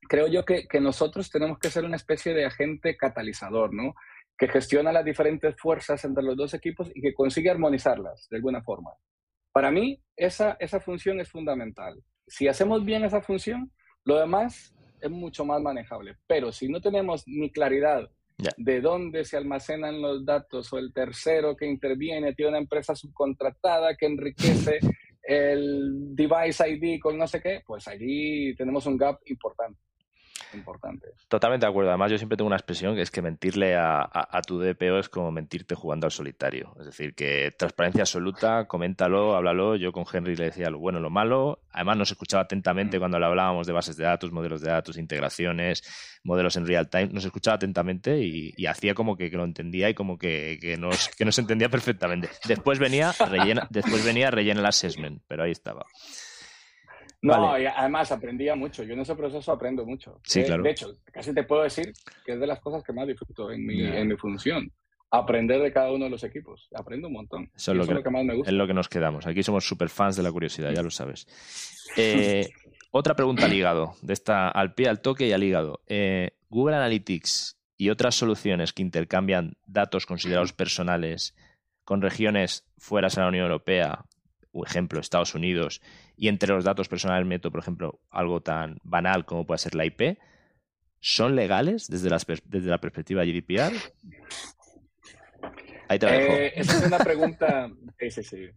creo 0.08 0.28
yo 0.28 0.46
que, 0.46 0.68
nosotros 0.82 1.30
tenemos 1.30 1.60
que 1.60 1.70
ser 1.70 1.86
una 1.86 1.96
especie 1.96 2.34
de 2.34 2.46
agente 2.46 2.98
catalizador, 2.98 3.74
¿no? 3.74 3.94
Que 4.38 4.48
gestiona 4.48 4.92
las 4.92 5.06
diferentes 5.06 5.56
fuerzas 5.58 6.04
entre 6.06 6.24
los 6.24 6.38
dos 6.38 6.54
equipos 6.54 6.92
y 6.94 7.02
que 7.02 7.14
consigue 7.14 7.50
armonizarlas 7.50 8.28
de 8.30 8.38
alguna 8.38 8.62
forma. 8.64 8.92
Para 9.52 9.72
mí, 9.72 10.02
esa, 10.16 10.58
esa 10.60 10.80
función 10.80 11.20
es 11.20 11.30
fundamental. 11.30 12.02
Si 12.28 12.48
hacemos 12.48 12.86
bien 12.86 13.04
esa 13.04 13.22
función, 13.22 13.72
lo 14.06 14.18
demás 14.18 14.76
es 15.02 15.10
mucho 15.10 15.46
más 15.46 15.62
manejable. 15.62 16.16
Pero 16.28 16.52
si 16.52 16.70
no 16.70 16.82
tenemos 16.82 17.24
ni 17.28 17.52
claridad 17.52 18.10
de 18.58 18.82
dónde 18.82 19.26
se 19.26 19.38
almacenan 19.38 20.02
los 20.02 20.26
datos 20.26 20.72
o 20.74 20.78
el 20.78 20.94
tercero 20.94 21.56
que 21.56 21.66
interviene 21.66 22.34
tiene 22.34 22.50
una 22.50 22.60
empresa 22.60 22.96
subcontratada 22.96 23.96
que 23.96 24.06
enriquece 24.06 24.80
el 25.24 26.16
device 26.16 26.70
ID 26.70 27.00
con 27.00 27.18
no 27.18 27.28
sé 27.28 27.42
qué, 27.42 27.62
pues 27.66 27.88
allí 27.88 28.56
tenemos 28.56 28.86
un 28.86 28.98
gap 28.98 29.20
importante 29.26 29.89
importante. 30.54 31.08
Totalmente 31.28 31.66
de 31.66 31.70
acuerdo. 31.70 31.90
Además, 31.90 32.12
yo 32.12 32.18
siempre 32.18 32.38
tengo 32.38 32.48
una 32.48 32.56
expresión 32.56 32.96
que 32.96 33.02
es 33.02 33.12
que 33.12 33.22
mentirle 33.22 33.76
a, 33.76 34.42
tu 34.46 34.60
DPO 34.60 35.00
es 35.00 35.10
como 35.10 35.32
mentirte 35.32 35.76
jugando 35.76 36.08
al 36.08 36.12
solitario. 36.12 36.76
Es 36.80 36.88
decir, 36.88 37.14
que 37.14 37.54
transparencia 37.58 38.02
absoluta, 38.04 38.66
coméntalo, 38.66 39.36
háblalo. 39.36 39.76
Yo 39.76 39.92
con 39.92 40.06
Henry 40.12 40.36
le 40.36 40.46
decía 40.46 40.70
lo 40.70 40.80
bueno, 40.80 41.00
lo 41.00 41.10
malo. 41.10 41.60
Además, 41.72 41.98
nos 41.98 42.12
escuchaba 42.12 42.44
atentamente 42.44 42.98
mm. 42.98 43.00
cuando 43.00 43.20
le 43.20 43.26
hablábamos 43.26 43.68
de 43.68 43.74
bases 43.74 43.98
de 43.98 44.06
datos, 44.06 44.32
modelos 44.32 44.62
de 44.62 44.72
datos, 44.72 44.98
integraciones, 44.98 45.84
modelos 46.24 46.56
en 46.58 46.66
real 46.66 46.90
time. 46.90 47.08
Nos 47.08 47.26
escuchaba 47.26 47.56
atentamente 47.56 48.20
y, 48.20 48.66
hacía 48.66 48.94
como 48.94 49.18
que, 49.18 49.30
lo 49.30 49.44
entendía 49.44 49.90
y 49.90 49.94
como 49.94 50.18
que, 50.18 50.58
que, 50.62 50.78
nos, 50.78 51.10
que 51.10 51.26
nos 51.26 51.38
entendía 51.40 51.70
perfectamente. 51.70 52.30
Después 52.46 52.80
venía, 52.80 53.12
rellena, 53.30 53.68
después 53.70 54.04
venía 54.04 54.32
rellena 54.32 54.60
el 54.60 54.66
assessment, 54.66 55.22
pero 55.28 55.44
ahí 55.44 55.52
estaba. 55.52 55.86
No, 57.22 57.60
y 57.60 57.66
además 57.66 58.12
aprendía 58.12 58.56
mucho. 58.56 58.84
Yo 58.84 58.94
en 58.94 59.02
ese 59.02 59.16
proceso 59.16 59.52
aprendo 59.52 59.86
mucho. 59.86 60.20
Sí, 60.24 60.44
claro. 60.44 60.64
De 60.64 60.72
hecho, 60.72 60.94
casi 61.12 61.34
te 61.34 61.44
puedo 61.44 61.64
decir 61.64 61.92
que 62.26 62.34
es 62.34 62.40
de 62.40 62.48
las 62.48 62.60
cosas 62.60 62.84
que 62.84 62.94
más 62.94 63.08
disfruto 63.08 63.52
en 63.52 63.66
mi, 63.66 63.82
en 63.84 64.08
mi 64.08 64.16
función. 64.16 64.72
Aprender 65.12 65.62
de 65.62 65.74
cada 65.74 65.92
uno 65.92 66.06
de 66.06 66.12
los 66.12 66.24
equipos. 66.24 66.70
Aprendo 66.74 67.08
un 67.08 67.14
montón. 67.14 67.52
Eso, 67.56 67.72
es 67.72 67.78
lo, 67.78 68.04
que, 68.04 68.10
más 68.10 68.24
me 68.24 68.36
gusta. 68.36 68.52
Es 68.52 68.56
lo 68.56 68.68
que 68.68 68.74
nos 68.74 68.88
quedamos. 68.88 69.26
Aquí 69.26 69.44
somos 69.44 69.68
super 69.68 69.90
fans 69.90 70.16
de 70.16 70.24
la 70.24 70.32
curiosidad, 70.32 70.72
ya 70.72 70.84
lo 70.84 70.92
sabes. 70.92 71.28
Eh, 71.98 72.48
otra 72.92 73.16
pregunta 73.16 73.46
al 73.46 73.54
hígado, 73.54 73.96
de 74.02 74.14
esta 74.14 74.50
al 74.50 74.74
pie, 74.76 74.88
al 74.88 75.02
toque 75.02 75.28
y 75.28 75.34
al 75.34 75.44
hígado. 75.44 75.82
Eh, 75.88 76.32
Google 76.48 76.76
Analytics 76.78 77.60
y 77.76 77.90
otras 77.90 78.16
soluciones 78.16 78.72
que 78.72 78.82
intercambian 78.82 79.58
datos 79.66 80.06
considerados 80.06 80.54
personales 80.54 81.36
con 81.84 82.02
regiones 82.02 82.68
fuera 82.78 83.08
de 83.08 83.22
la 83.22 83.28
Unión 83.28 83.46
Europea, 83.46 84.06
por 84.52 84.68
ejemplo, 84.68 85.00
Estados 85.00 85.34
Unidos, 85.34 85.82
y 86.20 86.28
entre 86.28 86.54
los 86.54 86.66
datos 86.66 86.90
personales 86.90 87.26
meto, 87.26 87.50
por 87.50 87.62
ejemplo, 87.62 88.02
algo 88.10 88.42
tan 88.42 88.78
banal 88.84 89.26
como 89.26 89.46
puede 89.46 89.58
ser 89.58 89.74
la 89.74 89.86
IP, 89.86 90.18
¿son 91.00 91.34
legales 91.34 91.88
desde, 91.88 92.10
desde 92.46 92.70
la 92.70 92.82
perspectiva 92.82 93.24
GDPR? 93.24 93.74
Ahí 95.88 95.98
te 95.98 96.06
dejo. 96.06 96.34
Eh, 96.34 96.52
esa 96.56 96.78
es 96.78 96.86
una 96.86 96.98
pregunta, 97.00 97.72
sí, 97.98 98.12
sí, 98.12 98.24
sí. 98.24 98.50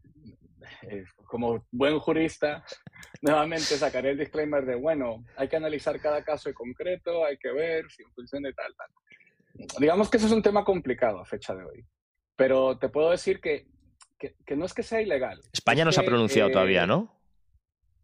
como 1.24 1.64
buen 1.70 2.00
jurista, 2.00 2.64
nuevamente 3.20 3.76
sacaré 3.76 4.10
el 4.10 4.18
disclaimer 4.18 4.66
de, 4.66 4.74
bueno, 4.74 5.24
hay 5.36 5.46
que 5.46 5.56
analizar 5.56 6.00
cada 6.00 6.24
caso 6.24 6.48
en 6.48 6.56
concreto, 6.56 7.24
hay 7.24 7.38
que 7.38 7.52
ver 7.52 7.88
si 7.92 8.02
funciona 8.12 8.48
de 8.48 8.54
tal, 8.54 8.74
tal. 8.74 8.88
Digamos 9.78 10.10
que 10.10 10.16
eso 10.16 10.26
es 10.26 10.32
un 10.32 10.42
tema 10.42 10.64
complicado 10.64 11.20
a 11.20 11.24
fecha 11.24 11.54
de 11.54 11.62
hoy, 11.62 11.86
pero 12.34 12.76
te 12.76 12.88
puedo 12.88 13.10
decir 13.10 13.40
que, 13.40 13.68
que, 14.18 14.56
no 14.56 14.64
es 14.64 14.74
que 14.74 14.82
sea 14.82 15.00
ilegal. 15.00 15.40
España 15.52 15.84
no 15.84 15.92
se 15.92 16.00
ha 16.00 16.04
pronunciado 16.04 16.50
eh, 16.50 16.52
todavía, 16.52 16.86
¿no? 16.86 17.21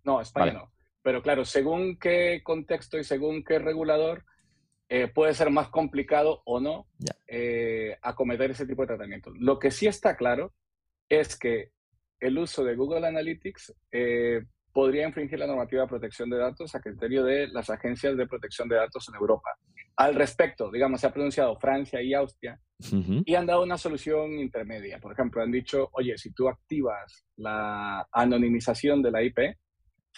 No, 0.05 0.21
España 0.21 0.53
no. 0.53 0.73
Pero 1.03 1.23
claro, 1.23 1.45
según 1.45 1.99
qué 1.99 2.43
contexto 2.45 2.99
y 2.99 3.05
según 3.05 3.43
qué 3.43 3.59
regulador, 3.59 4.25
eh, 4.91 5.09
puede 5.09 5.35
ser 5.35 5.51
más 5.51 5.69
complicado 5.69 6.43
o 6.45 6.61
no 6.61 6.87
eh, 7.27 7.97
acometer 8.03 8.51
ese 8.51 8.67
tipo 8.67 8.83
de 8.83 8.89
tratamiento. 8.89 9.31
Lo 9.39 9.59
que 9.59 9.71
sí 9.71 9.87
está 9.87 10.17
claro 10.17 10.55
es 11.09 11.39
que 11.39 11.73
el 12.21 12.39
uso 12.39 12.65
de 12.65 12.75
Google 12.75 13.07
Analytics 13.07 13.75
eh, 13.93 14.45
podría 14.73 15.07
infringir 15.07 15.39
la 15.39 15.47
normativa 15.47 15.83
de 15.83 15.89
protección 15.89 16.31
de 16.31 16.39
datos 16.39 16.75
a 16.75 16.81
criterio 16.81 17.25
de 17.25 17.49
las 17.49 17.69
agencias 17.69 18.17
de 18.17 18.27
protección 18.27 18.69
de 18.69 18.77
datos 18.77 19.09
en 19.09 19.17
Europa. 19.17 19.51
Al 19.97 20.15
respecto, 20.15 20.71
digamos, 20.71 21.01
se 21.01 21.07
ha 21.07 21.13
pronunciado 21.13 21.59
Francia 21.59 22.01
y 22.01 22.15
Austria 22.15 22.61
y 23.25 23.35
han 23.35 23.47
dado 23.47 23.65
una 23.65 23.77
solución 23.77 24.39
intermedia. 24.39 25.01
Por 25.01 25.13
ejemplo, 25.13 25.43
han 25.43 25.51
dicho, 25.51 25.89
oye, 25.93 26.17
si 26.17 26.33
tú 26.33 26.49
activas 26.49 27.25
la 27.37 28.07
anonimización 28.13 29.03
de 29.03 29.11
la 29.11 29.23
IP, 29.23 29.39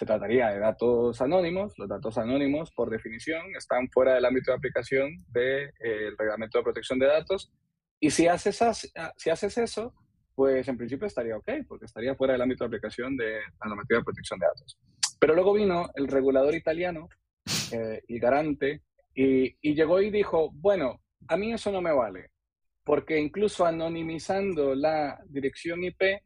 se 0.01 0.05
trataría 0.07 0.49
de 0.49 0.57
datos 0.57 1.21
anónimos. 1.21 1.77
Los 1.77 1.87
datos 1.87 2.17
anónimos, 2.17 2.71
por 2.71 2.89
definición, 2.89 3.55
están 3.55 3.87
fuera 3.91 4.15
del 4.15 4.25
ámbito 4.25 4.49
de 4.49 4.57
aplicación 4.57 5.23
del 5.27 5.71
de, 5.79 6.07
eh, 6.07 6.11
reglamento 6.17 6.57
de 6.57 6.63
protección 6.63 6.97
de 6.97 7.05
datos. 7.05 7.51
Y 7.99 8.09
si 8.09 8.25
haces, 8.25 8.59
ah, 8.63 8.73
si 9.15 9.29
haces 9.29 9.59
eso, 9.59 9.93
pues 10.33 10.67
en 10.67 10.75
principio 10.75 11.05
estaría 11.05 11.37
ok, 11.37 11.51
porque 11.67 11.85
estaría 11.85 12.15
fuera 12.15 12.33
del 12.33 12.41
ámbito 12.41 12.63
de 12.63 12.69
aplicación 12.69 13.15
de 13.15 13.41
la 13.61 13.69
normativa 13.69 13.99
de 13.99 14.03
protección 14.03 14.39
de 14.39 14.47
datos. 14.47 14.79
Pero 15.19 15.35
luego 15.35 15.53
vino 15.53 15.91
el 15.93 16.07
regulador 16.07 16.55
italiano, 16.55 17.07
eh, 17.71 18.01
y 18.07 18.17
garante, 18.17 18.81
y, 19.13 19.55
y 19.61 19.75
llegó 19.75 20.01
y 20.01 20.09
dijo, 20.09 20.49
bueno, 20.51 20.99
a 21.27 21.37
mí 21.37 21.53
eso 21.53 21.71
no 21.71 21.79
me 21.79 21.93
vale, 21.93 22.31
porque 22.83 23.19
incluso 23.19 23.67
anonimizando 23.67 24.73
la 24.73 25.19
dirección 25.29 25.83
IP, 25.83 26.23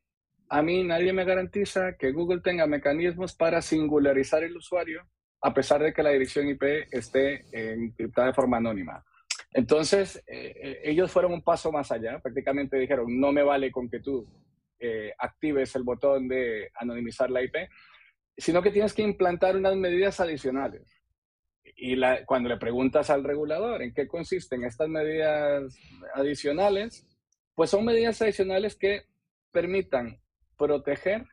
a 0.50 0.62
mí 0.62 0.84
nadie 0.84 1.14
me 1.14 1.26
garantiza 1.26 1.98
que 1.98 2.12
Google 2.12 2.42
tenga 2.42 2.68
mecanismos 2.68 3.36
para 3.36 3.62
singularizar 3.62 4.44
el 4.44 4.58
usuario 4.58 5.02
a 5.42 5.54
pesar 5.54 5.82
de 5.82 5.94
que 5.94 6.02
la 6.02 6.10
dirección 6.10 6.48
IP 6.48 6.64
esté 6.92 7.46
encriptada 7.52 8.28
de 8.28 8.34
forma 8.34 8.58
anónima. 8.58 9.06
Entonces, 9.52 10.18
eh, 10.28 10.54
eh, 10.62 10.82
ellos 10.84 11.12
fueron 11.12 11.32
un 11.32 11.42
paso 11.42 11.72
más 11.72 11.92
allá, 11.92 12.20
prácticamente 12.20 12.78
dijeron, 12.78 13.20
no 13.20 13.32
me 13.32 13.44
vale 13.44 13.72
con 13.72 13.90
que 13.90 14.00
tú 14.00 14.28
eh, 14.80 15.14
actives 15.18 15.76
el 15.76 15.84
botón 15.84 16.28
de 16.28 16.72
anonimizar 16.76 17.30
la 17.30 17.42
IP, 17.42 17.56
sino 18.36 18.62
que 18.62 18.72
tienes 18.72 18.94
que 18.94 19.04
implantar 19.04 19.56
unas 19.56 19.76
medidas 19.78 20.20
adicionales. 20.20 20.92
Y 21.64 21.96
cuando 22.26 22.50
le 22.50 22.58
preguntas 22.58 23.10
al 23.10 23.24
regulador 23.24 23.82
en 23.82 23.94
qué 23.94 24.08
consisten 24.08 24.64
estas 24.64 24.90
medidas 24.90 25.78
adicionales, 26.16 27.08
pues 27.54 27.70
son 27.70 27.86
medidas 27.86 28.22
adicionales 28.22 28.76
que 28.76 29.04
permitan 29.52 30.20
proteger 30.58 31.26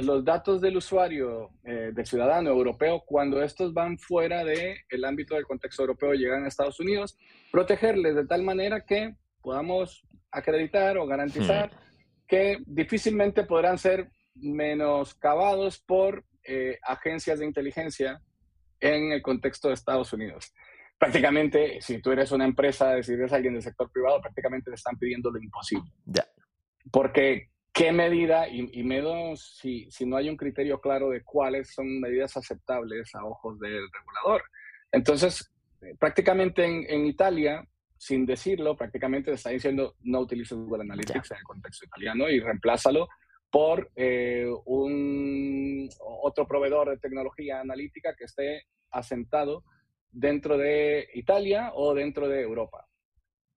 los 0.00 0.24
datos 0.24 0.60
del 0.60 0.76
usuario, 0.76 1.50
eh, 1.64 1.90
del 1.92 2.06
ciudadano 2.06 2.50
europeo, 2.50 3.02
cuando 3.04 3.42
estos 3.42 3.72
van 3.72 3.98
fuera 3.98 4.44
del 4.44 4.76
el 4.88 5.04
ámbito 5.04 5.34
del 5.34 5.46
contexto 5.46 5.82
europeo 5.82 6.14
y 6.14 6.18
llegan 6.18 6.44
a 6.44 6.48
Estados 6.48 6.78
Unidos, 6.78 7.16
protegerles 7.50 8.14
de 8.14 8.26
tal 8.26 8.42
manera 8.42 8.84
que 8.84 9.16
podamos 9.42 10.06
acreditar 10.30 10.96
o 10.96 11.06
garantizar 11.06 11.70
hmm. 11.70 11.78
que 12.26 12.58
difícilmente 12.66 13.44
podrán 13.44 13.78
ser 13.78 14.10
menoscabados 14.34 15.78
por 15.78 16.24
eh, 16.44 16.78
agencias 16.82 17.38
de 17.38 17.46
inteligencia 17.46 18.20
en 18.80 19.12
el 19.12 19.22
contexto 19.22 19.68
de 19.68 19.74
Estados 19.74 20.12
Unidos. 20.12 20.52
Prácticamente, 20.98 21.80
si 21.80 22.00
tú 22.00 22.12
eres 22.12 22.30
una 22.32 22.44
empresa, 22.44 23.02
si 23.02 23.12
eres 23.12 23.32
alguien 23.32 23.54
del 23.54 23.62
sector 23.62 23.90
privado, 23.90 24.20
prácticamente 24.20 24.70
te 24.70 24.76
están 24.76 24.96
pidiendo 24.98 25.30
lo 25.30 25.42
imposible. 25.42 25.90
Ya. 26.04 26.24
Porque 26.90 27.50
qué 27.72 27.92
medida, 27.92 28.48
y, 28.48 28.82
menos 28.84 29.58
si, 29.60 29.90
si, 29.90 30.06
no 30.06 30.16
hay 30.16 30.28
un 30.28 30.36
criterio 30.36 30.80
claro 30.80 31.10
de 31.10 31.22
cuáles 31.24 31.74
son 31.74 32.00
medidas 32.00 32.36
aceptables 32.36 33.14
a 33.14 33.24
ojos 33.24 33.58
del 33.58 33.88
regulador. 33.92 34.42
Entonces, 34.92 35.52
eh, 35.82 35.94
prácticamente 35.98 36.64
en, 36.64 37.06
Italia, 37.06 37.66
sin 37.96 38.24
decirlo, 38.24 38.76
prácticamente 38.76 39.32
está 39.32 39.50
diciendo 39.50 39.96
no 40.02 40.20
utilices 40.20 40.56
Google 40.56 40.82
Analytics 40.82 41.32
en 41.32 41.38
el 41.38 41.42
contexto 41.42 41.86
italiano 41.86 42.28
y 42.28 42.38
reemplázalo 42.38 43.08
por 43.50 43.90
eh, 43.96 44.46
un, 44.66 45.88
otro 46.22 46.46
proveedor 46.46 46.90
de 46.90 46.98
tecnología 46.98 47.60
analítica 47.60 48.14
que 48.16 48.24
esté 48.24 48.66
asentado 48.90 49.64
dentro 50.10 50.56
de 50.56 51.08
Italia 51.14 51.72
o 51.74 51.94
dentro 51.94 52.28
de 52.28 52.40
Europa. 52.40 52.86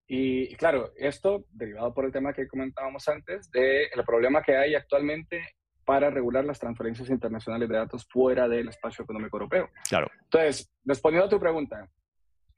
Y, 0.08 0.56
claro, 0.56 0.94
esto 0.96 1.46
derivado 1.52 1.94
por 1.94 2.06
el 2.06 2.12
tema 2.12 2.34
que 2.34 2.48
comentábamos 2.48 3.08
antes, 3.10 3.52
del 3.52 3.90
problema 4.06 4.42
que 4.42 4.56
hay 4.56 4.74
actualmente 4.74 5.42
para 5.84 6.10
regular 6.10 6.46
las 6.46 6.60
transferencias 6.60 7.10
internacionales 7.10 7.68
de 7.68 7.76
datos 7.76 8.06
fuera 8.10 8.48
del 8.48 8.70
espacio 8.70 9.04
económico 9.04 9.38
europeo. 9.38 9.70
Claro. 9.88 10.08
Entonces, 10.24 10.70
respondiendo 10.86 11.28
a 11.28 11.30
tu 11.30 11.40
pregunta, 11.40 11.90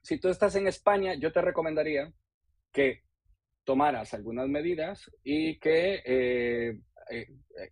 si 0.02 0.18
tú 0.18 0.28
estás 0.28 0.54
en 0.56 0.66
España, 0.66 1.14
yo 1.14 1.32
te 1.32 1.40
recomendaría 1.40 2.12
que 2.72 3.02
tomaras 3.64 4.14
algunas 4.14 4.48
medidas 4.48 5.10
y 5.22 5.58
que 5.58 6.02
eh, 6.04 6.80
eh, 7.10 7.26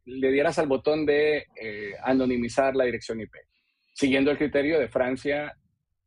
le 0.04 0.30
dieras 0.30 0.58
al 0.58 0.66
botón 0.66 1.06
de 1.06 1.46
eh, 1.60 1.94
anonimizar 2.02 2.74
la 2.76 2.84
dirección 2.84 3.20
IP, 3.20 3.34
siguiendo 3.92 4.30
el 4.30 4.38
criterio 4.38 4.78
de 4.78 4.88
Francia 4.88 5.56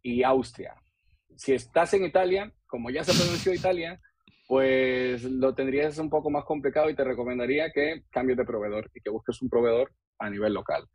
y 0.02 0.24
Austria. 0.24 0.76
Si 1.36 1.54
estás 1.54 1.94
en 1.94 2.06
Italia, 2.06 2.52
como 2.68 2.90
ya 2.90 3.04
se 3.04 3.14
pronunció 3.14 3.54
Italia, 3.54 4.00
pues 4.48 5.24
lo 5.24 5.56
tendrías 5.56 5.98
un 5.98 6.10
poco 6.10 6.30
más 6.30 6.44
complicado 6.44 6.90
y 6.90 6.96
te 6.96 7.04
recomendaría 7.04 7.72
que 7.72 8.04
cambies 8.10 8.38
de 8.38 8.46
proveedor 8.46 8.90
y 8.94 9.02
que 9.02 9.10
busques 9.10 9.42
un 9.42 9.50
proveedor 9.50 9.92
a 10.20 10.30
nivel 10.30 10.54
local. 10.54 10.88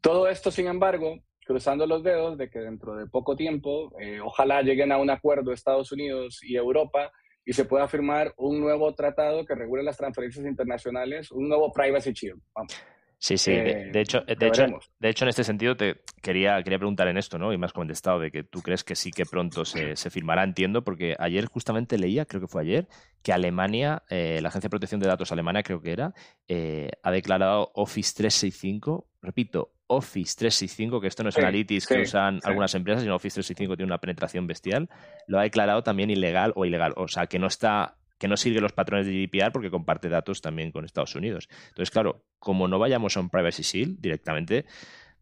Todo 0.00 0.28
esto, 0.28 0.50
sin 0.50 0.66
embargo, 0.66 1.18
cruzando 1.44 1.86
los 1.86 2.02
dedos 2.02 2.36
de 2.36 2.50
que 2.50 2.58
dentro 2.58 2.94
de 2.96 3.06
poco 3.06 3.36
tiempo, 3.36 3.92
eh, 4.00 4.20
ojalá 4.20 4.62
lleguen 4.62 4.92
a 4.92 4.98
un 4.98 5.10
acuerdo 5.10 5.52
Estados 5.52 5.92
Unidos 5.92 6.40
y 6.42 6.56
Europa 6.56 7.10
y 7.44 7.52
se 7.54 7.64
pueda 7.64 7.88
firmar 7.88 8.34
un 8.36 8.60
nuevo 8.60 8.94
tratado 8.94 9.46
que 9.46 9.54
regule 9.54 9.82
las 9.82 9.96
transferencias 9.96 10.44
internacionales, 10.44 11.30
un 11.30 11.48
nuevo 11.48 11.72
Privacy 11.72 12.12
Shield. 12.12 12.40
Vamos. 12.52 12.74
Sí, 13.20 13.36
sí. 13.36 13.50
de, 13.50 13.70
eh, 13.70 14.00
hecho, 14.00 14.20
de, 14.20 14.46
hecho, 14.46 14.66
de 15.00 15.08
hecho, 15.08 15.24
en 15.24 15.28
este 15.28 15.42
sentido 15.42 15.76
te 15.76 16.02
quería, 16.22 16.62
quería 16.62 16.78
preguntar 16.78 17.08
en 17.08 17.18
esto, 17.18 17.36
¿no? 17.36 17.52
Y 17.52 17.58
me 17.58 17.66
has 17.66 17.72
contestado 17.72 18.20
de 18.20 18.30
que 18.30 18.44
tú 18.44 18.62
crees 18.62 18.84
que 18.84 18.94
sí 18.94 19.10
que 19.10 19.26
pronto 19.26 19.64
se, 19.64 19.96
se 19.96 20.10
firmará, 20.10 20.44
entiendo, 20.44 20.84
porque 20.84 21.16
ayer 21.18 21.46
justamente 21.46 21.98
leía, 21.98 22.26
creo 22.26 22.40
que 22.40 22.46
fue 22.46 22.62
ayer, 22.62 22.86
que 23.22 23.32
Alemania, 23.32 24.04
eh, 24.08 24.38
la 24.40 24.50
Agencia 24.50 24.68
de 24.68 24.70
Protección 24.70 25.00
de 25.00 25.08
Datos 25.08 25.32
alemana, 25.32 25.64
creo 25.64 25.82
que 25.82 25.90
era, 25.90 26.14
eh, 26.46 26.90
ha 27.02 27.10
declarado 27.10 27.72
Office 27.74 28.14
365, 28.16 29.08
repito, 29.20 29.72
Office 29.88 30.36
365, 30.38 31.00
que 31.00 31.08
esto 31.08 31.24
no 31.24 31.30
es 31.30 31.38
Analytics 31.38 31.86
que 31.86 32.00
usan 32.02 32.40
algunas 32.44 32.74
empresas, 32.74 33.02
sino 33.02 33.16
Office 33.16 33.34
365 33.34 33.76
tiene 33.76 33.90
una 33.90 33.98
penetración 33.98 34.46
bestial, 34.46 34.88
lo 35.26 35.40
ha 35.40 35.42
declarado 35.42 35.82
también 35.82 36.10
ilegal 36.10 36.52
o 36.54 36.64
ilegal, 36.64 36.92
o 36.96 37.08
sea, 37.08 37.26
que 37.26 37.38
no 37.40 37.48
está 37.48 37.96
que 38.18 38.28
no 38.28 38.36
sigue 38.36 38.60
los 38.60 38.72
patrones 38.72 39.06
de 39.06 39.12
GDPR 39.12 39.52
porque 39.52 39.70
comparte 39.70 40.08
datos 40.08 40.40
también 40.40 40.72
con 40.72 40.84
Estados 40.84 41.14
Unidos. 41.14 41.48
Entonces, 41.68 41.90
claro, 41.90 42.24
como 42.38 42.68
no 42.68 42.78
vayamos 42.78 43.16
a 43.16 43.20
un 43.20 43.30
Privacy 43.30 43.62
Shield 43.62 44.00
directamente, 44.00 44.66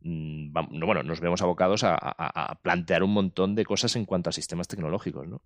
mm, 0.01 0.53
bueno, 0.53 1.03
nos 1.03 1.21
vemos 1.21 1.43
abocados 1.43 1.85
a, 1.85 2.59
plantear 2.63 3.03
un 3.03 3.13
montón 3.13 3.55
de 3.55 3.65
cosas 3.65 3.95
en 3.97 4.07
cuanto 4.07 4.31
a 4.31 4.33
sistemas 4.33 4.69
tecnológicos, 4.69 5.29
¿no? 5.29 5.43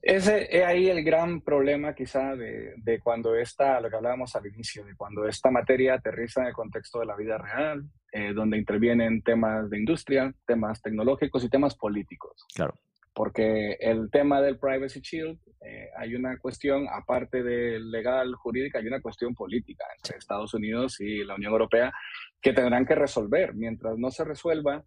Ese 0.00 0.48
es 0.50 0.64
ahí 0.64 0.88
el 0.88 1.04
gran 1.04 1.42
problema 1.42 1.94
quizá 1.94 2.34
de, 2.34 3.00
cuando 3.04 3.36
esta, 3.36 3.80
lo 3.80 3.88
que 3.88 3.94
hablábamos 3.94 4.34
al 4.34 4.44
inicio, 4.46 4.84
de 4.84 4.96
cuando 4.96 5.28
esta 5.28 5.48
materia 5.48 5.94
aterriza 5.94 6.40
en 6.40 6.48
el 6.48 6.52
contexto 6.52 6.98
de 6.98 7.06
la 7.06 7.14
vida 7.14 7.38
real, 7.38 7.84
eh, 8.10 8.32
donde 8.34 8.58
intervienen 8.58 9.22
temas 9.22 9.70
de 9.70 9.78
industria, 9.78 10.34
temas 10.44 10.82
tecnológicos 10.82 11.44
y 11.44 11.48
temas 11.48 11.76
políticos. 11.76 12.44
Claro 12.52 12.74
porque 13.14 13.76
el 13.80 14.10
tema 14.10 14.40
del 14.40 14.58
Privacy 14.58 15.00
Shield, 15.00 15.38
eh, 15.60 15.90
hay 15.96 16.14
una 16.14 16.38
cuestión, 16.38 16.86
aparte 16.90 17.42
de 17.42 17.78
legal, 17.78 18.34
jurídica, 18.34 18.78
hay 18.78 18.86
una 18.86 19.02
cuestión 19.02 19.34
política 19.34 19.84
entre 19.96 20.18
Estados 20.18 20.54
Unidos 20.54 21.00
y 21.00 21.22
la 21.24 21.34
Unión 21.34 21.52
Europea 21.52 21.92
que 22.40 22.52
tendrán 22.52 22.86
que 22.86 22.94
resolver. 22.94 23.54
Mientras 23.54 23.98
no 23.98 24.10
se 24.10 24.24
resuelva, 24.24 24.82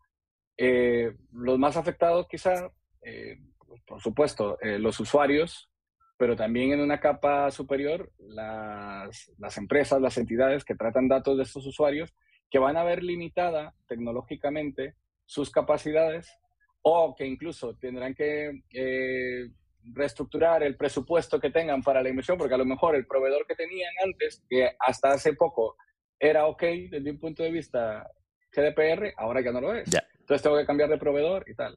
eh, 0.58 1.14
los 1.32 1.60
más 1.60 1.78
afectados 1.78 2.28
quizá, 2.28 2.72
eh, 3.02 3.38
por 3.86 4.02
supuesto, 4.02 4.58
los 4.62 5.00
usuarios, 5.00 5.70
pero 6.18 6.36
también 6.36 6.72
en 6.72 6.80
una 6.80 7.00
capa 7.00 7.52
superior, 7.52 8.12
las, 8.20 9.32
las 9.38 9.58
empresas, 9.58 10.02
las 10.02 10.18
entidades 10.18 10.64
que 10.64 10.76
tratan 10.76 11.08
datos 11.08 11.38
de 11.38 11.44
estos 11.44 11.66
usuarios, 11.68 12.16
que 12.50 12.58
van 12.58 12.78
a 12.78 12.84
ver 12.84 13.04
limitada 13.04 13.76
tecnológicamente 13.88 14.96
sus 15.26 15.52
capacidades 15.52 16.40
o 16.88 17.16
que 17.16 17.26
incluso 17.26 17.76
tendrán 17.78 18.14
que 18.14 18.62
eh, 18.72 19.50
reestructurar 19.92 20.62
el 20.62 20.78
presupuesto 20.78 21.40
que 21.40 21.50
tengan 21.50 21.82
para 21.82 22.04
la 22.04 22.10
inversión, 22.10 22.38
porque 22.38 22.54
a 22.54 22.60
lo 22.60 22.66
mejor 22.66 22.96
el 22.96 23.08
proveedor 23.08 23.48
que 23.48 23.56
tenían 23.56 23.92
antes, 24.04 24.44
que 24.48 24.70
hasta 24.80 25.12
hace 25.12 25.34
poco 25.34 25.78
era 26.20 26.46
ok 26.46 26.62
desde 26.92 27.10
un 27.10 27.20
punto 27.20 27.42
de 27.42 27.52
vista 27.52 28.08
GDPR, 28.52 29.14
ahora 29.18 29.42
ya 29.42 29.52
no 29.52 29.62
lo 29.62 29.74
es. 29.74 29.90
Entonces 30.20 30.44
tengo 30.44 30.58
que 30.58 30.66
cambiar 30.66 30.90
de 30.90 31.00
proveedor 31.00 31.44
y 31.50 31.56
tal. 31.56 31.76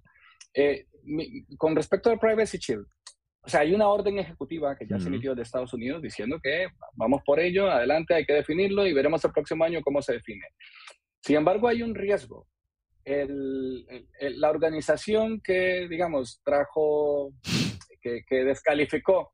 Eh, 0.53 0.87
con 1.57 1.75
respecto 1.75 2.11
al 2.11 2.19
Privacy 2.19 2.59
Shield, 2.59 2.87
o 3.41 3.49
sea, 3.49 3.61
hay 3.61 3.75
una 3.75 3.89
orden 3.89 4.19
ejecutiva 4.19 4.77
que 4.77 4.87
ya 4.87 5.01
se 5.01 5.09
emitió 5.09 5.35
de 5.35 5.41
Estados 5.41 5.73
Unidos 5.73 6.03
diciendo 6.03 6.39
que 6.43 6.67
vamos 6.93 7.23
por 7.25 7.41
ello, 7.41 7.71
adelante, 7.71 8.13
hay 8.13 8.27
que 8.27 8.35
definirlo 8.35 8.87
y 8.87 8.93
veremos 8.93 9.25
el 9.25 9.33
próximo 9.33 9.65
año 9.65 9.81
cómo 9.81 10.03
se 10.03 10.13
define. 10.13 10.45
Sin 11.23 11.37
embargo, 11.37 11.67
hay 11.67 11.83
un 11.83 11.95
riesgo 11.95 12.47
el, 13.09 13.87
la 14.21 14.51
organización 14.51 15.41
que, 15.41 15.87
digamos, 15.89 16.41
trajo, 16.45 17.33
que, 18.01 18.45
descalificó 18.45 19.33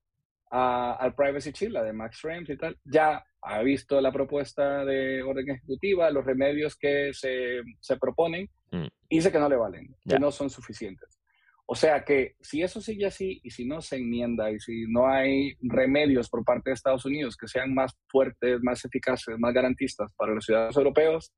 al 0.50 1.14
Privacy 1.14 1.50
Shield, 1.50 1.74
la 1.74 1.82
de 1.82 1.92
Max 1.92 2.18
Schrems 2.18 2.48
y 2.50 2.56
tal, 2.56 2.78
ya 2.84 3.24
ha 3.42 3.62
visto 3.62 4.00
la 4.00 4.12
propuesta 4.12 4.84
de 4.84 5.22
orden 5.22 5.50
ejecutiva, 5.50 6.10
los 6.10 6.24
remedios 6.24 6.76
que 6.76 7.10
se, 7.12 7.62
se 7.80 7.96
proponen, 7.96 8.48
mm. 8.70 8.86
y 9.08 9.16
dice 9.16 9.32
que 9.32 9.40
no 9.40 9.48
le 9.48 9.56
valen, 9.56 9.94
que 10.08 10.18
no 10.18 10.30
son 10.30 10.48
suficientes. 10.50 11.20
O 11.66 11.74
sea 11.74 12.04
que 12.04 12.36
si 12.40 12.62
eso 12.62 12.80
sigue 12.80 13.06
así 13.06 13.40
y 13.42 13.50
si 13.50 13.66
no 13.66 13.80
se 13.80 13.96
enmienda 13.96 14.50
y 14.50 14.60
si 14.60 14.84
no 14.86 15.08
hay 15.08 15.56
remedios 15.62 16.28
por 16.28 16.44
parte 16.44 16.70
de 16.70 16.74
Estados 16.74 17.06
Unidos 17.06 17.36
que 17.36 17.48
sean 17.48 17.72
más 17.74 17.92
fuertes, 18.06 18.62
más 18.62 18.84
eficaces, 18.84 19.38
más 19.38 19.54
garantistas 19.54 20.12
para 20.16 20.34
los 20.34 20.44
ciudadanos 20.44 20.76
europeos, 20.76 21.32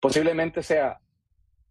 posiblemente 0.00 0.62
sea 0.62 0.98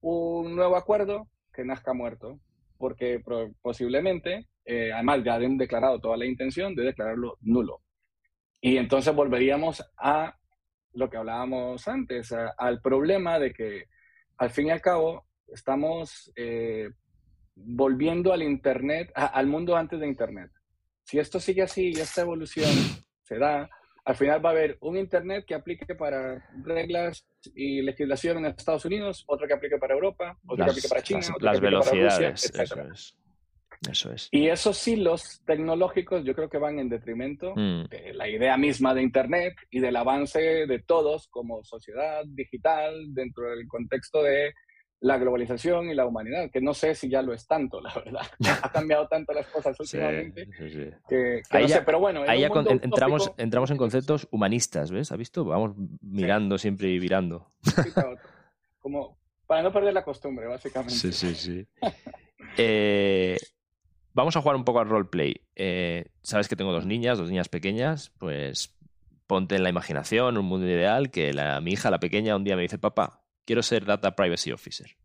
un 0.08 0.56
nuevo 0.56 0.76
acuerdo 0.76 1.28
que 1.52 1.66
nazca 1.66 1.94
muerto, 1.94 2.40
porque 2.78 3.20
posiblemente, 3.62 4.48
eh, 4.64 4.92
además 4.94 5.24
ya 5.24 5.36
han 5.36 5.58
declarado 5.58 6.00
toda 6.00 6.16
la 6.16 6.28
intención 6.28 6.76
de 6.76 6.84
declararlo 6.84 7.38
nulo. 7.42 7.82
Y 8.62 8.78
entonces 8.78 9.16
volveríamos 9.16 9.84
a 9.98 10.36
lo 10.94 11.10
que 11.10 11.18
hablábamos 11.18 11.88
antes, 11.88 12.32
al 12.32 12.82
problema 12.82 13.40
de 13.40 13.52
que 13.52 13.86
al 14.38 14.52
fin 14.52 14.68
y 14.68 14.72
al 14.72 14.82
cabo 14.82 15.26
estamos 15.48 16.32
eh, 16.36 16.90
volviendo 17.56 18.32
al 18.32 18.44
Internet, 18.44 19.12
al 19.16 19.48
mundo 19.48 19.76
antes 19.76 20.00
de 20.00 20.08
Internet. 20.08 20.52
Si 21.04 21.18
esto 21.18 21.40
sigue 21.40 21.64
así 21.64 21.94
y 21.96 22.00
esta 22.00 22.22
evolución 22.22 22.70
se 23.24 23.40
da, 23.40 23.68
al 24.06 24.16
final 24.16 24.46
va 24.46 24.50
a 24.50 24.54
haber 24.54 24.78
un 24.82 24.98
Internet 24.98 25.46
que 25.48 25.56
aplique 25.56 25.96
para 25.96 26.48
reglas 26.64 27.26
y 27.56 27.82
legislación 27.82 28.38
en 28.40 28.46
Estados 28.48 28.86
Unidos, 28.86 29.24
otro 29.28 29.48
que 29.48 29.54
aplique 29.54 29.78
para 29.78 29.94
Europa, 29.94 30.38
otro 30.46 30.66
que 30.66 30.72
aplique 30.72 30.88
para 30.88 31.02
China, 31.02 31.22
las, 31.40 31.60
velocidades, 31.60 32.54
Eso 33.90 34.12
es. 34.12 34.30
Y 34.32 34.48
esos 34.48 34.88
hilos 34.88 35.42
tecnológicos 35.46 36.24
yo 36.24 36.34
creo 36.34 36.50
que 36.50 36.58
van 36.58 36.80
en 36.80 36.90
detrimento 36.90 37.54
mm. 37.56 37.86
de 37.90 38.14
la 38.14 38.28
idea 38.30 38.58
misma 38.58 38.94
de 38.94 39.04
Internet 39.04 39.56
y 39.70 39.80
del 39.80 39.96
avance 39.96 40.40
de 40.40 40.80
todos 40.80 41.28
como 41.28 41.64
sociedad 41.64 42.24
digital 42.26 43.14
dentro 43.14 43.50
del 43.50 43.68
contexto 43.68 44.24
de 44.24 44.54
la 45.02 45.18
globalización 45.18 45.90
y 45.90 45.94
la 45.94 46.06
humanidad, 46.06 46.50
que 46.52 46.62
no 46.62 46.74
sé 46.74 46.96
si 46.96 47.10
ya 47.10 47.22
lo 47.22 47.34
es 47.34 47.48
tanto, 47.48 47.82
la 47.82 47.94
verdad. 47.94 48.22
ha 48.64 48.72
cambiado 48.72 49.08
tanto 49.08 49.34
las 49.34 49.48
cosas 49.48 49.80
últimamente 49.80 50.48
que, 51.08 51.42
no 51.52 51.68
sé, 51.68 51.82
pero 51.82 52.00
bueno. 52.00 52.24
Ahí 52.28 52.42
ya 52.42 52.50
entramos, 52.82 53.32
entramos 53.38 53.72
en 53.72 53.78
conceptos 53.78 54.28
humanistas, 54.32 54.92
¿ves? 54.92 55.12
¿Has 55.12 55.18
visto? 55.18 55.46
Vamos 55.46 55.76
mirando 56.02 56.58
siempre 56.58 56.90
y 56.90 57.00
virando. 57.00 57.52
Como 58.80 59.18
para 59.46 59.62
no 59.64 59.72
perder 59.72 59.94
la 59.94 60.04
costumbre, 60.04 60.48
básicamente. 60.48 60.96
Sí, 60.96 61.12
sí, 61.12 61.36
sí. 61.36 61.68
eh, 62.58 63.38
vamos 64.14 64.36
a 64.36 64.42
jugar 64.42 64.56
un 64.56 64.64
poco 64.64 64.80
al 64.80 64.90
roleplay. 64.90 65.36
Eh, 65.56 66.06
Sabes 66.22 66.48
que 66.48 66.56
tengo 66.56 66.72
dos 66.72 66.86
niñas, 66.86 67.18
dos 67.18 67.30
niñas 67.30 67.50
pequeñas, 67.50 68.12
pues 68.18 68.76
ponte 69.28 69.56
en 69.56 69.64
la 69.64 69.70
imaginación 69.70 70.38
un 70.38 70.46
mundo 70.46 70.68
ideal 70.68 71.10
que 71.10 71.34
la, 71.34 71.60
mi 71.62 71.72
hija, 71.72 71.90
la 71.92 72.00
pequeña, 72.00 72.36
un 72.36 72.44
día 72.44 72.56
me 72.56 72.62
dice, 72.62 72.78
papá, 72.78 73.25
quiero 73.46 73.64
ser 73.64 73.86
Data 73.86 74.16
Privacy 74.16 74.52
Officer. 74.52 74.96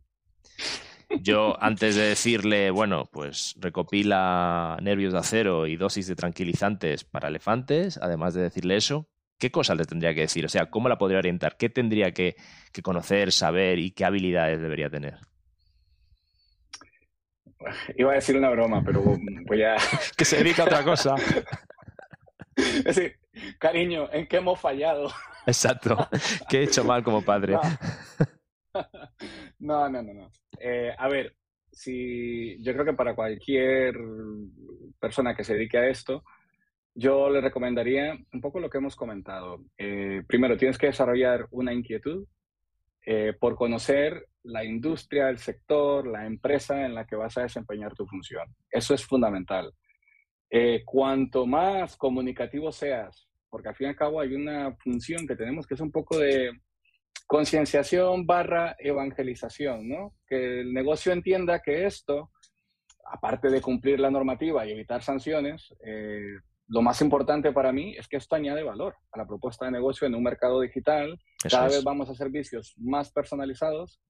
Yo, 1.21 1.61
antes 1.61 1.97
de 1.97 2.03
decirle, 2.03 2.71
bueno, 2.71 3.09
pues 3.13 3.57
recopila 3.59 4.79
nervios 4.81 5.13
de 5.13 5.19
acero 5.19 5.67
y 5.67 5.77
dosis 5.77 6.07
de 6.07 6.15
tranquilizantes 6.15 7.05
para 7.05 7.29
elefantes, 7.29 7.99
además 8.01 8.35
de 8.35 8.43
decirle 8.43 8.77
eso, 8.77 9.09
¿qué 9.39 9.51
cosas 9.51 9.77
le 9.77 9.85
tendría 9.85 10.15
que 10.15 10.21
decir? 10.21 10.45
O 10.45 10.49
sea, 10.49 10.71
¿cómo 10.71 10.89
la 10.89 10.99
podría 10.99 11.19
orientar? 11.19 11.57
¿Qué 11.57 11.69
tendría 11.69 12.13
que 12.13 12.37
conocer, 12.83 13.33
saber 13.33 13.81
y 13.81 13.91
qué 13.91 14.05
habilidades 14.05 14.61
debería 14.61 14.89
tener? 14.89 15.19
Iba 17.97 18.13
a 18.13 18.15
decir 18.15 18.37
una 18.37 18.51
broma, 18.51 18.83
pero 18.85 19.03
voy 19.03 19.63
a... 19.63 19.77
que 20.17 20.25
se 20.25 20.39
dedica 20.39 20.63
a 20.63 20.67
otra 20.67 20.85
cosa. 20.85 21.15
Es 22.57 22.85
decir, 22.85 23.17
cariño, 23.59 24.13
¿en 24.13 24.27
qué 24.27 24.37
hemos 24.37 24.61
fallado? 24.61 25.11
Exacto. 25.47 25.97
¿Qué 26.49 26.59
he 26.59 26.63
hecho 26.65 26.85
mal 26.85 27.03
como 27.03 27.23
padre? 27.23 27.57
No, 29.59 29.89
no, 29.89 30.03
no, 30.03 30.15
no. 30.15 30.31
Eh, 30.59 30.95
a 30.97 31.09
ver, 31.09 31.37
si 31.71 32.63
yo 32.63 32.73
creo 32.73 32.85
que 32.85 32.95
para 32.95 33.15
cualquier 33.15 33.95
persona 34.99 35.35
que 35.35 35.45
se 35.45 35.55
dedique 35.55 35.79
a 35.79 35.89
esto, 35.89 36.25
yo 36.95 37.31
le 37.31 37.41
recomendaría 37.41 38.17
un 38.33 38.41
poco 38.41 38.61
lo 38.61 38.71
que 38.71 38.79
hemos 38.79 38.97
comentado. 38.97 39.65
Eh, 39.77 40.23
primero, 40.27 40.57
tienes 40.57 40.79
que 40.79 40.87
desarrollar 40.87 41.47
una 41.51 41.73
inquietud 41.73 42.27
eh, 43.05 43.35
por 43.39 43.55
conocer 43.55 44.27
la 44.43 44.65
industria, 44.65 45.29
el 45.29 45.39
sector, 45.39 46.07
la 46.07 46.27
empresa 46.27 46.85
en 46.85 46.95
la 46.95 47.07
que 47.07 47.17
vas 47.17 47.37
a 47.37 47.43
desempeñar 47.43 47.95
tu 47.95 48.07
función. 48.07 48.55
Eso 48.71 48.95
es 48.95 49.05
fundamental. 49.05 49.73
Cuanto 50.85 51.47
más 51.47 51.97
comunicativo 51.97 52.73
seas, 52.73 53.29
porque 53.51 53.69
al 53.69 53.75
fin 53.75 53.89
y 53.89 53.91
al 53.91 53.97
cabo 53.97 54.21
hay 54.21 54.35
una 54.35 54.75
función 54.77 55.27
que 55.27 55.37
tenemos 55.37 55.67
que 55.67 55.75
es 55.75 55.81
un 55.81 55.91
poco 55.91 56.19
de 56.19 56.53
concienciación 57.27 58.27
barra 58.27 58.77
evangelización, 58.79 59.89
¿no? 59.89 60.15
Que 60.27 60.61
el 60.61 60.73
negocio 60.73 61.13
entienda 61.13 61.61
que 61.61 61.87
esto, 61.87 62.31
aparte 63.05 63.51
de 63.51 63.61
cumplir 63.61 64.01
la 64.01 64.11
normativa 64.11 64.67
y 64.67 64.73
evitar 64.73 65.03
sanciones, 65.03 65.73
eh, 65.85 66.39
lo 66.67 66.83
más 66.83 67.01
importante 67.03 67.53
para 67.53 67.73
mí 67.73 67.97
es 67.97 68.07
que 68.09 68.17
esto 68.17 68.37
añade 68.37 68.63
valor 68.63 68.95
a 69.13 69.19
la 69.19 69.27
propuesta 69.27 69.65
de 69.65 69.73
negocio 69.73 70.07
en 70.07 70.15
un 70.15 70.23
mercado 70.23 70.61
digital. 70.61 71.21
Cada 71.49 71.67
vez 71.67 71.83
vamos 71.83 72.09
a 72.09 72.15
servicios 72.15 72.75
más 72.79 73.13
personalizados, 73.13 74.01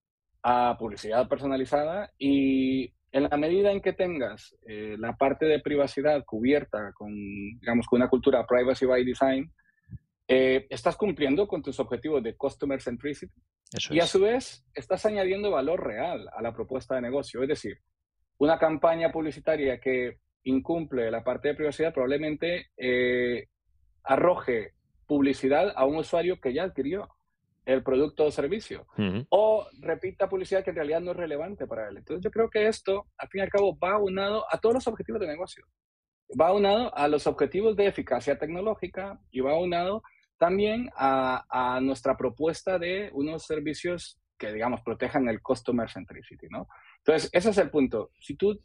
a 0.42 0.76
publicidad 0.78 1.26
personalizada 1.28 2.12
y 2.18 2.92
en 3.12 3.24
la 3.24 3.36
medida 3.36 3.72
en 3.72 3.80
que 3.80 3.92
tengas 3.92 4.56
eh, 4.66 4.96
la 4.98 5.16
parte 5.16 5.46
de 5.46 5.60
privacidad 5.60 6.24
cubierta 6.24 6.92
con, 6.92 7.12
digamos, 7.58 7.86
con 7.86 8.00
una 8.00 8.08
cultura 8.08 8.46
privacy 8.46 8.86
by 8.86 9.04
design, 9.04 9.52
eh, 10.28 10.66
estás 10.70 10.96
cumpliendo 10.96 11.48
con 11.48 11.60
tus 11.60 11.80
objetivos 11.80 12.22
de 12.22 12.36
customer 12.36 12.80
centricity 12.80 13.34
y 13.90 13.98
a 13.98 14.06
su 14.06 14.20
vez 14.20 14.64
estás 14.74 15.04
añadiendo 15.06 15.50
valor 15.50 15.84
real 15.84 16.28
a 16.32 16.40
la 16.40 16.52
propuesta 16.52 16.94
de 16.94 17.00
negocio. 17.00 17.42
Es 17.42 17.48
decir, 17.48 17.78
una 18.38 18.58
campaña 18.58 19.10
publicitaria 19.10 19.80
que 19.80 20.18
incumple 20.44 21.10
la 21.10 21.24
parte 21.24 21.48
de 21.48 21.54
privacidad 21.54 21.92
probablemente 21.92 22.68
eh, 22.76 23.48
arroje 24.04 24.74
publicidad 25.06 25.72
a 25.74 25.84
un 25.84 25.96
usuario 25.96 26.40
que 26.40 26.54
ya 26.54 26.62
adquirió 26.62 27.08
el 27.72 27.82
producto 27.82 28.24
o 28.24 28.30
servicio. 28.30 28.86
O 29.28 29.66
repita 29.78 30.28
publicidad 30.28 30.64
que 30.64 30.70
en 30.70 30.76
realidad 30.76 31.00
no 31.00 31.12
es 31.12 31.16
relevante 31.16 31.66
para 31.66 31.88
él. 31.88 31.98
Entonces 31.98 32.24
yo 32.24 32.30
creo 32.30 32.50
que 32.50 32.66
esto, 32.66 33.06
al 33.16 33.28
fin 33.28 33.40
y 33.40 33.42
al 33.42 33.48
cabo, 33.48 33.78
va 33.78 33.96
unado 33.98 34.44
a 34.50 34.58
todos 34.58 34.74
los 34.74 34.86
objetivos 34.88 35.20
de 35.20 35.28
negocio. 35.28 35.64
Va 36.40 36.52
unado 36.52 36.94
a 36.96 37.06
los 37.06 37.26
objetivos 37.26 37.76
de 37.76 37.86
eficacia 37.86 38.38
tecnológica 38.38 39.20
y 39.30 39.40
va 39.40 39.58
unado 39.58 40.02
también 40.36 40.90
a, 40.96 41.44
a 41.48 41.80
nuestra 41.80 42.16
propuesta 42.16 42.78
de 42.78 43.10
unos 43.12 43.44
servicios 43.44 44.18
que, 44.38 44.52
digamos, 44.52 44.80
protejan 44.82 45.28
el 45.28 45.40
customer 45.42 45.88
centricity, 45.90 46.48
¿no? 46.48 46.66
Entonces, 46.98 47.30
ese 47.32 47.50
es 47.50 47.58
el 47.58 47.70
punto. 47.70 48.10
Si 48.18 48.34
tú 48.34 48.60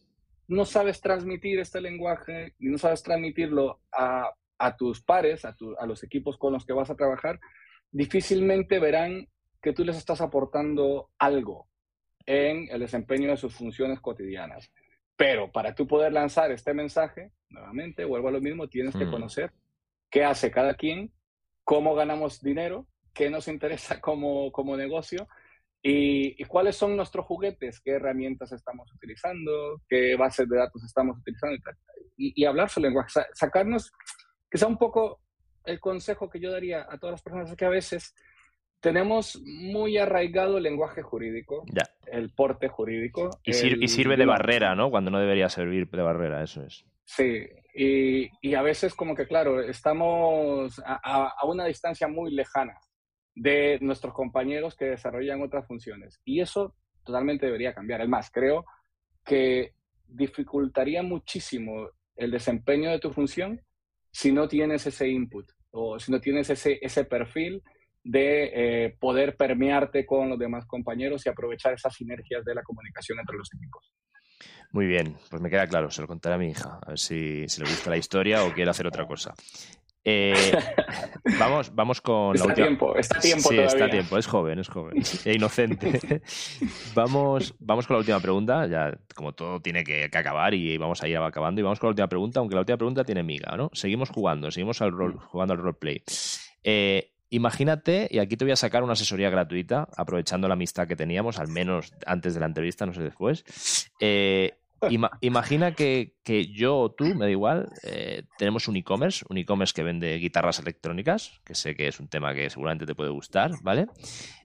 no 0.48 0.66
sabes 0.66 1.02
transmitir 1.02 1.60
este 1.60 1.82
lenguaje 1.82 2.56
y 2.60 2.70
no 2.70 2.78
sabes 2.78 3.04
transmitirlo 3.04 3.82
a, 3.92 4.32
a 4.58 4.76
tus 4.76 5.04
pares, 5.04 5.46
a, 5.46 5.56
a 5.80 5.86
los 5.86 6.04
equipos 6.04 6.38
con 6.38 6.54
los 6.54 6.66
que 6.66 6.74
vas 6.74 6.90
a 6.90 6.96
trabajar, 6.96 7.40
difícilmente 7.92 8.80
verán 8.80 9.28
que 9.62 9.74
tú 9.74 9.84
les 9.84 9.98
estás 9.98 10.22
aportando 10.22 11.10
algo 11.18 11.68
en 12.26 12.68
el 12.70 12.80
desempeño 12.80 13.30
de 13.30 13.38
sus 13.38 13.54
funciones 13.54 14.00
cotidianas. 14.00 14.72
Pero 15.16 15.52
para 15.52 15.74
tú 15.74 15.88
poder 15.88 16.12
lanzar 16.12 16.52
este 16.52 16.74
mensaje, 16.74 17.32
nuevamente, 17.50 18.06
vuelvo 18.06 18.28
a 18.28 18.32
lo 18.32 18.42
mismo, 18.42 18.68
tienes 18.68 18.96
que 18.96 19.06
mm. 19.06 19.12
conocer 19.12 19.52
qué 20.10 20.24
hace 20.24 20.52
cada 20.52 20.76
quien, 20.76 21.14
cómo 21.64 21.96
ganamos 21.96 22.42
dinero, 22.42 22.88
qué 23.14 23.30
nos 23.30 23.48
interesa 23.48 24.00
como, 24.02 24.52
como 24.52 24.78
negocio 24.78 25.28
y, 25.82 26.44
cuáles 26.46 26.76
son 26.76 26.96
nuestros 26.96 27.26
juguetes, 27.26 27.80
qué 27.80 27.92
herramientas 27.92 28.52
estamos 28.52 28.92
utilizando, 28.94 29.82
qué 29.88 30.16
bases 30.16 30.50
de 30.50 30.58
datos 30.58 30.84
estamos 30.84 31.18
utilizando 31.18 31.56
y, 32.18 32.34
y 32.42 32.46
hablar 32.46 32.70
su 32.70 32.80
lenguaje, 32.80 33.22
sacarnos, 33.34 33.92
sea 34.52 34.68
un 34.68 34.78
poco 34.78 35.22
el 35.66 35.80
consejo 35.80 36.30
que 36.30 36.40
yo 36.40 36.52
daría 36.52 36.86
a 36.90 36.98
todas 36.98 37.14
las 37.14 37.22
personas 37.22 37.50
es 37.50 37.58
que 37.58 37.66
a 37.66 37.70
veces 37.70 38.16
tenemos 38.80 39.42
muy 39.44 39.98
arraigado 39.98 40.58
el 40.58 40.64
lenguaje 40.64 41.02
jurídico, 41.02 41.66
el 42.06 42.30
porte 42.30 42.68
jurídico. 42.68 43.32
Y, 43.44 43.54
sirve 43.88 44.16
de 44.16 44.28
barrera, 44.28 44.76
¿no? 44.76 44.92
Cuando 44.92 45.10
no 45.10 45.20
debería 45.20 45.50
servir 45.50 45.90
de 45.90 46.02
barrera, 46.04 46.44
eso 46.44 46.64
es. 46.64 46.86
Sí, 47.04 47.48
y, 47.74 48.54
a 48.54 48.62
veces 48.62 48.94
como 48.94 49.16
que, 49.16 49.26
claro, 49.26 49.60
estamos 49.60 50.80
a, 50.86 51.34
una 51.46 51.66
distancia 51.66 52.08
muy 52.08 52.32
lejana 52.32 52.78
de 53.34 53.80
nuestros 53.82 54.14
compañeros 54.14 54.76
que 54.76 54.86
desarrollan 54.86 55.42
otras 55.42 55.66
funciones. 55.66 56.22
Y 56.24 56.42
eso 56.42 56.76
totalmente 57.04 57.48
debería 57.48 57.74
cambiar. 57.74 58.02
Es 58.02 58.10
más, 58.10 58.30
creo 58.30 58.66
que 59.24 59.74
dificultaría 60.06 61.02
muchísimo 61.02 61.90
el 62.16 62.30
desempeño 62.30 62.92
de 62.92 63.00
tu 63.00 63.12
función 63.12 63.60
si 64.12 64.32
no 64.32 64.48
tienes 64.48 64.86
ese 64.86 65.08
input 65.10 65.52
o 65.76 66.00
si 66.00 66.12
no 66.12 66.20
tienes 66.22 66.50
ese, 66.50 66.80
ese 66.82 67.04
perfil 67.04 67.62
de 68.04 68.52
eh, 68.86 68.96
poder 69.00 69.36
permearte 69.36 70.06
con 70.06 70.30
los 70.30 70.40
demás 70.40 70.66
compañeros 70.66 71.26
y 71.26 71.30
aprovechar 71.30 71.74
esas 71.74 71.94
sinergias 71.94 72.46
de 72.46 72.56
la 72.56 72.64
comunicación 72.64 73.20
entre 73.20 73.38
los 73.38 73.50
equipos. 73.54 73.92
Muy 74.72 74.86
bien, 74.86 75.16
pues 75.30 75.42
me 75.42 75.50
queda 75.50 75.68
claro, 75.68 75.90
se 75.90 76.02
lo 76.02 76.08
contaré 76.08 76.36
a 76.36 76.38
mi 76.38 76.50
hija, 76.50 76.80
a 76.82 76.90
ver 76.90 77.00
si, 77.00 77.48
si 77.48 77.62
le 77.62 77.70
gusta 77.70 77.90
la 77.90 77.98
historia 77.98 78.44
o 78.44 78.54
quiere 78.54 78.70
hacer 78.70 78.88
otra 78.88 79.08
cosa. 79.08 79.34
Eh, 80.08 80.34
vamos, 81.40 81.74
vamos 81.74 82.00
con 82.00 82.36
está 82.36 82.46
la 82.46 82.52
última. 82.52 82.68
Tiempo, 82.68 82.96
está 82.96 83.20
tiempo, 83.20 83.50
sí, 83.50 83.58
está 83.58 83.90
tiempo. 83.90 84.18
Es 84.20 84.28
joven, 84.28 84.60
es 84.60 84.70
joven, 84.70 85.02
e 85.26 85.34
inocente. 85.34 86.22
vamos, 86.94 87.56
vamos 87.60 87.88
con 87.88 87.96
la 87.96 88.00
última 88.00 88.20
pregunta. 88.20 88.68
Ya, 88.68 88.96
como 89.16 89.34
todo 89.34 89.60
tiene 89.60 89.84
que, 89.84 90.06
acabar 90.06 90.54
y 90.54 90.78
vamos 90.78 91.02
a 91.02 91.08
ir 91.08 91.18
acabando. 91.18 91.60
Y 91.60 91.64
vamos 91.64 91.80
con 91.80 91.88
la 91.88 91.92
última 91.92 92.08
pregunta, 92.08 92.40
aunque 92.40 92.54
la 92.54 92.62
última 92.62 92.78
pregunta 92.78 93.04
tiene 93.04 93.24
miga, 93.24 93.58
¿no? 93.58 93.72
Seguimos 93.74 94.12
jugando, 94.12 94.52
seguimos 94.52 94.80
al 94.84 94.92
rol, 94.92 95.20
jugando 95.20 95.56
al 95.56 95.60
roleplay. 95.60 96.04
Eh, 96.64 97.12
imagínate, 97.32 98.08
y 98.12 98.20
aquí 98.20 98.38
te 98.38 98.46
voy 98.46 98.52
a 98.52 98.56
sacar 98.56 98.84
una 98.84 98.94
asesoría 98.94 99.32
gratuita, 99.32 99.88
aprovechando 99.98 100.48
la 100.48 100.54
amistad 100.54 100.88
que 100.88 100.96
teníamos, 100.96 101.40
al 101.40 101.48
menos 101.48 101.94
antes 102.06 102.36
de 102.36 102.40
la 102.40 102.46
entrevista, 102.46 102.86
no 102.86 102.94
sé 102.94 103.02
después. 103.02 103.90
Eh, 104.00 104.54
imagina 105.22 105.74
que, 105.74 106.14
yo 106.54 106.78
o 106.78 106.92
tú, 106.92 107.06
me 107.16 107.26
da 107.26 107.32
igual, 107.32 107.70
eh, 107.84 108.24
tenemos 108.38 108.68
un 108.68 108.76
e-commerce, 108.76 109.26
un 109.30 109.38
e-commerce 109.38 109.74
que 109.74 109.84
vende 109.84 110.18
guitarras 110.18 110.60
electrónicas, 110.60 111.42
que 111.44 111.56
sé 111.56 111.76
que 111.76 111.88
es 111.88 112.00
un 112.00 112.08
tema 112.08 112.34
que 112.34 112.50
seguramente 112.50 112.86
te 112.86 112.96
puede 112.96 113.10
gustar, 113.10 113.52
¿vale? 113.62 113.88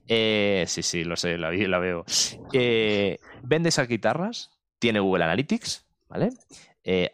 Eh, 0.07 0.65
sí, 0.67 0.83
sí, 0.83 1.03
lo 1.03 1.15
sé, 1.15 1.37
la, 1.37 1.51
la 1.51 1.79
veo. 1.79 2.05
Eh, 2.53 3.19
vende 3.43 3.69
esas 3.69 3.87
guitarras, 3.87 4.51
tiene 4.79 4.99
Google 4.99 5.23
Analytics, 5.25 5.85
¿vale? 6.09 6.29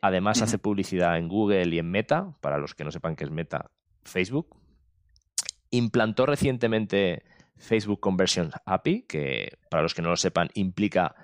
además 0.01 0.41
hace 0.41 0.57
publicidad 0.57 1.18
en 1.18 1.28
Google 1.28 1.76
y 1.76 1.80
en 1.80 1.91
Meta, 1.91 2.34
para 2.39 2.57
los 2.57 2.74
que 2.74 2.86
no 2.86 2.91
sepan 2.91 3.18
qué 3.18 3.26
es 3.26 3.32
Meta, 3.32 3.70
Facebook. 4.03 4.55
Implantó 5.72 6.26
recientemente 6.26 7.24
Facebook 7.57 7.99
Conversion 7.99 8.51
API, 8.65 9.01
que 9.03 9.57
para 9.70 9.84
los 9.84 9.93
que 9.93 10.01
no 10.01 10.09
lo 10.09 10.15
sepan 10.15 10.49
implica 10.53 11.15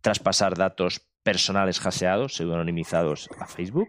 traspasar 0.00 0.56
datos 0.56 1.11
personales 1.22 1.84
haseados, 1.84 2.34
pseudonimizados 2.34 3.28
a 3.38 3.46
Facebook. 3.46 3.88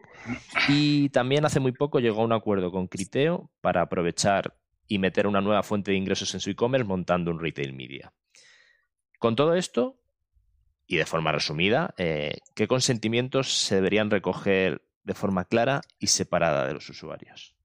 Y 0.67 1.09
también 1.09 1.45
hace 1.45 1.59
muy 1.59 1.71
poco 1.71 1.99
llegó 1.99 2.21
a 2.21 2.25
un 2.25 2.33
acuerdo 2.33 2.71
con 2.71 2.87
Criteo 2.87 3.51
para 3.61 3.81
aprovechar 3.81 4.55
y 4.87 4.99
meter 4.99 5.27
una 5.27 5.41
nueva 5.41 5.63
fuente 5.63 5.91
de 5.91 5.97
ingresos 5.97 6.33
en 6.33 6.39
su 6.39 6.51
e-commerce 6.51 6.85
montando 6.85 7.31
un 7.31 7.39
retail 7.39 7.73
media. 7.73 8.13
Con 9.19 9.35
todo 9.35 9.55
esto, 9.55 9.99
y 10.85 10.97
de 10.97 11.05
forma 11.05 11.31
resumida, 11.31 11.93
eh, 11.97 12.37
¿qué 12.55 12.67
consentimientos 12.67 13.53
se 13.53 13.75
deberían 13.75 14.11
recoger 14.11 14.81
de 15.03 15.13
forma 15.13 15.45
clara 15.45 15.81
y 15.97 16.07
separada 16.07 16.67
de 16.67 16.73
los 16.73 16.89
usuarios? 16.89 17.55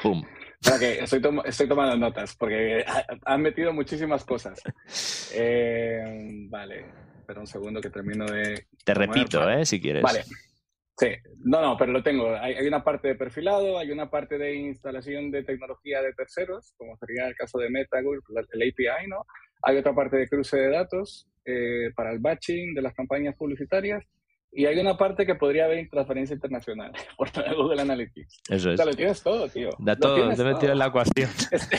¡Pum! 0.00 0.24
estoy, 0.60 1.20
estoy, 1.44 1.68
tomando 1.68 1.96
notas 1.96 2.36
porque 2.36 2.84
han 3.24 3.42
metido 3.42 3.72
muchísimas 3.72 4.24
cosas. 4.24 4.60
Eh, 5.32 6.46
vale, 6.50 6.86
espera 7.30 7.40
un 7.40 7.46
segundo 7.46 7.80
que 7.80 7.90
termino 7.90 8.26
de... 8.26 8.66
Te 8.84 8.94
repito, 8.94 9.48
¿eh? 9.48 9.64
Si 9.64 9.80
quieres. 9.80 10.02
Vale. 10.02 10.24
Sí, 10.98 11.08
no, 11.44 11.62
no, 11.62 11.76
pero 11.78 11.92
lo 11.92 12.02
tengo. 12.02 12.34
Hay, 12.34 12.66
una 12.66 12.82
parte 12.82 13.08
de 13.08 13.14
perfilado, 13.14 13.78
hay 13.78 13.90
una 13.90 14.10
parte 14.10 14.36
de 14.36 14.54
instalación 14.54 15.30
de 15.30 15.44
tecnología 15.44 16.02
de 16.02 16.12
terceros, 16.12 16.74
como 16.76 16.96
sería 16.96 17.26
el 17.26 17.34
caso 17.34 17.58
de 17.58 17.70
Meta, 17.70 17.98
el 18.00 18.62
API, 18.62 19.08
¿no? 19.08 19.24
Hay 19.62 19.78
otra 19.78 19.94
parte 19.94 20.16
de 20.16 20.28
cruce 20.28 20.58
de 20.58 20.70
datos 20.70 21.28
eh, 21.44 21.90
para 21.94 22.12
el 22.12 22.18
batching 22.18 22.74
de 22.74 22.82
las 22.82 22.94
campañas 22.94 23.34
publicitarias 23.36 24.04
y 24.52 24.66
hay 24.66 24.78
una 24.78 24.98
parte 24.98 25.24
que 25.24 25.36
podría 25.36 25.66
haber 25.66 25.88
transferencia 25.88 26.34
internacional 26.34 26.92
por 27.16 27.30
Google 27.54 27.80
Analytics. 27.80 28.42
Eso 28.50 28.70
es. 28.70 28.74
O 28.74 28.76
sea, 28.76 28.86
lo 28.86 28.94
tienes 28.94 29.22
todo, 29.22 29.48
tío. 29.48 29.70
Da 29.78 29.96
todo, 29.96 30.28
debe 30.28 30.54
tirar 30.56 30.76
la 30.76 30.86
ecuación. 30.86 31.30
Este 31.52 31.78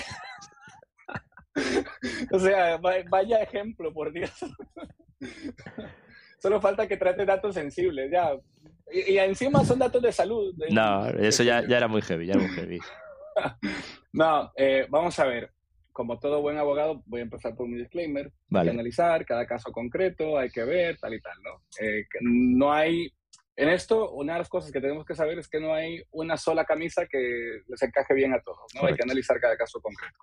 o 2.32 2.40
sea, 2.40 2.78
vaya 2.78 3.42
ejemplo, 3.42 3.94
por 3.94 4.12
Dios. 4.12 4.32
Solo 6.40 6.60
falta 6.60 6.88
que 6.88 6.98
trate 6.98 7.26
datos 7.26 7.56
sensibles, 7.56 8.12
ya. 8.12 8.32
Y, 8.92 9.18
encima 9.18 9.64
son 9.64 9.80
datos 9.80 10.02
de 10.02 10.12
salud. 10.12 10.54
no, 10.72 11.08
eso 11.10 11.44
ya, 11.44 11.66
ya, 11.68 11.78
era 11.78 11.88
muy 11.88 12.02
heavy, 12.02 12.26
ya 12.28 12.34
era 12.34 12.42
muy 12.42 12.56
heavy. 12.56 12.80
no, 14.14 14.52
eh, 14.56 14.86
vamos 14.90 15.18
a 15.20 15.26
ver. 15.26 15.52
Como 15.94 16.20
todo 16.20 16.42
buen 16.42 16.58
abogado, 16.58 17.04
voy 17.06 17.20
a 17.20 17.24
empezar 17.24 17.54
por 17.54 17.68
mi 17.68 17.78
disclaimer. 17.78 18.32
Hay 18.54 18.64
que 18.64 18.70
analizar 18.70 19.26
cada 19.26 19.46
caso 19.46 19.72
concreto, 19.72 20.38
hay 20.38 20.50
que 20.50 20.64
ver, 20.64 20.98
tal 20.98 21.14
y 21.14 21.22
tal, 21.22 21.38
¿no? 21.44 21.64
Eh, 21.82 22.06
no 22.22 22.72
hay 22.72 23.12
en 23.62 23.70
esto, 23.70 24.12
una 24.12 24.34
de 24.34 24.40
las 24.40 24.50
cosas 24.50 24.72
que 24.72 24.82
tenemos 24.82 25.06
que 25.06 25.16
saber 25.16 25.38
es 25.38 25.48
que 25.48 25.60
no 25.60 25.74
hay 25.74 26.02
una 26.12 26.38
sola 26.38 26.66
camisa 26.66 27.06
que 27.06 27.62
les 27.68 27.82
encaje 27.84 28.14
bien 28.14 28.34
a 28.34 28.42
todos, 28.42 28.74
¿no? 28.74 28.88
Hay 28.88 28.96
que 28.96 29.04
analizar 29.04 29.40
cada 29.40 29.58
caso 29.58 29.80
concreto. 29.82 30.18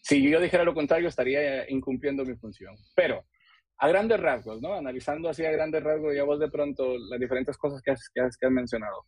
Si 0.00 0.30
yo 0.30 0.40
dijera 0.40 0.62
lo 0.62 0.74
contrario, 0.74 1.08
estaría 1.08 1.68
incumpliendo 1.68 2.24
mi 2.24 2.36
función. 2.36 2.76
Pero, 2.94 3.24
a 3.78 3.88
grandes 3.88 4.20
rasgos, 4.20 4.60
¿no? 4.62 4.74
Analizando 4.74 5.28
así 5.28 5.44
a 5.44 5.50
grandes 5.50 5.82
rasgos, 5.82 6.14
ya 6.14 6.24
vos 6.24 6.38
de 6.38 6.48
pronto 6.48 6.96
las 7.10 7.20
diferentes 7.20 7.56
cosas 7.56 7.82
que 7.82 7.90
has, 7.90 8.08
que 8.12 8.20
has, 8.20 8.36
que 8.36 8.46
has 8.46 8.52
mencionado. 8.52 9.04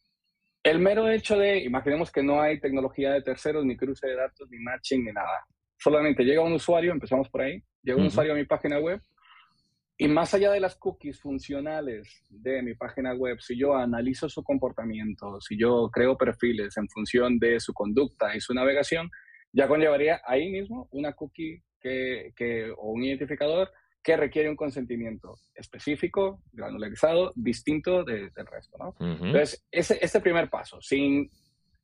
El 0.62 0.80
mero 0.80 1.08
hecho 1.08 1.38
de, 1.38 1.58
imaginemos 1.60 2.10
que 2.10 2.22
no 2.22 2.40
hay 2.40 2.60
tecnología 2.60 3.12
de 3.12 3.22
terceros, 3.22 3.64
ni 3.64 3.76
cruce 3.76 4.06
de 4.06 4.16
datos, 4.16 4.48
ni 4.50 4.58
matching, 4.58 5.04
ni 5.04 5.12
nada. 5.12 5.46
Solamente 5.78 6.24
llega 6.24 6.42
un 6.42 6.52
usuario, 6.52 6.92
empezamos 6.92 7.28
por 7.30 7.42
ahí, 7.42 7.62
llega 7.82 7.98
un 7.98 8.06
usuario 8.06 8.32
a 8.32 8.36
mi 8.36 8.44
página 8.44 8.78
web 8.78 9.00
y 10.00 10.06
más 10.06 10.32
allá 10.32 10.52
de 10.52 10.60
las 10.60 10.76
cookies 10.76 11.20
funcionales 11.20 12.24
de 12.28 12.62
mi 12.62 12.74
página 12.74 13.14
web, 13.14 13.40
si 13.40 13.58
yo 13.58 13.74
analizo 13.74 14.28
su 14.28 14.44
comportamiento, 14.44 15.40
si 15.40 15.58
yo 15.58 15.90
creo 15.92 16.16
perfiles 16.16 16.76
en 16.76 16.88
función 16.88 17.40
de 17.40 17.58
su 17.58 17.74
conducta 17.74 18.36
y 18.36 18.40
su 18.40 18.54
navegación, 18.54 19.10
ya 19.52 19.66
conllevaría 19.66 20.20
ahí 20.24 20.50
mismo 20.50 20.88
una 20.92 21.14
cookie 21.14 21.64
que, 21.80 22.32
que, 22.36 22.70
o 22.76 22.92
un 22.92 23.02
identificador 23.02 23.72
que 24.02 24.16
requiere 24.16 24.48
un 24.48 24.56
consentimiento 24.56 25.36
específico, 25.54 26.42
granularizado, 26.52 27.32
distinto 27.34 28.04
del 28.04 28.30
resto. 28.34 28.78
¿no? 28.78 28.94
Entonces, 29.00 29.66
ese, 29.70 29.98
este 30.00 30.20
primer 30.20 30.48
paso, 30.48 30.80
sin 30.80 31.30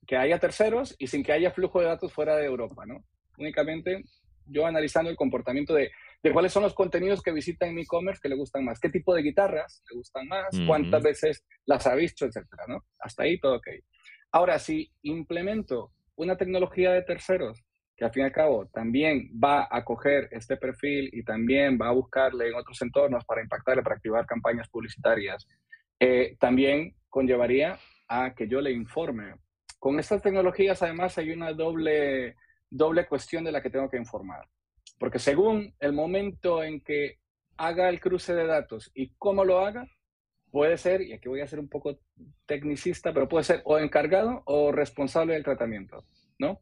que 0.07 0.17
haya 0.17 0.39
terceros 0.39 0.95
y 0.99 1.07
sin 1.07 1.23
que 1.23 1.33
haya 1.33 1.51
flujo 1.51 1.81
de 1.81 1.87
datos 1.87 2.12
fuera 2.12 2.37
de 2.37 2.47
Europa. 2.47 2.85
¿no? 2.87 3.05
Únicamente 3.39 4.05
yo 4.47 4.67
analizando 4.67 5.11
el 5.11 5.17
comportamiento 5.17 5.75
de, 5.75 5.91
de 6.23 6.33
cuáles 6.33 6.53
son 6.53 6.62
los 6.62 6.75
contenidos 6.75 7.23
que 7.23 7.33
visitan 7.33 7.75
mi 7.75 7.83
e-commerce 7.83 8.21
que 8.23 8.29
le 8.29 8.37
gustan 8.37 8.65
más, 8.65 8.79
qué 8.79 8.91
tipo 8.91 9.15
de 9.15 9.23
guitarras 9.23 9.83
le 9.91 9.97
gustan 9.97 10.29
más, 10.29 10.49
cuántas 10.67 11.03
veces 11.03 11.45
las 11.67 11.87
ha 11.87 11.95
visto, 11.95 12.27
etcétera, 12.27 12.65
¿no? 12.69 12.85
Hasta 12.99 13.25
ahí 13.25 13.39
todo 13.39 13.57
ok. 13.57 13.69
Ahora, 14.33 14.59
si 14.59 14.91
implemento 15.03 15.93
una 16.17 16.37
tecnología 16.37 16.93
de 16.93 17.03
terceros 17.03 17.64
que 17.97 18.05
al 18.05 18.12
fin 18.12 18.22
y 18.22 18.26
al 18.26 18.32
cabo 18.32 18.66
también 18.66 19.30
va 19.42 19.68
a 19.70 19.84
coger 19.84 20.28
este 20.32 20.57
perfil 20.57 21.11
y 21.12 21.22
también 21.22 21.78
va 21.80 21.88
a 21.88 21.92
buscarle 21.92 22.49
en 22.49 22.55
otros 22.55 22.80
entornos 22.82 23.24
para 23.24 23.42
impactarle, 23.42 23.82
para 23.82 23.97
activar 23.97 24.26
campañas 24.26 24.68
publicitarias, 24.68 25.47
eh, 26.01 26.36
también 26.40 26.97
conllevaría 27.09 27.78
a 28.09 28.34
que 28.34 28.49
yo 28.49 28.61
le 28.61 28.72
informe. 28.72 29.34
Con 29.78 29.99
estas 30.01 30.22
tecnologías 30.22 30.82
además 30.82 31.16
hay 31.18 31.30
una 31.30 31.53
doble, 31.53 32.36
doble 32.68 33.07
cuestión 33.07 33.45
de 33.45 33.53
la 33.53 33.62
que 33.62 33.70
tengo 33.70 33.88
que 33.88 33.99
informar. 33.99 34.49
Porque 34.99 35.18
según 35.18 35.74
el 35.78 35.92
momento 35.92 36.62
en 36.64 36.80
que 36.80 37.18
haga 37.57 37.88
el 37.88 38.01
cruce 38.01 38.34
de 38.34 38.47
datos 38.47 38.90
y 38.95 39.12
cómo 39.18 39.45
lo 39.45 39.61
haga, 39.61 39.86
puede 40.51 40.78
ser, 40.78 41.03
y 41.03 41.12
aquí 41.12 41.28
voy 41.28 41.40
a 41.40 41.47
ser 41.47 41.59
un 41.59 41.68
poco 41.68 41.99
tecnicista, 42.47 43.12
pero 43.12 43.28
puede 43.28 43.45
ser 43.45 43.62
o 43.64 43.78
encargado 43.78 44.42
o 44.47 44.72
responsable 44.72 45.34
del 45.34 45.45
tratamiento, 45.45 46.05
¿no? 46.38 46.61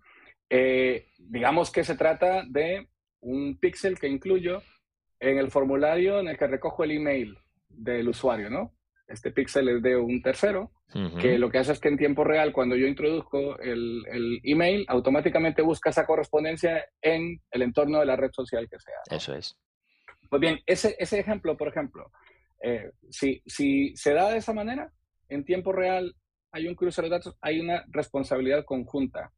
Eh, 0.55 1.07
digamos 1.17 1.73
que 1.73 1.83
se 1.83 1.97
trata 1.97 2.45
de 2.47 2.87
un 3.21 3.57
píxel 3.59 3.99
que 3.99 4.07
incluyo 4.07 4.63
en 5.19 5.39
el 5.39 5.51
formulario 5.51 6.21
en 6.21 6.29
el 6.29 6.37
que 6.37 6.47
recojo 6.47 6.85
el 6.85 6.91
email 6.91 7.39
del 7.71 8.07
usuario, 8.07 8.51
¿no? 8.51 8.75
Este 9.07 9.31
píxel 9.31 9.71
es 9.71 9.83
de 9.83 9.97
un 9.97 10.21
tercero, 10.21 10.71
que 11.19 11.39
lo 11.39 11.51
que 11.51 11.57
hace 11.57 11.73
es 11.73 11.81
que 11.81 11.89
en 11.89 11.97
tiempo 11.97 12.23
real, 12.23 12.53
cuando 12.53 12.77
yo 12.77 12.87
introduzco 12.87 13.59
el, 13.61 14.05
el, 14.13 14.41
email, 14.43 14.85
automáticamente 14.89 15.63
busca 15.63 15.89
esa 15.89 16.05
correspondencia 16.05 16.85
en 17.01 17.41
el 17.51 17.63
entorno 17.63 18.01
de 18.01 18.07
la 18.07 18.17
red 18.17 18.31
social 18.31 18.69
que 18.69 18.79
sea. 18.79 19.17
Eso 19.17 19.35
es. 19.35 19.57
Pues 20.29 20.39
bien, 20.39 20.61
ese, 20.67 20.95
ese 20.99 21.19
ejemplo, 21.19 21.57
por 21.57 21.69
ejemplo, 21.69 22.11
eh, 22.61 22.91
si, 23.09 23.43
si 23.47 23.97
se 23.97 24.13
da 24.13 24.31
de 24.31 24.37
esa 24.37 24.53
manera, 24.53 24.93
en 25.31 25.47
tiempo 25.47 25.73
real 25.73 26.15
hay 26.51 26.69
un 26.69 26.75
cruce 26.75 27.01
de 27.01 27.09
datos, 27.09 27.39
hay 27.41 27.59
una 27.59 27.87
responsabilidad 27.89 28.67
conjunta. 28.67 29.33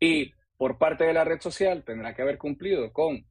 Y 0.00 0.32
por 0.56 0.78
parte 0.78 1.04
de 1.04 1.12
la 1.12 1.24
red 1.24 1.40
social 1.40 1.84
tendrá 1.84 2.14
que 2.14 2.22
haber 2.22 2.38
cumplido 2.38 2.92
con 2.92 3.24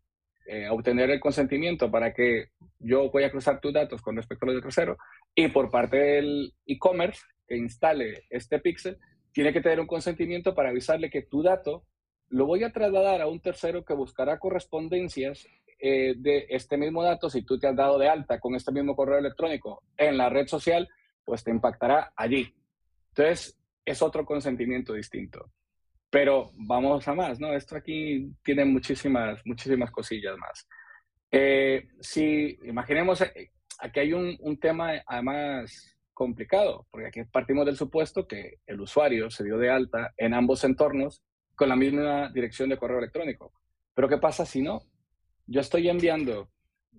eh, 0.46 0.68
obtener 0.70 1.10
el 1.10 1.20
consentimiento 1.20 1.90
para 1.90 2.14
que 2.14 2.50
yo 2.80 3.10
voy 3.10 3.24
a 3.24 3.32
cruzar 3.32 3.62
tus 3.62 3.74
datos 3.74 4.02
con 4.02 4.16
respecto 4.16 4.46
a 4.46 4.48
los 4.48 4.56
de 4.56 4.62
tercero. 4.62 4.98
Y 5.34 5.48
por 5.48 5.72
parte 5.72 5.98
del 5.98 6.54
e-commerce 6.66 7.22
que 7.48 7.58
instale 7.58 8.24
este 8.30 8.60
pixel, 8.60 8.98
tiene 9.32 9.52
que 9.52 9.62
tener 9.62 9.80
un 9.80 9.88
consentimiento 9.88 10.54
para 10.54 10.70
avisarle 10.70 11.10
que 11.10 11.24
tu 11.24 11.42
dato 11.42 11.86
lo 12.30 12.46
voy 12.46 12.64
a 12.64 12.72
trasladar 12.72 13.22
a 13.22 13.28
un 13.28 13.40
tercero 13.40 13.86
que 13.86 13.94
buscará 13.94 14.40
correspondencias 14.40 15.48
eh, 15.80 16.16
de 16.18 16.48
este 16.50 16.78
mismo 16.78 17.04
dato, 17.04 17.30
si 17.30 17.44
tú 17.44 17.60
te 17.60 17.68
has 17.68 17.76
dado 17.76 18.00
de 18.00 18.08
alta 18.08 18.40
con 18.40 18.56
este 18.56 18.72
mismo 18.72 18.96
correo 18.96 19.20
electrónico 19.20 19.84
en 19.98 20.18
la 20.18 20.30
red 20.30 20.48
social, 20.48 20.88
pues 21.24 21.44
te 21.44 21.52
impactará 21.52 22.12
allí. 22.16 22.56
Entonces, 23.10 23.60
es 23.86 24.02
otro 24.02 24.26
consentimiento 24.26 24.94
distinto. 24.94 25.52
Pero 26.14 26.52
vamos 26.54 27.08
a 27.08 27.16
más, 27.16 27.40
¿no? 27.40 27.52
Esto 27.54 27.76
aquí 27.76 28.32
tiene 28.44 28.66
muchísimas, 28.66 29.42
muchísimas 29.46 29.90
cosillas 29.90 30.38
más. 30.38 30.68
Eh, 31.32 31.88
si 32.02 32.56
imaginemos, 32.66 33.22
eh, 33.22 33.50
aquí 33.80 34.00
hay 34.00 34.14
un, 34.14 34.38
un, 34.42 34.60
tema 34.60 34.92
además 35.08 35.98
complicado, 36.14 36.86
porque 36.92 37.08
aquí 37.08 37.24
partimos 37.24 37.66
del 37.66 37.78
supuesto 37.78 38.28
que 38.28 38.60
el 38.68 38.80
usuario 38.80 39.32
se 39.32 39.44
dio 39.44 39.58
de 39.58 39.72
alta 39.72 40.14
en 40.16 40.36
ambos 40.36 40.64
entornos 40.64 41.24
con 41.56 41.68
la 41.68 41.76
misma 41.76 42.30
dirección 42.32 42.70
de 42.70 42.78
correo 42.78 43.00
electrónico. 43.00 43.52
Pero 43.96 44.08
¿qué 44.08 44.20
pasa 44.20 44.46
si 44.46 44.62
no? 44.62 44.84
yo 45.48 45.62
estoy 45.62 45.90
enviando 45.90 46.52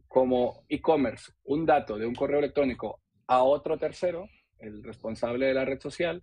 como 0.09 0.65
e-commerce 0.69 1.31
un 1.45 1.65
dato 1.65 1.99
de 1.99 2.07
un 2.07 2.17
correo 2.17 2.41
electrónico 2.41 3.01
a 3.29 3.45
otro 3.45 3.79
tercero, 3.79 4.29
el 4.59 4.83
responsable 4.83 5.47
de 5.47 5.55
la 5.55 5.65
red 5.65 5.81
social, 5.81 6.21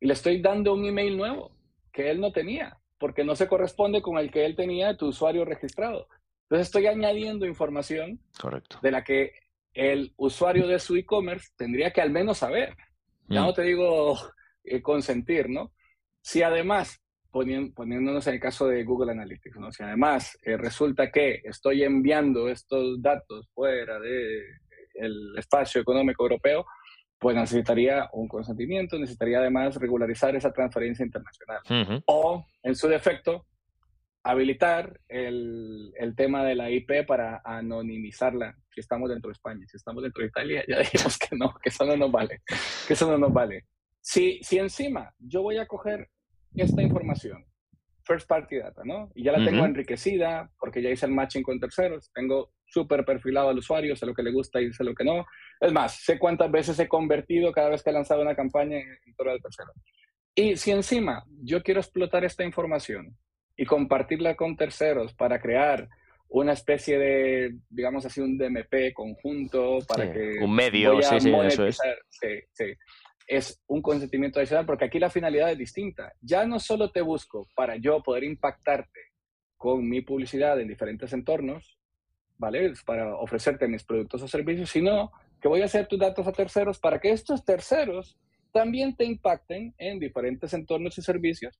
y 0.00 0.08
le 0.08 0.14
estoy 0.14 0.42
dando 0.42 0.74
un 0.74 0.84
email 0.84 1.16
nuevo 1.16 1.61
que 1.92 2.10
él 2.10 2.20
no 2.20 2.32
tenía, 2.32 2.78
porque 2.98 3.24
no 3.24 3.36
se 3.36 3.48
corresponde 3.48 4.02
con 4.02 4.18
el 4.18 4.30
que 4.30 4.44
él 4.44 4.56
tenía 4.56 4.88
de 4.88 4.96
tu 4.96 5.08
usuario 5.08 5.44
registrado. 5.44 6.08
Entonces 6.44 6.68
estoy 6.68 6.86
añadiendo 6.86 7.46
información 7.46 8.20
Correcto. 8.40 8.78
de 8.82 8.90
la 8.90 9.04
que 9.04 9.32
el 9.74 10.12
usuario 10.16 10.66
de 10.66 10.78
su 10.78 10.96
e-commerce 10.96 11.50
tendría 11.56 11.92
que 11.92 12.00
al 12.00 12.10
menos 12.10 12.38
saber. 12.38 12.76
Ya 13.28 13.42
mm. 13.42 13.44
no 13.44 13.54
te 13.54 13.62
digo 13.62 14.18
eh, 14.64 14.82
consentir, 14.82 15.48
¿no? 15.48 15.72
Si 16.20 16.42
además 16.42 17.02
poniéndonos 17.32 18.26
en 18.26 18.34
el 18.34 18.40
caso 18.40 18.68
de 18.68 18.84
Google 18.84 19.12
Analytics, 19.12 19.56
¿no? 19.56 19.72
Si 19.72 19.82
además 19.82 20.38
eh, 20.42 20.58
resulta 20.58 21.10
que 21.10 21.40
estoy 21.44 21.82
enviando 21.82 22.48
estos 22.48 23.00
datos 23.00 23.48
fuera 23.54 23.98
del 23.98 24.42
el 24.94 25.38
espacio 25.38 25.80
económico 25.80 26.24
europeo, 26.24 26.66
pues 27.22 27.36
necesitaría 27.36 28.10
un 28.14 28.26
consentimiento, 28.26 28.98
necesitaría 28.98 29.38
además 29.38 29.76
regularizar 29.76 30.34
esa 30.34 30.52
transferencia 30.52 31.06
internacional. 31.06 32.02
O, 32.06 32.44
en 32.64 32.74
su 32.74 32.88
defecto, 32.88 33.46
habilitar 34.24 34.98
el, 35.06 35.92
el, 35.96 36.16
tema 36.16 36.44
de 36.44 36.56
la 36.56 36.68
IP 36.68 37.06
para 37.06 37.40
anonimizarla 37.44 38.56
si 38.74 38.80
estamos 38.80 39.08
dentro 39.08 39.28
de 39.28 39.34
España. 39.34 39.64
Si 39.68 39.76
estamos 39.76 40.02
dentro 40.02 40.20
de 40.20 40.30
Italia, 40.30 40.64
ya 40.68 40.80
dijimos 40.80 41.16
que 41.16 41.36
no, 41.36 41.54
que 41.62 41.68
eso 41.68 41.84
no 41.86 41.96
nos 41.96 42.10
vale, 42.10 42.42
que 42.88 42.94
eso 42.94 43.08
no 43.08 43.16
nos 43.16 43.32
vale. 43.32 43.66
Si, 44.00 44.40
si 44.42 44.58
encima 44.58 45.14
yo 45.20 45.42
voy 45.42 45.58
a 45.58 45.66
coger 45.66 46.10
esta 46.56 46.82
información, 46.82 47.46
first 48.02 48.26
party 48.26 48.56
data, 48.56 48.82
¿no? 48.84 49.12
Y 49.14 49.22
ya 49.22 49.30
la 49.30 49.44
tengo 49.44 49.64
enriquecida 49.64 50.50
porque 50.58 50.82
ya 50.82 50.90
hice 50.90 51.06
el 51.06 51.12
matching 51.12 51.44
con 51.44 51.60
terceros, 51.60 52.10
tengo 52.12 52.52
súper 52.72 53.04
perfilado 53.04 53.50
al 53.50 53.58
usuario, 53.58 53.96
sé 53.96 54.06
lo 54.06 54.14
que 54.14 54.22
le 54.22 54.32
gusta 54.32 54.60
y 54.60 54.72
sé 54.72 54.84
lo 54.84 54.94
que 54.94 55.04
no. 55.04 55.26
Es 55.60 55.72
más, 55.72 55.96
sé 56.02 56.18
cuántas 56.18 56.50
veces 56.50 56.78
he 56.78 56.88
convertido 56.88 57.52
cada 57.52 57.70
vez 57.70 57.82
que 57.82 57.90
he 57.90 57.92
lanzado 57.92 58.22
una 58.22 58.34
campaña 58.34 58.78
en, 58.78 58.88
en 59.06 59.14
torno 59.14 59.32
del 59.32 59.42
tercero. 59.42 59.72
Y 60.34 60.56
si 60.56 60.70
encima 60.70 61.24
yo 61.42 61.62
quiero 61.62 61.80
explotar 61.80 62.24
esta 62.24 62.44
información 62.44 63.16
y 63.56 63.66
compartirla 63.66 64.34
con 64.34 64.56
terceros 64.56 65.12
para 65.14 65.40
crear 65.40 65.88
una 66.32 66.52
especie 66.52 66.98
de, 66.98 67.54
digamos 67.68 68.06
así, 68.06 68.20
un 68.20 68.38
DMP 68.38 68.94
conjunto 68.94 69.80
para 69.86 70.10
que... 70.10 70.38
Un 70.40 70.54
medio, 70.54 71.02
sí, 71.02 71.20
sí, 71.20 71.30
eso 71.30 71.66
es. 71.66 71.78
Sí, 72.08 72.28
sí. 72.52 72.64
Es 73.26 73.62
un 73.66 73.82
consentimiento 73.82 74.38
adicional 74.38 74.64
porque 74.64 74.86
aquí 74.86 74.98
la 74.98 75.10
finalidad 75.10 75.52
es 75.52 75.58
distinta. 75.58 76.12
Ya 76.22 76.46
no 76.46 76.58
solo 76.58 76.90
te 76.90 77.02
busco 77.02 77.46
para 77.54 77.76
yo 77.76 78.02
poder 78.02 78.24
impactarte 78.24 79.00
con 79.58 79.86
mi 79.86 80.00
publicidad 80.00 80.58
en 80.58 80.68
diferentes 80.68 81.12
entornos, 81.12 81.78
¿vale? 82.42 82.72
Para 82.84 83.14
ofrecerte 83.14 83.68
mis 83.68 83.84
productos 83.84 84.20
o 84.20 84.26
servicios, 84.26 84.68
sino 84.68 85.12
que 85.40 85.46
voy 85.46 85.62
a 85.62 85.66
hacer 85.66 85.86
tus 85.86 86.00
datos 86.00 86.26
a 86.26 86.32
terceros 86.32 86.80
para 86.80 86.98
que 86.98 87.12
estos 87.12 87.44
terceros 87.44 88.18
también 88.50 88.96
te 88.96 89.04
impacten 89.04 89.72
en 89.78 90.00
diferentes 90.00 90.52
entornos 90.52 90.98
y 90.98 91.02
servicios 91.02 91.56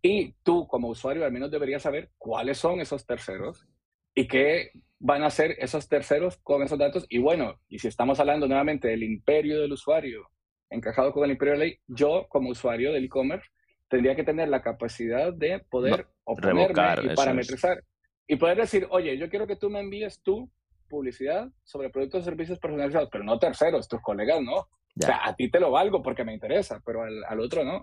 y 0.00 0.32
tú 0.44 0.68
como 0.68 0.88
usuario 0.88 1.24
al 1.24 1.32
menos 1.32 1.50
deberías 1.50 1.82
saber 1.82 2.10
cuáles 2.16 2.58
son 2.58 2.80
esos 2.80 3.04
terceros 3.04 3.66
y 4.14 4.28
qué 4.28 4.70
van 5.00 5.24
a 5.24 5.26
hacer 5.26 5.56
esos 5.58 5.88
terceros 5.88 6.38
con 6.44 6.62
esos 6.62 6.78
datos. 6.78 7.06
Y 7.08 7.18
bueno, 7.18 7.58
y 7.68 7.80
si 7.80 7.88
estamos 7.88 8.20
hablando 8.20 8.46
nuevamente 8.46 8.86
del 8.86 9.02
imperio 9.02 9.60
del 9.60 9.72
usuario 9.72 10.28
encajado 10.70 11.12
con 11.12 11.24
el 11.24 11.32
imperio 11.32 11.54
de 11.54 11.58
la 11.58 11.64
ley, 11.64 11.78
yo 11.88 12.26
como 12.28 12.50
usuario 12.50 12.92
del 12.92 13.06
e-commerce 13.06 13.48
tendría 13.88 14.14
que 14.14 14.22
tener 14.22 14.48
la 14.48 14.62
capacidad 14.62 15.32
de 15.32 15.58
poder 15.68 16.06
oponerme 16.22 17.12
y 17.12 17.16
parametrizar. 17.16 17.82
Y 18.30 18.36
poder 18.36 18.58
decir, 18.58 18.86
oye, 18.90 19.18
yo 19.18 19.28
quiero 19.28 19.44
que 19.44 19.56
tú 19.56 19.68
me 19.68 19.80
envíes 19.80 20.22
tu 20.22 20.48
publicidad 20.88 21.48
sobre 21.64 21.90
productos 21.90 22.22
y 22.22 22.24
servicios 22.26 22.60
personalizados, 22.60 23.08
pero 23.10 23.24
no 23.24 23.40
terceros, 23.40 23.88
tus 23.88 24.00
colegas 24.00 24.40
no. 24.40 24.54
O 24.54 24.68
sea, 24.94 25.18
a 25.24 25.34
ti 25.34 25.50
te 25.50 25.58
lo 25.58 25.72
valgo 25.72 26.00
porque 26.00 26.22
me 26.22 26.32
interesa, 26.32 26.80
pero 26.86 27.02
al, 27.02 27.24
al 27.24 27.40
otro 27.40 27.64
no. 27.64 27.82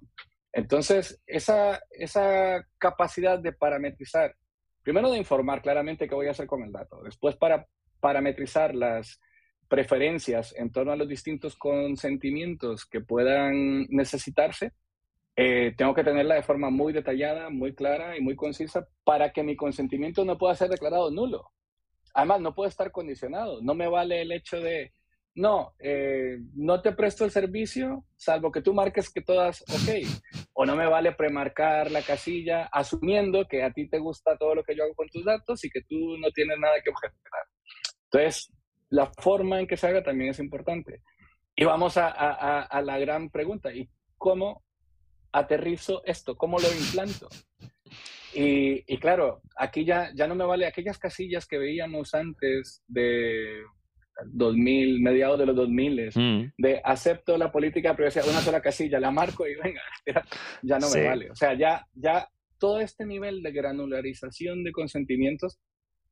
Entonces, 0.53 1.21
esa, 1.27 1.81
esa 1.89 2.65
capacidad 2.77 3.37
de 3.37 3.51
parametrizar, 3.51 4.35
primero 4.83 5.11
de 5.11 5.17
informar 5.17 5.61
claramente 5.61 6.07
qué 6.07 6.15
voy 6.15 6.27
a 6.27 6.31
hacer 6.31 6.47
con 6.47 6.63
el 6.63 6.71
dato, 6.71 7.03
después 7.03 7.35
para 7.35 7.67
parametrizar 7.99 8.73
las 8.73 9.19
preferencias 9.67 10.55
en 10.57 10.71
torno 10.71 10.93
a 10.93 10.95
los 10.95 11.09
distintos 11.09 11.57
consentimientos 11.57 12.85
que 12.85 13.01
puedan 13.01 13.85
necesitarse, 13.89 14.71
eh, 15.37 15.73
tengo 15.77 15.93
que 15.93 16.03
tenerla 16.03 16.35
de 16.35 16.43
forma 16.43 16.69
muy 16.69 16.91
detallada, 16.91 17.49
muy 17.49 17.73
clara 17.73 18.17
y 18.17 18.21
muy 18.21 18.35
concisa 18.35 18.87
para 19.03 19.31
que 19.31 19.43
mi 19.43 19.55
consentimiento 19.55 20.25
no 20.25 20.37
pueda 20.37 20.55
ser 20.55 20.69
declarado 20.69 21.11
nulo. 21.11 21.51
Además, 22.13 22.41
no 22.41 22.55
puede 22.55 22.69
estar 22.69 22.91
condicionado. 22.91 23.61
No 23.61 23.75
me 23.75 23.87
vale 23.87 24.23
el 24.23 24.31
hecho 24.31 24.59
de, 24.59 24.91
no, 25.37 25.75
eh, 25.77 26.39
no 26.55 26.81
te 26.81 26.93
presto 26.93 27.23
el 27.23 27.29
servicio, 27.29 28.05
salvo 28.15 28.51
que 28.51 28.63
tú 28.63 28.73
marques 28.73 29.13
que 29.13 29.21
todas 29.21 29.61
ok. 29.61 30.09
O 30.53 30.65
no 30.65 30.75
me 30.75 30.87
vale 30.87 31.11
premarcar 31.11 31.91
la 31.91 32.01
casilla 32.01 32.67
asumiendo 32.71 33.47
que 33.47 33.61
a 33.61 33.71
ti 33.71 33.87
te 33.87 33.99
gusta 33.99 34.35
todo 34.35 34.55
lo 34.55 34.63
que 34.63 34.75
yo 34.75 34.83
hago 34.83 34.95
con 34.95 35.07
tus 35.09 35.23
datos 35.23 35.63
y 35.63 35.69
que 35.69 35.81
tú 35.83 36.17
no 36.17 36.31
tienes 36.31 36.57
nada 36.57 36.81
que 36.83 36.89
objetar. 36.89 37.43
Entonces, 38.05 38.51
la 38.89 39.11
forma 39.21 39.59
en 39.59 39.67
que 39.67 39.77
se 39.77 39.85
haga 39.85 40.03
también 40.03 40.31
es 40.31 40.39
importante. 40.39 41.03
Y 41.55 41.65
vamos 41.65 41.97
a, 41.97 42.81
la 42.81 42.97
gran 42.97 43.29
pregunta, 43.29 43.71
¿y 43.71 43.87
cómo 44.17 44.63
aterrizo 45.31 46.03
esto? 46.05 46.35
¿Cómo 46.35 46.59
lo 46.59 46.67
implanto? 46.71 47.27
Y, 48.33 48.83
y, 48.91 48.97
claro, 48.99 49.41
aquí 49.55 49.85
ya, 49.85 50.11
ya 50.13 50.27
no 50.27 50.35
me 50.35 50.45
vale 50.45 50.67
aquellas 50.67 50.99
casillas 50.99 51.47
que 51.47 51.57
veíamos 51.57 52.13
antes 52.13 52.83
de 52.87 53.61
2000, 54.25 55.01
mediados 55.01 55.39
de 55.39 55.45
los 55.45 55.55
2000, 55.55 56.11
mm. 56.13 56.53
de 56.57 56.81
acepto 56.83 57.37
la 57.37 57.51
política 57.51 57.89
de 57.89 57.95
privacidad, 57.95 58.27
una 58.27 58.41
sola 58.41 58.61
casilla, 58.61 58.99
la 58.99 59.11
marco 59.11 59.47
y 59.47 59.55
venga, 59.55 59.81
ya, 60.61 60.79
no 60.79 60.89
me 60.89 61.03
vale. 61.03 61.31
O 61.31 61.35
sea, 61.35 61.53
ya, 61.53 61.85
ya 61.93 62.27
todo 62.59 62.79
este 62.79 63.05
nivel 63.05 63.41
de 63.41 63.51
granularización 63.51 64.63
de 64.63 64.71
consentimientos 64.71 65.59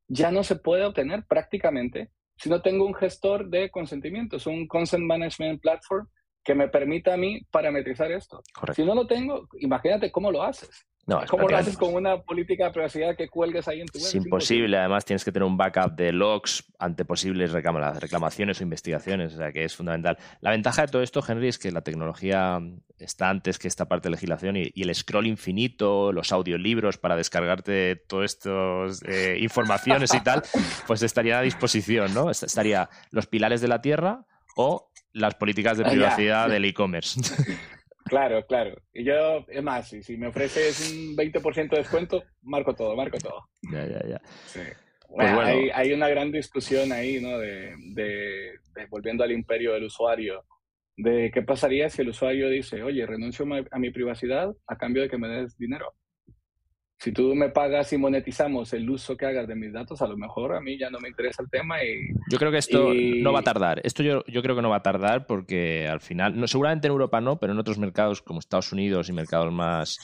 ya 0.08 0.30
no 0.30 0.42
se 0.44 0.56
puede 0.56 0.84
obtener 0.84 1.24
prácticamente 1.28 2.10
si 2.36 2.50
no 2.50 2.60
tengo 2.60 2.86
un 2.86 2.94
gestor 2.94 3.48
de 3.48 3.70
consentimientos, 3.70 4.46
un 4.46 4.66
Consent 4.66 5.04
Management 5.04 5.60
Platform 5.60 6.06
que 6.46 6.54
me 6.54 6.68
permita 6.68 7.14
a 7.14 7.16
mí 7.16 7.40
parametrizar 7.50 8.10
esto. 8.12 8.40
Si 8.74 8.84
no 8.84 8.94
lo 8.94 9.06
tengo, 9.06 9.48
imagínate 9.58 10.12
cómo 10.12 10.30
lo 10.30 10.44
haces. 10.44 10.86
No, 11.06 11.22
¿Cómo 11.28 11.48
lo 11.48 11.56
haces 11.56 11.76
con 11.76 11.94
una 11.94 12.20
política 12.20 12.64
de 12.64 12.70
privacidad 12.72 13.16
que 13.16 13.28
cuelgues 13.28 13.68
ahí 13.68 13.80
en 13.80 13.86
tu 13.86 13.98
web? 13.98 14.06
Es 14.08 14.14
imposible. 14.16 14.76
Además, 14.76 15.04
tienes 15.04 15.24
que 15.24 15.30
tener 15.30 15.46
un 15.46 15.56
backup 15.56 15.94
de 15.94 16.10
logs 16.10 16.64
ante 16.80 17.04
posibles 17.04 17.52
reclamaciones 17.52 18.60
o 18.60 18.64
investigaciones. 18.64 19.34
O 19.34 19.36
sea, 19.36 19.52
que 19.52 19.62
es 19.62 19.76
fundamental. 19.76 20.18
La 20.40 20.50
ventaja 20.50 20.82
de 20.82 20.88
todo 20.88 21.02
esto, 21.02 21.22
Henry, 21.26 21.46
es 21.46 21.58
que 21.58 21.70
la 21.70 21.82
tecnología 21.82 22.60
está 22.98 23.30
antes 23.30 23.60
que 23.60 23.68
esta 23.68 23.86
parte 23.86 24.08
de 24.08 24.16
legislación 24.16 24.56
y, 24.56 24.72
el 24.74 24.92
scroll 24.96 25.28
infinito, 25.28 26.10
los 26.10 26.32
audiolibros 26.32 26.98
para 26.98 27.14
descargarte 27.14 27.94
todas 27.94 28.34
estas 28.34 29.00
eh, 29.06 29.38
informaciones 29.40 30.12
y 30.12 30.20
tal, 30.20 30.42
pues 30.88 31.04
estaría 31.04 31.38
a 31.38 31.42
disposición, 31.42 32.14
¿no? 32.14 32.30
Estaría 32.30 32.88
los 33.12 33.28
pilares 33.28 33.60
de 33.60 33.68
la 33.68 33.80
tierra 33.80 34.26
o 34.56 34.90
las 35.16 35.34
políticas 35.34 35.78
de 35.78 35.84
ah, 35.84 35.90
privacidad 35.90 36.48
del 36.48 36.64
e-commerce. 36.64 37.20
Claro, 38.08 38.46
claro. 38.46 38.80
Y 38.94 39.02
yo, 39.02 39.44
es 39.48 39.64
más, 39.64 39.88
si, 39.88 40.00
si 40.00 40.16
me 40.16 40.28
ofreces 40.28 40.92
un 40.92 41.16
20% 41.16 41.70
de 41.70 41.78
descuento, 41.78 42.22
marco 42.40 42.72
todo, 42.72 42.94
marco 42.94 43.18
todo. 43.18 43.48
Ya, 43.72 43.84
ya, 43.84 44.00
ya. 44.06 44.20
Sí. 44.44 44.60
Pues 45.08 45.34
bueno, 45.34 45.40
hay, 45.40 45.70
hay, 45.74 45.92
una 45.92 46.08
gran 46.08 46.30
discusión 46.30 46.92
ahí, 46.92 47.20
¿no? 47.20 47.36
De, 47.36 47.74
de, 47.94 48.86
volviendo 48.90 49.24
al 49.24 49.32
imperio 49.32 49.72
del 49.72 49.86
usuario, 49.86 50.44
de 50.96 51.32
qué 51.34 51.42
pasaría 51.42 51.90
si 51.90 52.02
el 52.02 52.10
usuario 52.10 52.48
dice, 52.48 52.84
oye, 52.84 53.04
renuncio 53.04 53.44
a 53.72 53.78
mi 53.80 53.90
privacidad 53.90 54.54
a 54.68 54.76
cambio 54.76 55.02
de 55.02 55.08
que 55.08 55.18
me 55.18 55.26
des 55.26 55.58
dinero 55.58 55.92
si 56.98 57.12
tú 57.12 57.34
me 57.34 57.50
pagas 57.50 57.92
y 57.92 57.98
monetizamos 57.98 58.72
el 58.72 58.88
uso 58.88 59.16
que 59.16 59.26
hagas 59.26 59.46
de 59.46 59.54
mis 59.54 59.72
datos, 59.72 60.00
a 60.00 60.06
lo 60.06 60.16
mejor 60.16 60.54
a 60.54 60.60
mí 60.60 60.78
ya 60.78 60.88
no 60.88 60.98
me 60.98 61.08
interesa 61.08 61.42
el 61.42 61.50
tema 61.50 61.82
y... 61.84 62.08
Yo 62.30 62.38
creo 62.38 62.50
que 62.50 62.58
esto 62.58 62.92
no 62.94 63.32
va 63.32 63.40
a 63.40 63.44
tardar. 63.44 63.80
Esto 63.84 64.02
yo, 64.02 64.24
yo, 64.26 64.42
creo 64.42 64.56
que 64.56 64.62
no 64.62 64.70
va 64.70 64.76
a 64.76 64.82
tardar 64.82 65.26
porque 65.26 65.86
al 65.86 66.00
final, 66.00 66.38
no, 66.38 66.46
seguramente 66.46 66.86
en 66.86 66.92
Europa 66.92 67.20
no, 67.20 67.38
pero 67.38 67.52
en 67.52 67.58
otros 67.58 67.78
mercados 67.78 68.22
como 68.22 68.38
Estados 68.38 68.72
Unidos 68.72 69.08
y 69.08 69.12
mercados 69.12 69.52
más 69.52 69.98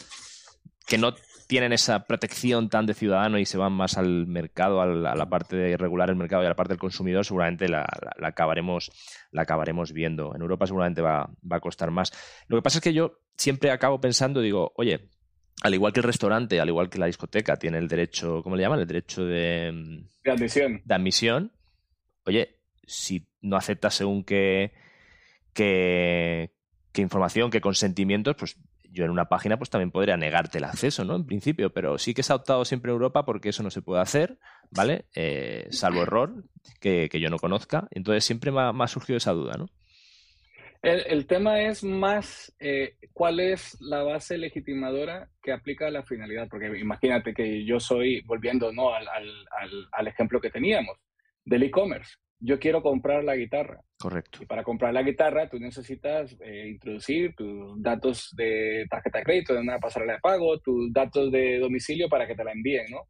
que 0.87 0.99
no 0.99 1.15
tienen 1.47 1.73
esa 1.73 2.05
protección 2.05 2.69
tan 2.69 2.87
de 2.87 2.95
ciudadano 2.95 3.39
y 3.39 3.47
se 3.47 3.59
van 3.59 3.73
más 3.73 3.97
al 3.97 4.27
mercado, 4.27 4.81
a 4.81 4.87
la, 4.87 5.29
parte 5.29 5.57
de 5.57 5.77
regular 5.77 6.11
el 6.11 6.17
mercado 6.17 6.43
y 6.43 6.47
a 6.47 6.51
la 6.51 6.57
parte 6.57 6.75
del 6.75 6.81
consumidor, 6.81 7.25
seguramente 7.25 7.69
la, 7.69 7.87
acabaremos, 8.23 8.91
la 9.33 9.43
acabaremos 9.43 9.93
viendo. 9.93 10.35
En 10.35 10.43
Europa 10.43 10.67
seguramente 10.67 11.03
va, 11.03 11.31
va 11.51 11.57
a 11.57 11.61
costar 11.61 11.91
más. 11.91 12.13
Lo 12.49 12.57
que 12.57 12.63
pasa 12.63 12.79
es 12.79 12.83
que 12.83 12.95
yo 12.95 13.19
siempre 13.37 13.71
acabo 13.71 14.01
pensando, 14.01 14.41
digo, 14.41 14.73
oye, 14.77 15.11
al 15.63 15.75
igual 15.75 15.93
que 15.93 16.01
el 16.01 16.05
restaurante, 16.05 16.61
al 16.61 16.69
igual 16.69 16.91
que 16.91 16.99
la 16.99 17.07
discoteca, 17.07 17.57
tiene 17.57 17.79
el 17.79 17.87
derecho, 17.87 18.43
¿cómo 18.43 18.57
le 18.57 18.63
llaman? 18.63 18.81
El 18.81 18.87
derecho 18.87 19.25
de, 19.25 20.03
de 20.25 20.31
admisión. 20.31 20.83
De 20.85 20.95
admisión. 20.95 21.53
Oye, 22.25 22.59
si 22.85 23.29
no 23.41 23.57
aceptas 23.57 23.95
según 23.95 24.25
qué, 24.25 24.73
qué, 25.53 26.51
información, 26.97 27.51
qué 27.51 27.61
consentimientos, 27.61 28.35
pues 28.37 28.57
yo 28.91 29.05
en 29.05 29.11
una 29.11 29.29
página 29.29 29.57
pues 29.57 29.71
también 29.71 29.93
podría 29.93 30.17
negarte 30.17 30.59
el 30.59 30.65
acceso, 30.65 31.05
¿no? 31.05 31.15
En 31.15 31.27
principio, 31.27 31.73
pero 31.73 31.97
sí 31.97 32.13
que 32.13 32.25
se 32.25 32.33
ha 32.33 32.37
optado 32.37 32.65
siempre 32.65 32.91
en 32.91 32.95
Europa 32.95 33.25
porque 33.25 33.51
eso 33.51 33.63
no 33.63 33.71
se 33.71 33.83
puede 33.83 34.03
hacer, 34.03 34.41
¿vale? 34.73 35.07
Eh, 35.15 35.69
salvo 35.71 36.03
error 36.03 36.45
que, 36.81 37.09
yo 37.09 37.31
no 37.31 37.39
conozca. 37.39 37.87
Entonces 37.93 38.25
siempre 38.25 38.51
me 38.51 38.61
ha 38.61 38.89
surgido 38.89 39.17
esa 39.17 39.33
duda, 39.33 39.55
¿no? 39.57 39.69
El, 40.83 41.29
tema 41.29 41.63
es 41.63 41.85
más 41.85 42.53
eh, 42.59 42.97
cuál 43.13 43.39
es 43.39 43.81
la 43.81 44.03
base 44.03 44.37
legitimadora 44.37 45.31
que 45.41 45.53
aplica 45.53 45.87
a 45.87 45.93
la 45.93 46.03
finalidad, 46.03 46.49
porque 46.49 46.77
imagínate 46.77 47.33
que 47.33 47.65
yo 47.65 47.79
soy, 47.79 48.21
volviendo 48.23 48.73
¿no? 48.73 48.93
al, 48.93 49.07
al, 49.07 49.89
al 49.93 50.09
ejemplo 50.09 50.41
que 50.41 50.51
teníamos, 50.51 50.99
del 51.45 51.63
e-commerce. 51.63 52.17
Yo 52.41 52.59
quiero 52.59 52.83
comprar 52.83 53.23
la 53.23 53.37
guitarra. 53.37 53.81
Correcto. 54.01 54.41
Y 54.43 54.47
para 54.47 54.65
comprar 54.65 54.93
la 54.93 55.05
guitarra 55.05 55.49
tú 55.49 55.61
necesitas 55.61 56.37
eh, 56.41 56.71
introducir 56.71 57.37
tus 57.37 57.81
datos 57.81 58.35
de 58.37 58.85
tarjeta 58.91 59.19
de 59.19 59.25
crédito, 59.25 59.55
de 59.55 59.61
una 59.61 59.79
pasarela 59.79 60.15
de 60.15 60.21
pago, 60.21 60.59
tus 60.59 60.93
datos 60.93 61.31
de 61.31 61.61
domicilio 61.61 62.09
para 62.09 62.27
que 62.27 62.35
te 62.35 62.43
la 62.43 62.51
envíen, 62.51 62.87
¿no? 62.91 63.07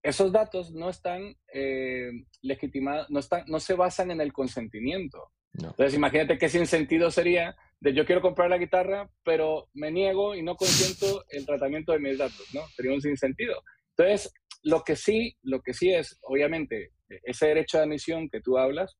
Esos 0.00 0.30
datos 0.30 0.72
no 0.72 0.88
están 0.88 1.34
eh, 1.52 2.12
legitimados, 2.42 3.10
no, 3.10 3.18
están, 3.18 3.42
no 3.48 3.58
se 3.58 3.74
basan 3.74 4.12
en 4.12 4.20
el 4.20 4.32
consentimiento. 4.32 5.32
Entonces, 5.58 5.94
imagínate 5.94 6.38
qué 6.38 6.48
sin 6.48 6.66
sentido 6.66 7.10
sería 7.10 7.56
de 7.80 7.94
yo 7.94 8.04
quiero 8.04 8.22
comprar 8.22 8.50
la 8.50 8.58
guitarra, 8.58 9.08
pero 9.24 9.68
me 9.74 9.90
niego 9.90 10.34
y 10.34 10.42
no 10.42 10.56
consiento 10.56 11.24
el 11.30 11.44
tratamiento 11.46 11.92
de 11.92 11.98
mis 11.98 12.18
datos, 12.18 12.46
¿no? 12.54 12.66
Sería 12.68 12.92
un 12.92 13.00
sinsentido. 13.00 13.62
Entonces, 13.96 14.32
lo 14.62 14.82
que 14.82 14.96
sí, 14.96 15.36
lo 15.42 15.62
que 15.62 15.72
sí 15.74 15.92
es, 15.92 16.18
obviamente, 16.22 16.92
ese 17.08 17.46
derecho 17.46 17.78
de 17.78 17.84
admisión 17.84 18.28
que 18.28 18.40
tú 18.40 18.58
hablas 18.58 18.96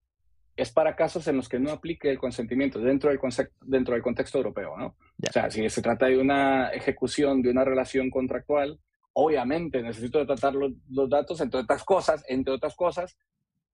es 0.57 0.73
para 0.73 0.97
casos 0.97 1.29
en 1.29 1.37
los 1.37 1.49
que 1.49 1.59
no 1.59 1.71
aplique 1.71 2.11
el 2.11 2.19
consentimiento 2.19 2.81
dentro 2.81 3.11
del, 3.11 3.21
dentro 3.63 3.95
del 3.95 4.03
contexto 4.03 4.39
europeo, 4.39 4.77
¿no? 4.77 4.97
O 5.29 5.33
sea, 5.33 5.51
si 5.51 5.69
se 5.69 5.83
trata 5.83 6.07
de 6.07 6.19
una 6.19 6.71
ejecución 6.71 7.43
de 7.43 7.51
una 7.51 7.65
relación 7.65 8.09
contractual, 8.11 8.81
obviamente 9.13 9.83
necesito 9.83 10.25
tratar 10.27 10.55
los, 10.55 10.73
datos, 11.11 11.41
entre 11.41 11.61
otras 11.61 11.85
cosas, 11.85 12.25
entre 12.29 12.55
otras 12.55 12.75
cosas, 12.75 13.17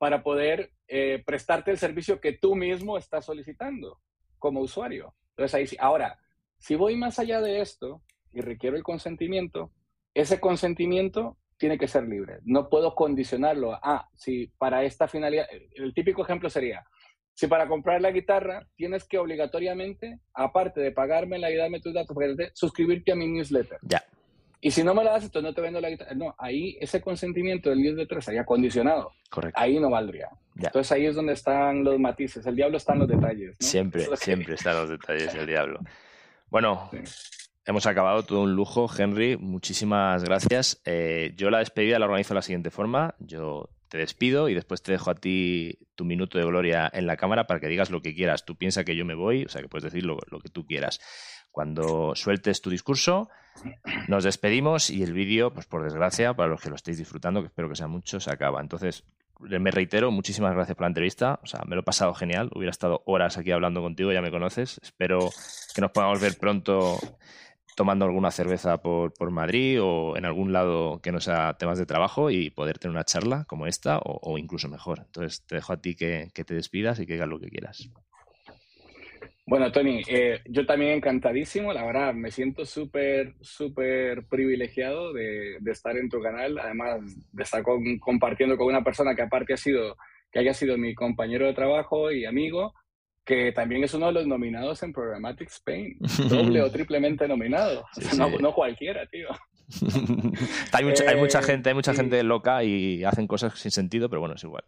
para 0.02 0.24
poder 0.24 0.72
eh, 0.88 1.22
prestarte 1.24 1.70
el 1.70 1.78
servicio 1.78 2.20
que 2.20 2.32
tú 2.32 2.56
mismo 2.56 2.98
estás 2.98 3.24
solicitando 3.24 4.00
como 4.36 4.58
usuario. 4.58 5.14
Entonces 5.28 5.54
ahí 5.54 5.66
sí. 5.68 5.76
Ahora, 5.78 6.18
si 6.58 6.74
voy 6.74 6.96
más 6.96 7.20
allá 7.20 7.40
de 7.40 7.60
esto 7.60 8.02
y 8.32 8.40
requiero 8.40 8.76
el 8.76 8.82
consentimiento, 8.82 9.70
ese 10.12 10.40
consentimiento 10.40 11.38
tiene 11.56 11.78
que 11.78 11.86
ser 11.86 12.02
libre. 12.08 12.40
No 12.42 12.68
puedo 12.68 12.96
condicionarlo 12.96 13.74
a, 13.74 14.08
si 14.12 14.48
para 14.58 14.82
esta 14.82 15.06
finalidad, 15.06 15.46
el 15.76 15.94
típico 15.94 16.22
ejemplo 16.22 16.50
sería, 16.50 16.84
si 17.32 17.46
para 17.46 17.68
comprar 17.68 18.00
la 18.00 18.10
guitarra 18.10 18.66
tienes 18.74 19.04
que 19.04 19.18
obligatoriamente, 19.18 20.18
aparte 20.34 20.80
de 20.80 20.90
pagarme 20.90 21.38
la 21.38 21.48
y 21.52 21.54
darme 21.54 21.78
tus 21.78 21.94
datos, 21.94 22.16
suscribirte 22.54 23.12
a 23.12 23.14
mi 23.14 23.28
newsletter. 23.28 23.78
Ya. 23.82 24.02
Y 24.64 24.70
si 24.70 24.84
no 24.84 24.94
me 24.94 25.02
lo 25.02 25.10
das, 25.10 25.24
entonces 25.24 25.50
no 25.50 25.54
te 25.54 25.60
vendo 25.60 25.80
la 25.80 25.90
guitarra. 25.90 26.14
No, 26.14 26.34
ahí 26.38 26.78
ese 26.80 27.00
consentimiento 27.00 27.68
del 27.68 27.82
newsletter 27.82 28.18
estaría 28.18 28.44
condicionado. 28.44 29.10
Correcto. 29.28 29.60
Ahí 29.60 29.80
no 29.80 29.90
valdría. 29.90 30.28
Entonces 30.56 30.92
ahí 30.92 31.06
es 31.06 31.16
donde 31.16 31.32
están 31.32 31.82
los 31.82 31.98
matices. 31.98 32.46
El 32.46 32.54
diablo 32.54 32.76
está 32.76 32.92
en 32.92 33.00
los 33.00 33.08
detalles. 33.08 33.56
Siempre, 33.58 34.06
siempre 34.16 34.54
están 34.54 34.76
los 34.76 34.88
detalles 34.88 35.34
el 35.34 35.46
diablo. 35.46 35.80
Bueno, 36.48 36.90
Hemos 37.64 37.86
acabado 37.86 38.24
todo 38.24 38.40
un 38.40 38.56
lujo, 38.56 38.90
Henry. 38.96 39.36
Muchísimas 39.36 40.24
gracias. 40.24 40.82
Eh, 40.84 41.32
yo 41.36 41.48
la 41.48 41.58
despedida 41.58 41.96
la 42.00 42.06
organizo 42.06 42.34
de 42.34 42.36
la 42.36 42.42
siguiente 42.42 42.70
forma. 42.70 43.14
Yo 43.20 43.68
te 43.92 43.98
despido 43.98 44.48
y 44.48 44.54
después 44.54 44.82
te 44.82 44.90
dejo 44.90 45.10
a 45.10 45.14
ti 45.14 45.78
tu 45.96 46.06
minuto 46.06 46.38
de 46.38 46.46
gloria 46.46 46.90
en 46.94 47.06
la 47.06 47.18
cámara 47.18 47.46
para 47.46 47.60
que 47.60 47.66
digas 47.66 47.90
lo 47.90 48.00
que 48.00 48.14
quieras. 48.14 48.46
Tú 48.46 48.56
piensas 48.56 48.86
que 48.86 48.96
yo 48.96 49.04
me 49.04 49.14
voy, 49.14 49.44
o 49.44 49.50
sea 49.50 49.60
que 49.60 49.68
puedes 49.68 49.84
decir 49.84 50.06
lo, 50.06 50.16
que 50.16 50.48
tú 50.48 50.64
quieras. 50.64 50.98
Cuando 51.50 52.14
sueltes 52.14 52.62
tu 52.62 52.70
discurso, 52.70 53.28
nos 54.08 54.24
despedimos 54.24 54.88
y 54.88 55.02
el 55.02 55.12
vídeo, 55.12 55.52
pues 55.52 55.66
por 55.66 55.84
desgracia, 55.84 56.32
para 56.32 56.48
los 56.48 56.62
que 56.62 56.70
lo 56.70 56.76
estéis 56.76 56.96
disfrutando, 56.96 57.42
que 57.42 57.48
espero 57.48 57.68
que 57.68 57.76
sea 57.76 57.86
mucho, 57.86 58.18
se 58.18 58.32
acaba. 58.32 58.62
Entonces, 58.62 59.04
me 59.40 59.70
reitero, 59.70 60.10
muchísimas 60.10 60.54
gracias 60.54 60.74
por 60.74 60.84
la 60.84 60.88
entrevista. 60.88 61.38
O 61.42 61.46
sea, 61.46 61.60
me 61.66 61.74
lo 61.74 61.82
he 61.82 61.84
pasado 61.84 62.14
genial. 62.14 62.48
Hubiera 62.54 62.70
estado 62.70 63.02
horas 63.04 63.36
aquí 63.36 63.50
hablando 63.50 63.82
contigo, 63.82 64.10
ya 64.10 64.22
me 64.22 64.30
conoces. 64.30 64.80
Espero 64.82 65.28
que 65.74 65.82
nos 65.82 65.90
podamos 65.90 66.18
ver 66.18 66.38
pronto 66.38 66.98
tomando 67.74 68.04
alguna 68.04 68.30
cerveza 68.30 68.82
por, 68.82 69.14
por, 69.14 69.30
Madrid 69.30 69.78
o 69.82 70.16
en 70.16 70.24
algún 70.24 70.52
lado 70.52 71.00
que 71.02 71.12
no 71.12 71.20
sea 71.20 71.54
temas 71.58 71.78
de 71.78 71.86
trabajo 71.86 72.30
y 72.30 72.50
poder 72.50 72.78
tener 72.78 72.94
una 72.94 73.04
charla 73.04 73.44
como 73.46 73.66
esta 73.66 73.98
o, 73.98 74.38
incluso 74.38 74.68
mejor. 74.68 75.00
Entonces 75.06 75.44
te 75.46 75.56
dejo 75.56 75.72
a 75.72 75.80
ti 75.80 75.94
que, 75.94 76.30
te 76.34 76.54
despidas 76.54 76.98
y 77.00 77.06
que 77.06 77.14
digas 77.14 77.28
lo 77.28 77.40
que 77.40 77.48
quieras. 77.48 77.88
Bueno, 79.44 79.72
Tony, 79.72 80.02
eh, 80.06 80.40
yo 80.48 80.66
también 80.66 80.92
encantadísimo, 80.92 81.72
la 81.72 81.84
verdad, 81.84 82.14
me 82.14 82.30
siento 82.30 82.64
súper, 82.64 83.34
súper 83.40 84.24
privilegiado 84.26 85.12
de, 85.12 85.58
estar 85.66 85.96
en 85.96 86.08
tu 86.08 86.20
canal, 86.20 86.58
además 86.58 87.00
de 87.32 87.42
estar 87.42 87.64
compartiendo 88.00 88.56
con 88.56 88.68
una 88.68 88.84
persona 88.84 89.16
que 89.16 89.22
aparte 89.22 89.54
ha 89.54 89.56
sido, 89.56 89.96
que 90.30 90.38
haya 90.38 90.54
sido 90.54 90.78
mi 90.78 90.94
compañero 90.94 91.46
de 91.46 91.54
trabajo 91.54 92.12
y 92.12 92.24
amigo, 92.24 92.74
que 93.24 93.52
también 93.52 93.84
es 93.84 93.94
uno 93.94 94.06
de 94.06 94.12
los 94.12 94.26
nominados 94.26 94.82
en 94.82 94.92
Programmatic 94.92 95.48
Spain, 95.48 95.96
doble 96.28 96.62
o 96.62 96.70
triplemente 96.70 97.28
nominado. 97.28 97.84
no, 98.40 98.52
cualquiera, 98.52 99.06
tío. 99.06 99.28
hay, 100.72 100.84
mucha, 100.84 101.08
hay, 101.08 101.16
mucha, 101.16 101.40
eh, 101.40 101.44
gente, 101.44 101.70
hay 101.70 101.74
mucha 101.74 101.94
gente 101.94 102.22
loca 102.22 102.62
y 102.62 103.04
hacen 103.04 103.26
cosas 103.26 103.58
sin 103.58 103.70
sentido, 103.70 104.08
pero 104.10 104.20
bueno, 104.20 104.34
es 104.34 104.44
igual. 104.44 104.64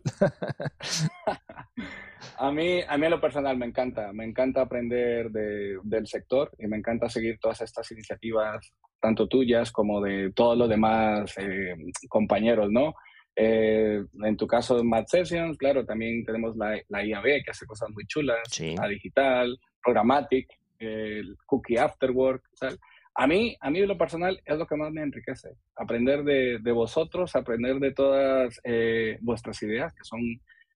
a 2.39 2.53
mí, 2.53 2.81
a 2.89 2.97
mí 2.97 3.05
en 3.05 3.11
lo 3.11 3.21
personal 3.21 3.57
me 3.57 3.67
encanta, 3.67 4.13
me 4.13 4.25
encanta 4.25 4.63
aprender 4.63 5.31
del 5.31 6.07
sector 6.07 6.53
y 6.59 6.69
me 6.69 6.79
encanta 6.79 7.09
seguir 7.09 7.39
todas 7.39 7.61
estas 7.61 7.91
iniciativas, 7.91 8.73
tanto 9.01 9.27
tuyas 9.27 9.73
como 9.73 10.01
de 10.01 10.33
todos 10.33 10.57
los 10.57 10.69
demás 10.69 11.35
eh, 11.39 11.75
compañeros, 12.09 12.71
¿no? 12.71 12.95
Eh, 13.37 14.05
en 14.23 14.37
tu 14.37 14.47
caso, 14.47 14.83
Mad 14.85 15.07
Sessions, 15.07 15.57
claro, 15.59 15.85
también 15.85 16.25
tenemos 16.25 16.57
la, 16.57 16.81
la 16.89 17.05
IAB 17.05 17.45
que 17.45 17.51
hace 17.51 17.67
cosas 17.67 17.91
muy 17.91 18.07
chulas, 18.07 18.39
la 18.61 18.89
digital, 18.89 19.59
Programmatic, 19.83 20.49
el 20.79 21.37
Cookie 21.47 21.79
Afterwork, 21.79 22.45
tal. 22.59 22.79
A 23.17 23.27
mí, 23.29 23.57
a 23.61 23.71
mí 23.71 23.81
de 23.81 23.87
lo 23.87 23.97
personal 23.97 24.41
es 24.45 24.59
lo 24.59 24.67
que 24.67 24.77
más 24.77 24.91
me 24.93 25.03
enriquece, 25.03 25.51
aprender 25.77 26.25
de, 26.25 26.59
de 26.61 26.73
vosotros, 26.73 27.37
aprender 27.37 27.79
de 27.79 27.93
todas 27.93 28.61
eh, 28.65 29.19
vuestras 29.21 29.63
ideas, 29.63 29.95
que 29.95 30.03
son 30.03 30.21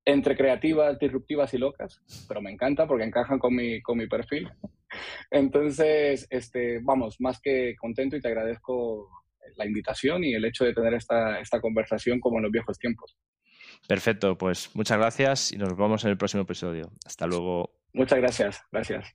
entre 0.05 0.37
creativas, 0.37 0.99
disruptivas 0.99 1.53
y 1.53 1.59
locas, 1.59 2.01
pero 2.29 2.41
me 2.41 2.51
encanta 2.51 2.87
porque 2.87 3.05
encajan 3.05 3.39
con 3.39 3.55
mi, 3.55 3.83
con 3.83 3.99
mi 3.99 4.07
perfil. 4.07 4.49
Entonces, 5.31 6.27
este, 6.31 6.79
vamos, 6.81 7.21
más 7.21 7.41
que 7.41 7.75
contento 7.77 8.17
y 8.17 8.21
te 8.21 8.29
agradezco 8.29 9.11
la 9.57 9.67
invitación 9.67 10.25
y 10.25 10.35
el 10.35 10.45
hecho 10.45 10.65
de 10.65 10.75
tener 10.75 10.95
esta, 10.95 11.41
esta 11.41 11.61
conversación 11.61 12.21
como 12.21 12.39
en 12.39 12.45
los 12.45 12.53
viejos 12.53 12.79
tiempos. 12.79 13.17
Perfecto, 13.87 14.37
pues 14.37 14.75
muchas 14.75 14.99
gracias 14.99 15.53
y 15.53 15.57
nos 15.57 15.77
vemos 15.77 16.05
en 16.05 16.11
el 16.11 16.19
próximo 16.19 16.43
episodio. 16.43 16.91
Hasta 17.07 17.27
luego. 17.27 17.71
Muchas 17.93 18.19
gracias, 18.19 18.63
gracias. 18.71 19.15